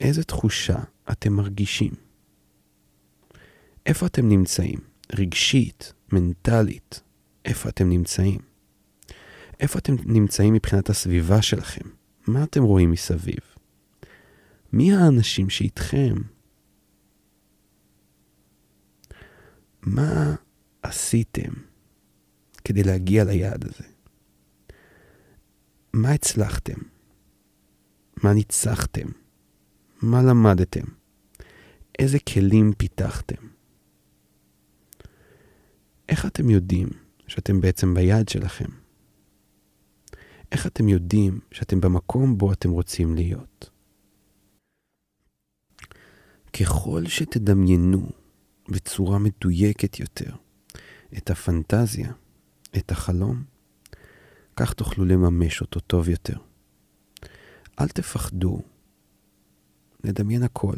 איזה 0.00 0.24
תחושה 0.24 0.78
אתם 1.12 1.32
מרגישים? 1.32 1.92
איפה 3.86 4.06
אתם 4.06 4.28
נמצאים? 4.28 4.78
רגשית, 5.12 5.92
מנטלית, 6.12 7.00
איפה 7.44 7.68
אתם 7.68 7.88
נמצאים? 7.88 8.38
איפה 9.60 9.78
אתם 9.78 9.94
נמצאים 10.04 10.54
מבחינת 10.54 10.90
הסביבה 10.90 11.42
שלכם? 11.42 11.88
מה 12.26 12.44
אתם 12.44 12.62
רואים 12.62 12.90
מסביב? 12.90 13.40
מי 14.72 14.92
האנשים 14.92 15.50
שאיתכם? 15.50 16.14
מה 19.82 20.34
עשיתם 20.82 21.52
כדי 22.64 22.82
להגיע 22.82 23.24
ליעד 23.24 23.64
הזה? 23.64 23.84
מה 25.92 26.10
הצלחתם? 26.10 26.80
מה 28.22 28.32
ניצחתם? 28.32 29.08
מה 30.02 30.22
למדתם? 30.22 30.84
איזה 31.98 32.18
כלים 32.18 32.72
פיתחתם? 32.78 33.46
איך 36.08 36.26
אתם 36.26 36.50
יודעים 36.50 36.88
שאתם 37.26 37.60
בעצם 37.60 37.94
ביעד 37.94 38.28
שלכם? 38.28 38.68
איך 40.52 40.66
אתם 40.66 40.88
יודעים 40.88 41.40
שאתם 41.52 41.80
במקום 41.80 42.38
בו 42.38 42.52
אתם 42.52 42.70
רוצים 42.70 43.14
להיות? 43.14 43.70
ככל 46.60 47.06
שתדמיינו 47.06 48.08
בצורה 48.68 49.18
מדויקת 49.18 50.00
יותר 50.00 50.30
את 51.16 51.30
הפנטזיה, 51.30 52.12
את 52.76 52.90
החלום, 52.90 53.42
כך 54.56 54.72
תוכלו 54.72 55.04
לממש 55.04 55.60
אותו 55.60 55.80
טוב 55.80 56.08
יותר. 56.08 56.36
אל 57.80 57.88
תפחדו 57.88 58.62
לדמיין 60.04 60.42
הכל. 60.42 60.76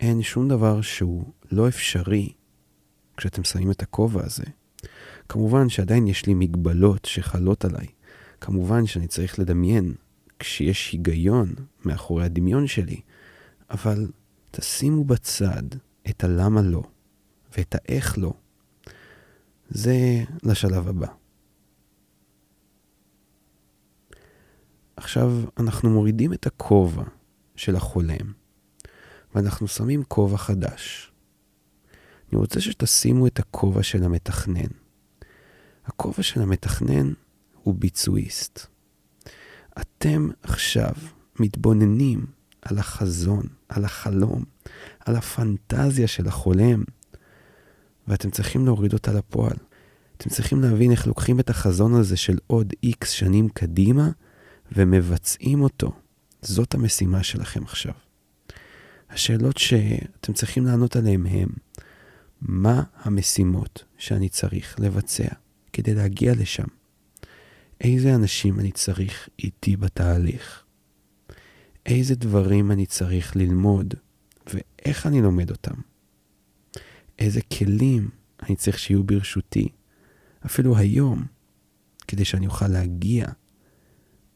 אין 0.00 0.22
שום 0.22 0.48
דבר 0.48 0.80
שהוא 0.80 1.32
לא 1.52 1.68
אפשרי 1.68 2.32
כשאתם 3.16 3.44
שמים 3.44 3.70
את 3.70 3.82
הכובע 3.82 4.24
הזה. 4.24 4.44
כמובן 5.28 5.68
שעדיין 5.68 6.06
יש 6.06 6.26
לי 6.26 6.34
מגבלות 6.34 7.04
שחלות 7.04 7.64
עליי. 7.64 7.86
כמובן 8.40 8.86
שאני 8.86 9.06
צריך 9.06 9.38
לדמיין 9.38 9.94
כשיש 10.38 10.92
היגיון 10.92 11.54
מאחורי 11.84 12.24
הדמיון 12.24 12.66
שלי, 12.66 13.00
אבל 13.70 14.10
תשימו 14.50 15.04
בצד 15.04 15.62
את 16.10 16.24
הלמה 16.24 16.62
לא 16.62 16.82
ואת 17.58 17.74
האיך 17.74 18.18
לא. 18.18 18.32
זה 19.68 20.24
לשלב 20.42 20.88
הבא. 20.88 21.06
עכשיו 24.96 25.32
אנחנו 25.58 25.90
מורידים 25.90 26.32
את 26.32 26.46
הכובע 26.46 27.04
של 27.62 27.76
החולם, 27.76 28.32
ואנחנו 29.34 29.68
שמים 29.68 30.04
כובע 30.04 30.36
חדש. 30.36 31.12
אני 32.28 32.38
רוצה 32.40 32.60
שתשימו 32.60 33.26
את 33.26 33.38
הכובע 33.38 33.82
של 33.82 34.04
המתכנן. 34.04 34.68
הכובע 35.84 36.22
של 36.22 36.42
המתכנן 36.42 37.12
הוא 37.62 37.74
ביצועיסט. 37.78 38.66
אתם 39.80 40.28
עכשיו 40.42 40.92
מתבוננים 41.40 42.26
על 42.62 42.78
החזון, 42.78 43.46
על 43.68 43.84
החלום, 43.84 44.44
על 45.00 45.16
הפנטזיה 45.16 46.08
של 46.08 46.28
החולם, 46.28 46.84
ואתם 48.08 48.30
צריכים 48.30 48.64
להוריד 48.66 48.92
אותה 48.92 49.12
לפועל. 49.12 49.56
אתם 50.16 50.30
צריכים 50.30 50.62
להבין 50.62 50.90
איך 50.90 51.06
לוקחים 51.06 51.40
את 51.40 51.50
החזון 51.50 51.94
הזה 51.94 52.16
של 52.16 52.38
עוד 52.46 52.72
איקס 52.82 53.10
שנים 53.10 53.48
קדימה 53.48 54.10
ומבצעים 54.72 55.62
אותו. 55.62 56.01
זאת 56.42 56.74
המשימה 56.74 57.22
שלכם 57.22 57.62
עכשיו. 57.64 57.92
השאלות 59.10 59.58
שאתם 59.58 60.32
צריכים 60.32 60.66
לענות 60.66 60.96
עליהן 60.96 61.26
הן, 61.26 61.48
מה 62.40 62.82
המשימות 62.96 63.84
שאני 63.98 64.28
צריך 64.28 64.80
לבצע 64.80 65.28
כדי 65.72 65.94
להגיע 65.94 66.32
לשם? 66.34 66.66
איזה 67.80 68.14
אנשים 68.14 68.60
אני 68.60 68.72
צריך 68.72 69.28
איתי 69.38 69.76
בתהליך? 69.76 70.64
איזה 71.86 72.14
דברים 72.14 72.70
אני 72.70 72.86
צריך 72.86 73.36
ללמוד 73.36 73.94
ואיך 74.46 75.06
אני 75.06 75.22
לומד 75.22 75.50
אותם? 75.50 75.74
איזה 77.18 77.40
כלים 77.58 78.10
אני 78.42 78.56
צריך 78.56 78.78
שיהיו 78.78 79.04
ברשותי, 79.04 79.68
אפילו 80.46 80.76
היום, 80.76 81.26
כדי 82.08 82.24
שאני 82.24 82.46
אוכל 82.46 82.68
להגיע 82.68 83.26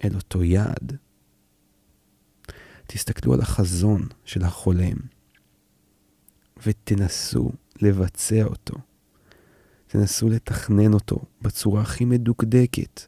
אל 0.04 0.14
אותו 0.14 0.44
יעד. 0.44 0.96
תסתכלו 2.86 3.34
על 3.34 3.40
החזון 3.40 4.08
של 4.24 4.44
החולם 4.44 4.96
ותנסו 6.66 7.50
לבצע 7.82 8.44
אותו. 8.44 8.74
תנסו 9.86 10.28
לתכנן 10.28 10.92
אותו 10.92 11.24
בצורה 11.42 11.82
הכי 11.82 12.04
מדוקדקת 12.04 13.00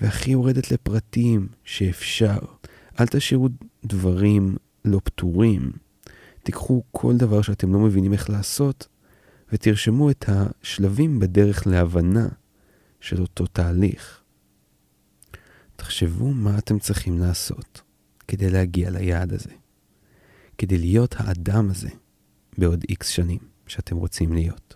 והכי 0.00 0.30
יורדת 0.30 0.70
לפרטים 0.70 1.48
שאפשר. 1.64 2.38
אל 3.00 3.06
תשאירו 3.06 3.48
דברים 3.84 4.56
לא 4.84 5.00
פתורים. 5.04 5.72
תיקחו 6.42 6.82
כל 6.92 7.16
דבר 7.16 7.42
שאתם 7.42 7.72
לא 7.72 7.78
מבינים 7.78 8.12
איך 8.12 8.30
לעשות 8.30 8.88
ותרשמו 9.52 10.10
את 10.10 10.24
השלבים 10.28 11.18
בדרך 11.18 11.66
להבנה 11.66 12.28
של 13.00 13.20
אותו 13.20 13.46
תהליך. 13.46 14.20
תחשבו 15.76 16.32
מה 16.32 16.58
אתם 16.58 16.78
צריכים 16.78 17.18
לעשות 17.18 17.82
כדי 18.28 18.50
להגיע 18.50 18.90
ליעד 18.90 19.32
הזה, 19.32 19.50
כדי 20.58 20.78
להיות 20.78 21.14
האדם 21.18 21.70
הזה 21.70 21.88
בעוד 22.58 22.84
איקס 22.88 23.08
שנים 23.08 23.38
שאתם 23.66 23.96
רוצים 23.96 24.32
להיות, 24.32 24.74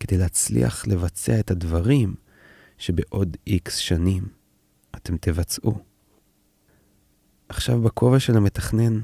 כדי 0.00 0.18
להצליח 0.18 0.86
לבצע 0.86 1.40
את 1.40 1.50
הדברים 1.50 2.14
שבעוד 2.78 3.36
איקס 3.46 3.76
שנים 3.76 4.28
אתם 4.96 5.16
תבצעו. 5.16 5.78
עכשיו 7.48 7.80
בכובע 7.82 8.20
של 8.20 8.36
המתכנן, 8.36 9.00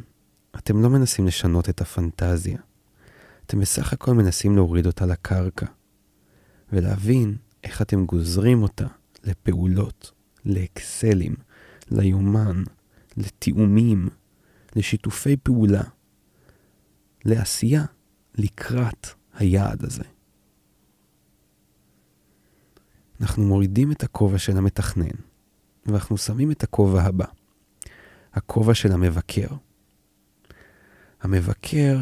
אתם 0.57 0.83
לא 0.83 0.91
מנסים 0.91 1.27
לשנות 1.27 1.69
את 1.69 1.81
הפנטזיה. 1.81 2.59
אתם 3.47 3.61
בסך 3.61 3.93
הכל 3.93 4.15
מנסים 4.15 4.57
להוריד 4.57 4.87
אותה 4.87 5.07
לקרקע, 5.07 5.67
ולהבין 6.73 7.37
איך 7.65 7.83
אתם 7.83 8.07
גוזרים 8.07 8.63
אותה 8.63 8.87
לפעולות, 9.25 10.13
לאקסלים, 10.45 11.35
ליומן, 11.91 12.63
לתיאומים, 13.17 14.09
לשיתופי 14.77 15.37
פעולה, 15.37 15.83
לעשייה 17.25 17.85
לקראת 18.35 19.07
היעד 19.35 19.85
הזה. 19.85 20.05
אנחנו 23.21 23.43
מורידים 23.43 23.93
את 23.93 24.03
הכובע 24.03 24.39
של 24.39 24.57
המתכנן, 24.57 25.17
ואנחנו 25.87 26.19
שמים 26.19 26.51
את 26.51 26.63
הכובע 26.63 27.03
הבא, 27.03 27.27
הכובע 28.33 28.75
של 28.75 28.93
המבקר. 28.93 29.49
המבקר 31.21 31.99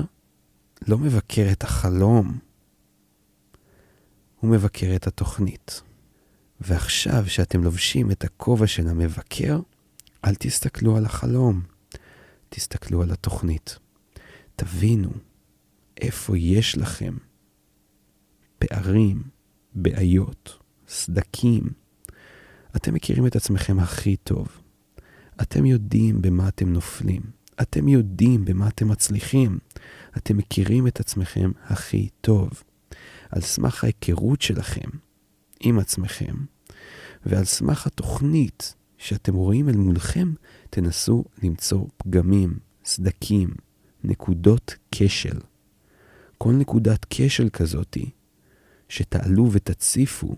לא 0.88 0.98
מבקר 0.98 1.48
את 1.52 1.62
החלום, 1.62 2.38
הוא 4.40 4.50
מבקר 4.50 4.96
את 4.96 5.06
התוכנית. 5.06 5.82
ועכשיו 6.60 7.24
שאתם 7.26 7.62
לובשים 7.64 8.10
את 8.10 8.24
הכובע 8.24 8.66
של 8.66 8.88
המבקר, 8.88 9.60
אל 10.24 10.34
תסתכלו 10.34 10.96
על 10.96 11.04
החלום, 11.04 11.62
תסתכלו 12.48 13.02
על 13.02 13.10
התוכנית. 13.10 13.78
תבינו 14.56 15.10
איפה 16.00 16.38
יש 16.38 16.78
לכם 16.78 17.16
פערים, 18.58 19.22
בעיות, 19.74 20.58
סדקים. 20.88 21.62
אתם 22.76 22.94
מכירים 22.94 23.26
את 23.26 23.36
עצמכם 23.36 23.78
הכי 23.78 24.16
טוב. 24.16 24.48
אתם 25.42 25.66
יודעים 25.66 26.22
במה 26.22 26.48
אתם 26.48 26.72
נופלים. 26.72 27.22
אתם 27.62 27.88
יודעים 27.88 28.44
במה 28.44 28.68
אתם 28.68 28.88
מצליחים. 28.88 29.58
אתם 30.16 30.36
מכירים 30.36 30.86
את 30.86 31.00
עצמכם 31.00 31.50
הכי 31.64 32.08
טוב. 32.20 32.62
על 33.30 33.40
סמך 33.40 33.84
ההיכרות 33.84 34.42
שלכם 34.42 34.88
עם 35.60 35.78
עצמכם, 35.78 36.34
ועל 37.26 37.44
סמך 37.44 37.86
התוכנית 37.86 38.74
שאתם 39.00 39.34
רואים 39.34 39.68
אל 39.68 39.76
מולכם, 39.76 40.32
תנסו 40.70 41.24
למצוא 41.42 41.86
פגמים, 41.96 42.58
סדקים, 42.84 43.50
נקודות 44.04 44.74
כשל. 44.90 45.38
כל 46.38 46.52
נקודת 46.52 47.06
כשל 47.10 47.48
כזאתי, 47.48 48.10
שתעלו 48.88 49.48
ותציפו, 49.52 50.36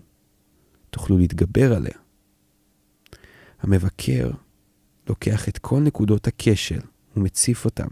תוכלו 0.89 1.17
להתגבר 1.17 1.73
עליה. 1.73 1.97
המבקר 3.59 4.31
לוקח 5.09 5.49
את 5.49 5.57
כל 5.57 5.79
נקודות 5.79 6.27
הכשל 6.27 6.81
ומציף 7.15 7.65
אותם. 7.65 7.87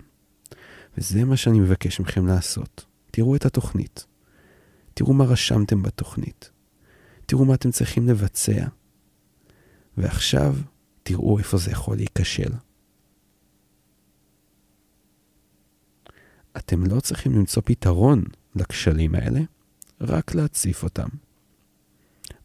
וזה 0.98 1.26
מה 1.26 1.38
שאני 1.38 1.60
מבקש 1.60 2.00
מכם 2.00 2.28
לעשות. 2.28 2.86
תראו 3.12 3.36
את 3.36 3.46
התוכנית. 3.46 4.06
תראו 4.94 5.14
מה 5.14 5.24
רשמתם 5.24 5.82
בתוכנית. 5.82 6.52
תראו 7.26 7.46
מה 7.46 7.54
אתם 7.54 7.72
צריכים 7.72 8.08
לבצע. 8.08 8.68
ועכשיו 9.98 10.56
תראו 11.04 11.38
איפה 11.38 11.58
זה 11.58 11.72
יכול 11.72 11.96
להיכשל. 11.96 12.52
אתם 16.58 16.86
לא 16.86 17.00
צריכים 17.00 17.32
למצוא 17.32 17.62
פתרון 17.66 18.24
לכשלים 18.56 19.16
האלה, 19.16 19.42
רק 20.02 20.36
להציף 20.36 20.84
אותם. 20.84 21.08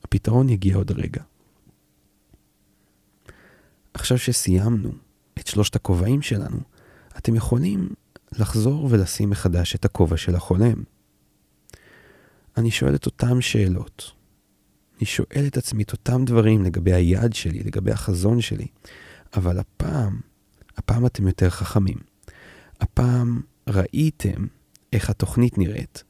הפתרון 0.04 0.48
יגיע 0.48 0.76
עוד 0.76 0.90
רגע. 0.90 1.22
עכשיו 3.94 4.18
שסיימנו 4.18 4.92
את 5.38 5.46
שלושת 5.46 5.76
הכובעים 5.76 6.22
שלנו, 6.22 6.58
אתם 7.18 7.34
יכולים 7.34 7.88
לחזור 8.32 8.88
ולשים 8.90 9.30
מחדש 9.30 9.74
את 9.74 9.84
הכובע 9.84 10.16
של 10.16 10.34
החולם. 10.34 10.82
אני 12.56 12.70
שואל 12.70 12.94
את 12.94 13.06
אותם 13.06 13.40
שאלות. 13.40 14.15
אני 14.98 15.06
שואל 15.06 15.44
את 15.46 15.56
עצמי 15.56 15.82
את 15.82 15.92
אותם 15.92 16.24
דברים 16.24 16.62
לגבי 16.62 16.92
היעד 16.92 17.32
שלי, 17.32 17.58
לגבי 17.58 17.92
החזון 17.92 18.40
שלי, 18.40 18.66
אבל 19.36 19.58
הפעם, 19.58 20.20
הפעם 20.76 21.06
אתם 21.06 21.26
יותר 21.26 21.50
חכמים. 21.50 21.98
הפעם 22.80 23.40
ראיתם 23.68 24.46
איך 24.92 25.10
התוכנית 25.10 25.58
נראית 25.58 26.04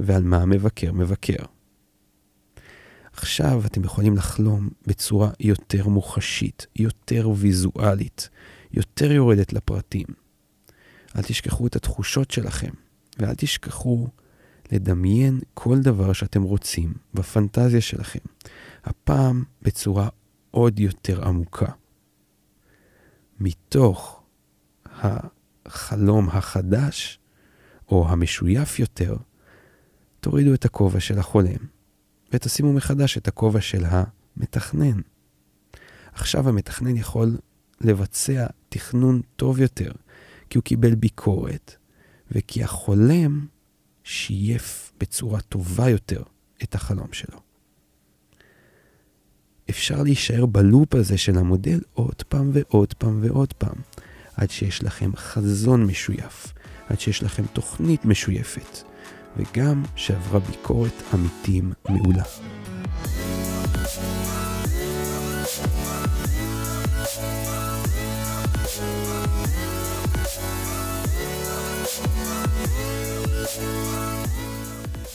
ועל 0.00 0.22
מה 0.22 0.42
המבקר 0.42 0.92
מבקר. 0.92 1.44
עכשיו 3.12 3.62
אתם 3.66 3.84
יכולים 3.84 4.16
לחלום 4.16 4.68
בצורה 4.86 5.30
יותר 5.40 5.88
מוחשית, 5.88 6.66
יותר 6.76 7.28
ויזואלית, 7.36 8.28
יותר 8.72 9.12
יורדת 9.12 9.52
לפרטים. 9.52 10.06
אל 11.16 11.22
תשכחו 11.22 11.66
את 11.66 11.76
התחושות 11.76 12.30
שלכם, 12.30 12.70
ואל 13.18 13.34
תשכחו 13.34 14.08
לדמיין 14.72 15.40
כל 15.54 15.80
דבר 15.80 16.12
שאתם 16.12 16.42
רוצים 16.42 16.94
בפנטזיה 17.14 17.80
שלכם, 17.80 18.18
הפעם 18.84 19.44
בצורה 19.62 20.08
עוד 20.50 20.80
יותר 20.80 21.28
עמוקה. 21.28 21.72
מתוך 23.40 24.22
החלום 24.86 26.28
החדש, 26.28 27.18
או 27.88 28.08
המשויף 28.08 28.78
יותר, 28.78 29.16
תורידו 30.20 30.54
את 30.54 30.64
הכובע 30.64 31.00
של 31.00 31.18
החולם, 31.18 31.66
ותשימו 32.32 32.72
מחדש 32.72 33.18
את 33.18 33.28
הכובע 33.28 33.60
של 33.60 33.84
המתכנן. 33.86 35.00
עכשיו 36.12 36.48
המתכנן 36.48 36.96
יכול 36.96 37.36
לבצע 37.80 38.46
תכנון 38.68 39.20
טוב 39.36 39.60
יותר, 39.60 39.92
כי 40.50 40.58
הוא 40.58 40.64
קיבל 40.64 40.94
ביקורת, 40.94 41.74
וכי 42.30 42.64
החולם 42.64 43.46
שייף 44.10 44.92
בצורה 45.00 45.40
טובה 45.40 45.88
יותר 45.88 46.22
את 46.62 46.74
החלום 46.74 47.12
שלו. 47.12 47.40
אפשר 49.70 50.02
להישאר 50.02 50.46
בלופ 50.46 50.94
הזה 50.94 51.18
של 51.18 51.38
המודל 51.38 51.80
עוד 51.94 52.22
פעם 52.28 52.50
ועוד 52.52 52.94
פעם 52.94 53.20
ועוד 53.22 53.52
פעם, 53.52 53.76
עד 54.36 54.50
שיש 54.50 54.82
לכם 54.82 55.16
חזון 55.16 55.84
משויף, 55.84 56.52
עד 56.88 57.00
שיש 57.00 57.22
לכם 57.22 57.42
תוכנית 57.52 58.04
משויפת, 58.04 58.82
וגם 59.36 59.82
שעברה 59.96 60.40
ביקורת 60.40 61.02
עמיתים 61.12 61.72
מעולה. 61.88 62.24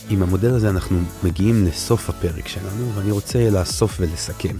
עם 0.09 0.23
המודל 0.23 0.53
הזה 0.53 0.69
אנחנו 0.69 0.99
מגיעים 1.23 1.65
לסוף 1.65 2.09
הפרק 2.09 2.47
שלנו, 2.47 2.91
ואני 2.95 3.11
רוצה 3.11 3.49
לאסוף 3.49 3.97
ולסכם. 3.99 4.57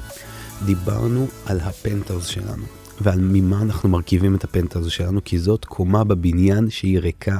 דיברנו 0.66 1.28
על 1.46 1.60
הפנטהאוז 1.60 2.26
שלנו, 2.26 2.64
ועל 3.02 3.20
ממה 3.22 3.62
אנחנו 3.62 3.90
מרכיבים 3.90 4.36
את 4.36 4.44
הפנטהאוז 4.44 4.88
שלנו, 4.88 5.24
כי 5.26 5.40
זאת 5.40 5.66
קומה 5.66 6.04
בבניין 6.04 6.70
שהיא 6.70 7.00
ריקה. 7.00 7.40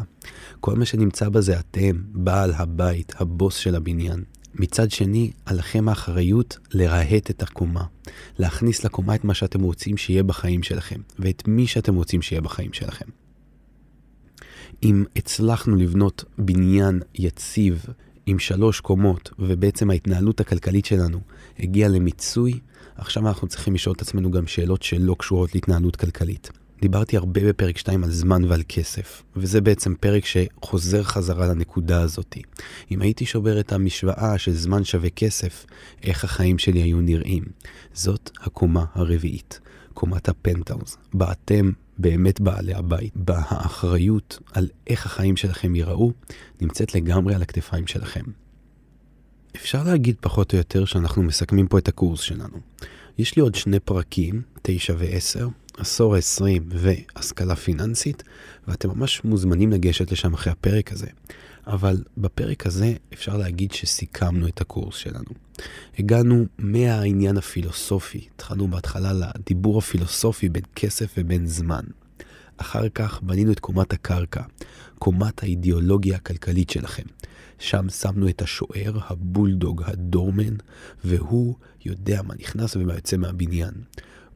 כל 0.60 0.76
מה 0.76 0.86
שנמצא 0.86 1.30
בה 1.30 1.42
זה 1.42 1.60
אתם, 1.60 2.02
בעל 2.14 2.54
הבית, 2.54 3.14
הבוס 3.20 3.56
של 3.56 3.76
הבניין. 3.76 4.24
מצד 4.56 4.92
שני, 4.92 5.32
עליכם 5.46 5.90
האחריות 5.90 6.58
לרהט 6.72 7.30
את 7.30 7.44
הקומה, 7.44 7.84
להכניס 8.40 8.84
לקומה 8.84 9.16
את 9.16 9.24
מה 9.24 9.34
שאתם 9.34 9.62
רוצים 9.62 9.98
שיהיה 9.98 10.24
בחיים 10.24 10.64
שלכם, 10.64 11.00
ואת 11.20 11.44
מי 11.48 11.68
שאתם 11.68 11.96
רוצים 11.96 12.22
שיהיה 12.22 12.42
בחיים 12.42 12.74
שלכם. 12.74 13.25
אם 14.84 15.04
הצלחנו 15.16 15.76
לבנות 15.76 16.24
בניין 16.38 17.02
יציב 17.16 17.86
עם 18.26 18.40
שלוש 18.40 18.80
קומות, 18.80 19.30
ובעצם 19.40 19.90
ההתנהלות 19.90 20.40
הכלכלית 20.40 20.86
שלנו 20.86 21.20
הגיעה 21.60 21.90
למיצוי, 21.90 22.60
עכשיו 22.96 23.28
אנחנו 23.28 23.48
צריכים 23.48 23.74
לשאול 23.74 23.96
את 23.96 24.02
עצמנו 24.02 24.32
גם 24.32 24.48
שאלות 24.48 24.84
שלא 24.84 25.16
קשורות 25.20 25.56
להתנהלות 25.56 25.96
כלכלית. 25.96 26.52
דיברתי 26.82 27.18
הרבה 27.18 27.48
בפרק 27.50 27.78
2 27.78 28.04
על 28.04 28.12
זמן 28.12 28.44
ועל 28.44 28.62
כסף, 28.68 29.24
וזה 29.36 29.62
בעצם 29.62 29.96
פרק 29.96 30.24
שחוזר 30.26 31.04
חזרה 31.04 31.48
לנקודה 31.48 32.02
הזאת. 32.02 32.38
אם 32.92 33.02
הייתי 33.02 33.26
שובר 33.26 33.60
את 33.60 33.74
המשוואה 33.74 34.38
של 34.38 34.54
זמן 34.54 34.84
שווה 34.84 35.10
כסף, 35.10 35.66
איך 36.04 36.24
החיים 36.24 36.58
שלי 36.58 36.82
היו 36.82 37.02
נראים? 37.02 37.44
זאת 37.94 38.30
הקומה 38.42 38.86
הרביעית, 38.94 39.60
קומת 39.94 40.30
הפנטהאוז, 40.30 40.98
בה 41.14 41.32
אתם 41.32 41.72
באמת 41.98 42.42
בעלי 42.42 42.74
הבית, 42.74 43.14
בה 43.16 43.42
האחריות 43.48 44.40
על 44.54 44.68
איך 44.88 45.06
החיים 45.06 45.38
שלכם 45.38 45.76
ייראו, 45.76 46.12
נמצאת 46.62 46.96
לגמרי 46.96 47.36
על 47.36 47.42
הכתפיים 47.42 47.88
שלכם. 47.88 48.24
אפשר 49.56 49.84
להגיד 49.84 50.16
פחות 50.22 50.54
או 50.54 50.58
יותר 50.58 50.86
שאנחנו 50.86 51.24
מסכמים 51.24 51.68
פה 51.68 51.78
את 51.78 51.88
הקורס 51.88 52.20
שלנו. 52.20 52.58
יש 53.18 53.36
לי 53.36 53.42
עוד 53.42 53.56
שני 53.56 53.80
פרקים, 53.80 54.42
9 54.62 54.94
ו-10, 54.98 55.46
עשור 55.78 56.16
ה-20 56.16 56.62
והשכלה 56.70 57.56
פיננסית, 57.56 58.24
ואתם 58.68 58.90
ממש 58.90 59.24
מוזמנים 59.24 59.72
לגשת 59.72 60.12
לשם 60.12 60.34
אחרי 60.34 60.52
הפרק 60.52 60.92
הזה. 60.92 61.08
אבל 61.68 62.04
בפרק 62.18 62.66
הזה 62.66 62.94
אפשר 63.14 63.38
להגיד 63.38 63.72
שסיכמנו 63.72 64.48
את 64.48 64.62
הקורס 64.62 64.96
שלנו. 64.96 65.30
הגענו 66.00 66.46
מהעניין 66.58 67.38
הפילוסופי, 67.38 68.28
התחלנו 68.36 68.68
בהתחלה 68.68 69.14
לדיבור 69.14 69.78
הפילוסופי 69.78 70.50
בין 70.50 70.64
כסף 70.76 71.14
ובין 71.18 71.48
זמן. 71.48 71.84
אחר 72.58 72.90
כך 72.90 73.22
בנינו 73.22 73.52
את 73.52 73.60
קומת 73.60 73.94
הקרקע, 73.94 74.42
קומת 75.00 75.44
האידיאולוגיה 75.44 76.16
הכלכלית 76.16 76.70
שלכם. 76.70 77.04
שם 77.60 77.90
שמנו 77.90 78.30
את 78.30 78.42
השוער, 78.42 79.00
הבולדוג, 79.08 79.84
הדורמן, 79.86 80.56
והוא 81.04 81.56
יודע 81.86 82.22
מה 82.22 82.34
נכנס 82.40 82.76
ומה 82.76 82.94
יוצא 82.94 83.18
מהבניין. 83.18 83.74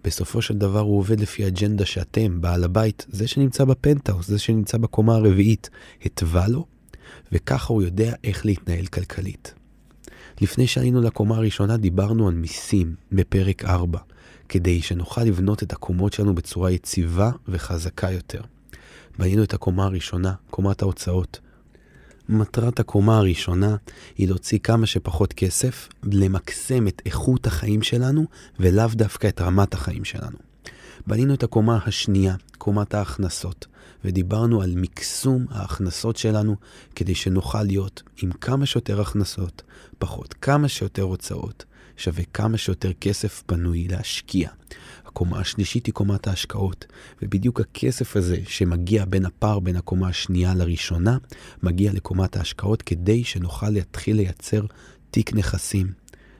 בסופו 0.03 0.41
של 0.41 0.57
דבר 0.57 0.80
הוא 0.80 0.99
עובד 0.99 1.19
לפי 1.19 1.47
אג'נדה 1.47 1.86
שאתם, 1.86 2.41
בעל 2.41 2.63
הבית, 2.63 3.05
זה 3.09 3.27
שנמצא 3.27 3.65
בפנטהאוס, 3.65 4.27
זה 4.27 4.39
שנמצא 4.39 4.77
בקומה 4.77 5.15
הרביעית, 5.15 5.69
התווה 6.05 6.47
לו, 6.47 6.65
וככה 7.32 7.73
הוא 7.73 7.84
יודע 7.84 8.13
איך 8.23 8.45
להתנהל 8.45 8.86
כלכלית. 8.86 9.53
לפני 10.41 10.67
שעלינו 10.67 11.01
לקומה 11.01 11.38
הראשונה 11.38 11.77
דיברנו 11.77 12.27
על 12.27 12.34
מיסים 12.34 12.95
בפרק 13.11 13.65
4, 13.65 13.99
כדי 14.49 14.82
שנוכל 14.82 15.23
לבנות 15.23 15.63
את 15.63 15.73
הקומות 15.73 16.13
שלנו 16.13 16.36
בצורה 16.36 16.71
יציבה 16.71 17.32
וחזקה 17.47 18.11
יותר. 18.11 18.41
בנינו 19.19 19.43
את 19.43 19.53
הקומה 19.53 19.86
הראשונה, 19.86 20.34
קומת 20.49 20.82
ההוצאות. 20.82 21.39
מטרת 22.30 22.80
הקומה 22.80 23.17
הראשונה 23.17 23.75
היא 24.17 24.27
להוציא 24.27 24.59
כמה 24.59 24.86
שפחות 24.86 25.34
כסף, 25.34 25.89
למקסם 26.03 26.88
את 26.88 27.01
איכות 27.05 27.47
החיים 27.47 27.82
שלנו 27.82 28.25
ולאו 28.59 28.88
דווקא 28.93 29.27
את 29.27 29.41
רמת 29.41 29.73
החיים 29.73 30.05
שלנו. 30.05 30.38
בנינו 31.07 31.34
את 31.34 31.43
הקומה 31.43 31.80
השנייה, 31.86 32.36
קומת 32.57 32.93
ההכנסות, 32.93 33.67
ודיברנו 34.06 34.62
על 34.62 34.74
מקסום 34.76 35.45
ההכנסות 35.50 36.18
שלנו 36.18 36.56
כדי 36.95 37.16
שנוכל 37.16 37.64
להיות 37.64 38.04
עם 38.22 38.32
כמה 38.32 38.66
שיותר 38.66 39.02
הכנסות, 39.02 39.62
פחות 39.97 40.34
כמה 40.34 40.68
שיותר 40.68 41.02
הוצאות, 41.02 41.66
שווה 41.97 42.24
כמה 42.34 42.58
שיותר 42.58 42.93
כסף 42.93 43.43
פנוי 43.45 43.88
להשקיע. 43.88 44.50
הקומה 45.06 45.39
השלישית 45.39 45.86
היא 45.86 45.93
קומת 45.93 46.28
ההשקעות, 46.28 46.86
ובדיוק 47.22 47.62
הכסף 47.62 48.16
הזה 48.16 48.38
שמגיע 48.47 49.06
בין 49.06 49.26
הפער 49.26 49.60
בין 49.60 49.76
הקומה 49.76 50.08
השנייה 50.08 50.54
לראשונה, 50.56 51.18
מגיע 51.64 51.93
לקומת 51.93 52.38
ההשקעות 52.38 52.82
כדי 52.82 53.24
שנוכל 53.24 53.70
להתחיל 53.70 54.16
לייצר 54.16 54.66
תיק 55.12 55.34
נכסים, 55.34 55.88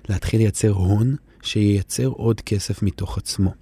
להתחיל 0.10 0.40
לייצר 0.40 0.70
הון 0.70 1.16
שייצר 1.44 2.08
עוד 2.08 2.42
כסף 2.42 2.84
מתוך 2.84 3.18
עצמו. 3.18 3.54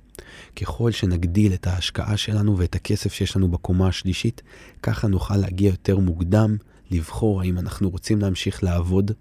ככל 0.55 0.91
שנגדיל 0.91 1.53
את 1.53 1.67
ההשקעה 1.67 2.17
שלנו 2.17 2.57
ואת 2.57 2.75
הכסף 2.75 3.13
שיש 3.13 3.35
לנו 3.35 3.47
בקומה 3.47 3.87
השלישית, 3.87 4.41
ככה 4.83 5.07
נוכל 5.07 5.37
להגיע 5.37 5.69
יותר 5.69 5.99
מוקדם, 5.99 6.57
לבחור 6.91 7.41
האם 7.41 7.59
אנחנו 7.59 7.89
רוצים 7.89 8.21
להמשיך 8.21 8.63
לעבוד, 8.63 9.11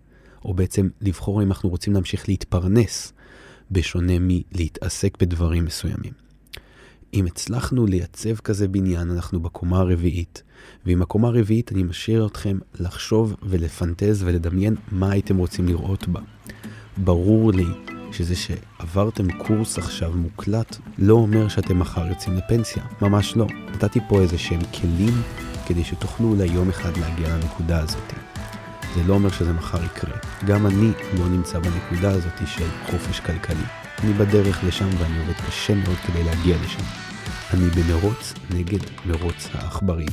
או 0.45 0.55
בעצם 0.55 0.89
לבחור 1.01 1.41
האם 1.41 1.49
אנחנו 1.49 1.69
רוצים 1.69 1.93
להמשיך 1.93 2.29
להתפרנס, 2.29 3.13
בשונה 3.71 4.13
מלהתעסק 4.21 5.19
בדברים 5.21 5.65
מסוימים. 5.65 6.13
אם 7.15 7.27
הצלחנו 7.27 7.87
לייצב 7.87 8.37
כזה 8.37 8.69
בניין, 8.69 9.11
אנחנו 9.11 9.41
בקומה 9.41 9.79
הרביעית, 9.79 10.43
ועם 10.87 11.03
הקומה 11.03 11.29
הרביעית 11.29 11.73
אני 11.73 11.83
משאיר 11.83 12.27
אתכם 12.27 12.59
לחשוב 12.81 13.37
ולפנטז 13.43 14.23
ולדמיין 14.23 14.75
מה 14.93 15.11
הייתם 15.11 15.37
רוצים 15.37 15.69
לראות 15.69 16.09
בה. 16.09 16.21
ברור 16.97 17.53
לי 17.53 17.96
שזה 18.13 18.35
שעברתם 18.37 19.33
קורס 19.33 19.79
עכשיו 19.79 20.13
מוקלט, 20.15 20.77
לא 20.99 21.15
אומר 21.15 21.49
שאתם 21.49 21.79
מחר 21.79 22.07
יוצאים 22.07 22.37
לפנסיה, 22.37 22.83
ממש 23.03 23.37
לא. 23.37 23.47
נתתי 23.75 24.01
פה 24.09 24.21
איזה 24.21 24.39
שהם 24.39 24.61
כלים 24.81 25.23
כדי 25.67 25.85
שתוכלו 25.85 26.29
אולי 26.29 26.47
יום 26.47 26.69
אחד 26.69 26.97
להגיע 26.97 27.29
לנקודה 27.29 27.79
הזאת. 27.79 28.13
זה 28.95 29.03
לא 29.07 29.15
אומר 29.15 29.31
שזה 29.31 29.53
מחר 29.53 29.85
יקרה. 29.85 30.17
גם 30.47 30.67
אני 30.67 30.91
לא 31.19 31.29
נמצא 31.29 31.59
בנקודה 31.59 32.11
הזאת 32.11 32.39
של 32.47 32.67
חופש 32.91 33.21
כלכלי. 33.21 33.65
אני 34.05 34.13
בדרך 34.13 34.65
לשם 34.65 34.89
ואני 34.99 35.19
עובד 35.19 35.41
קשה 35.49 35.75
מאוד 35.75 35.97
כדי 36.07 36.25
להגיע 36.25 36.57
לשם. 36.65 36.85
אני 37.55 37.67
במרוץ 37.71 38.35
נגד 38.51 38.81
מרוץ 39.07 39.49
העכברים. 39.55 40.09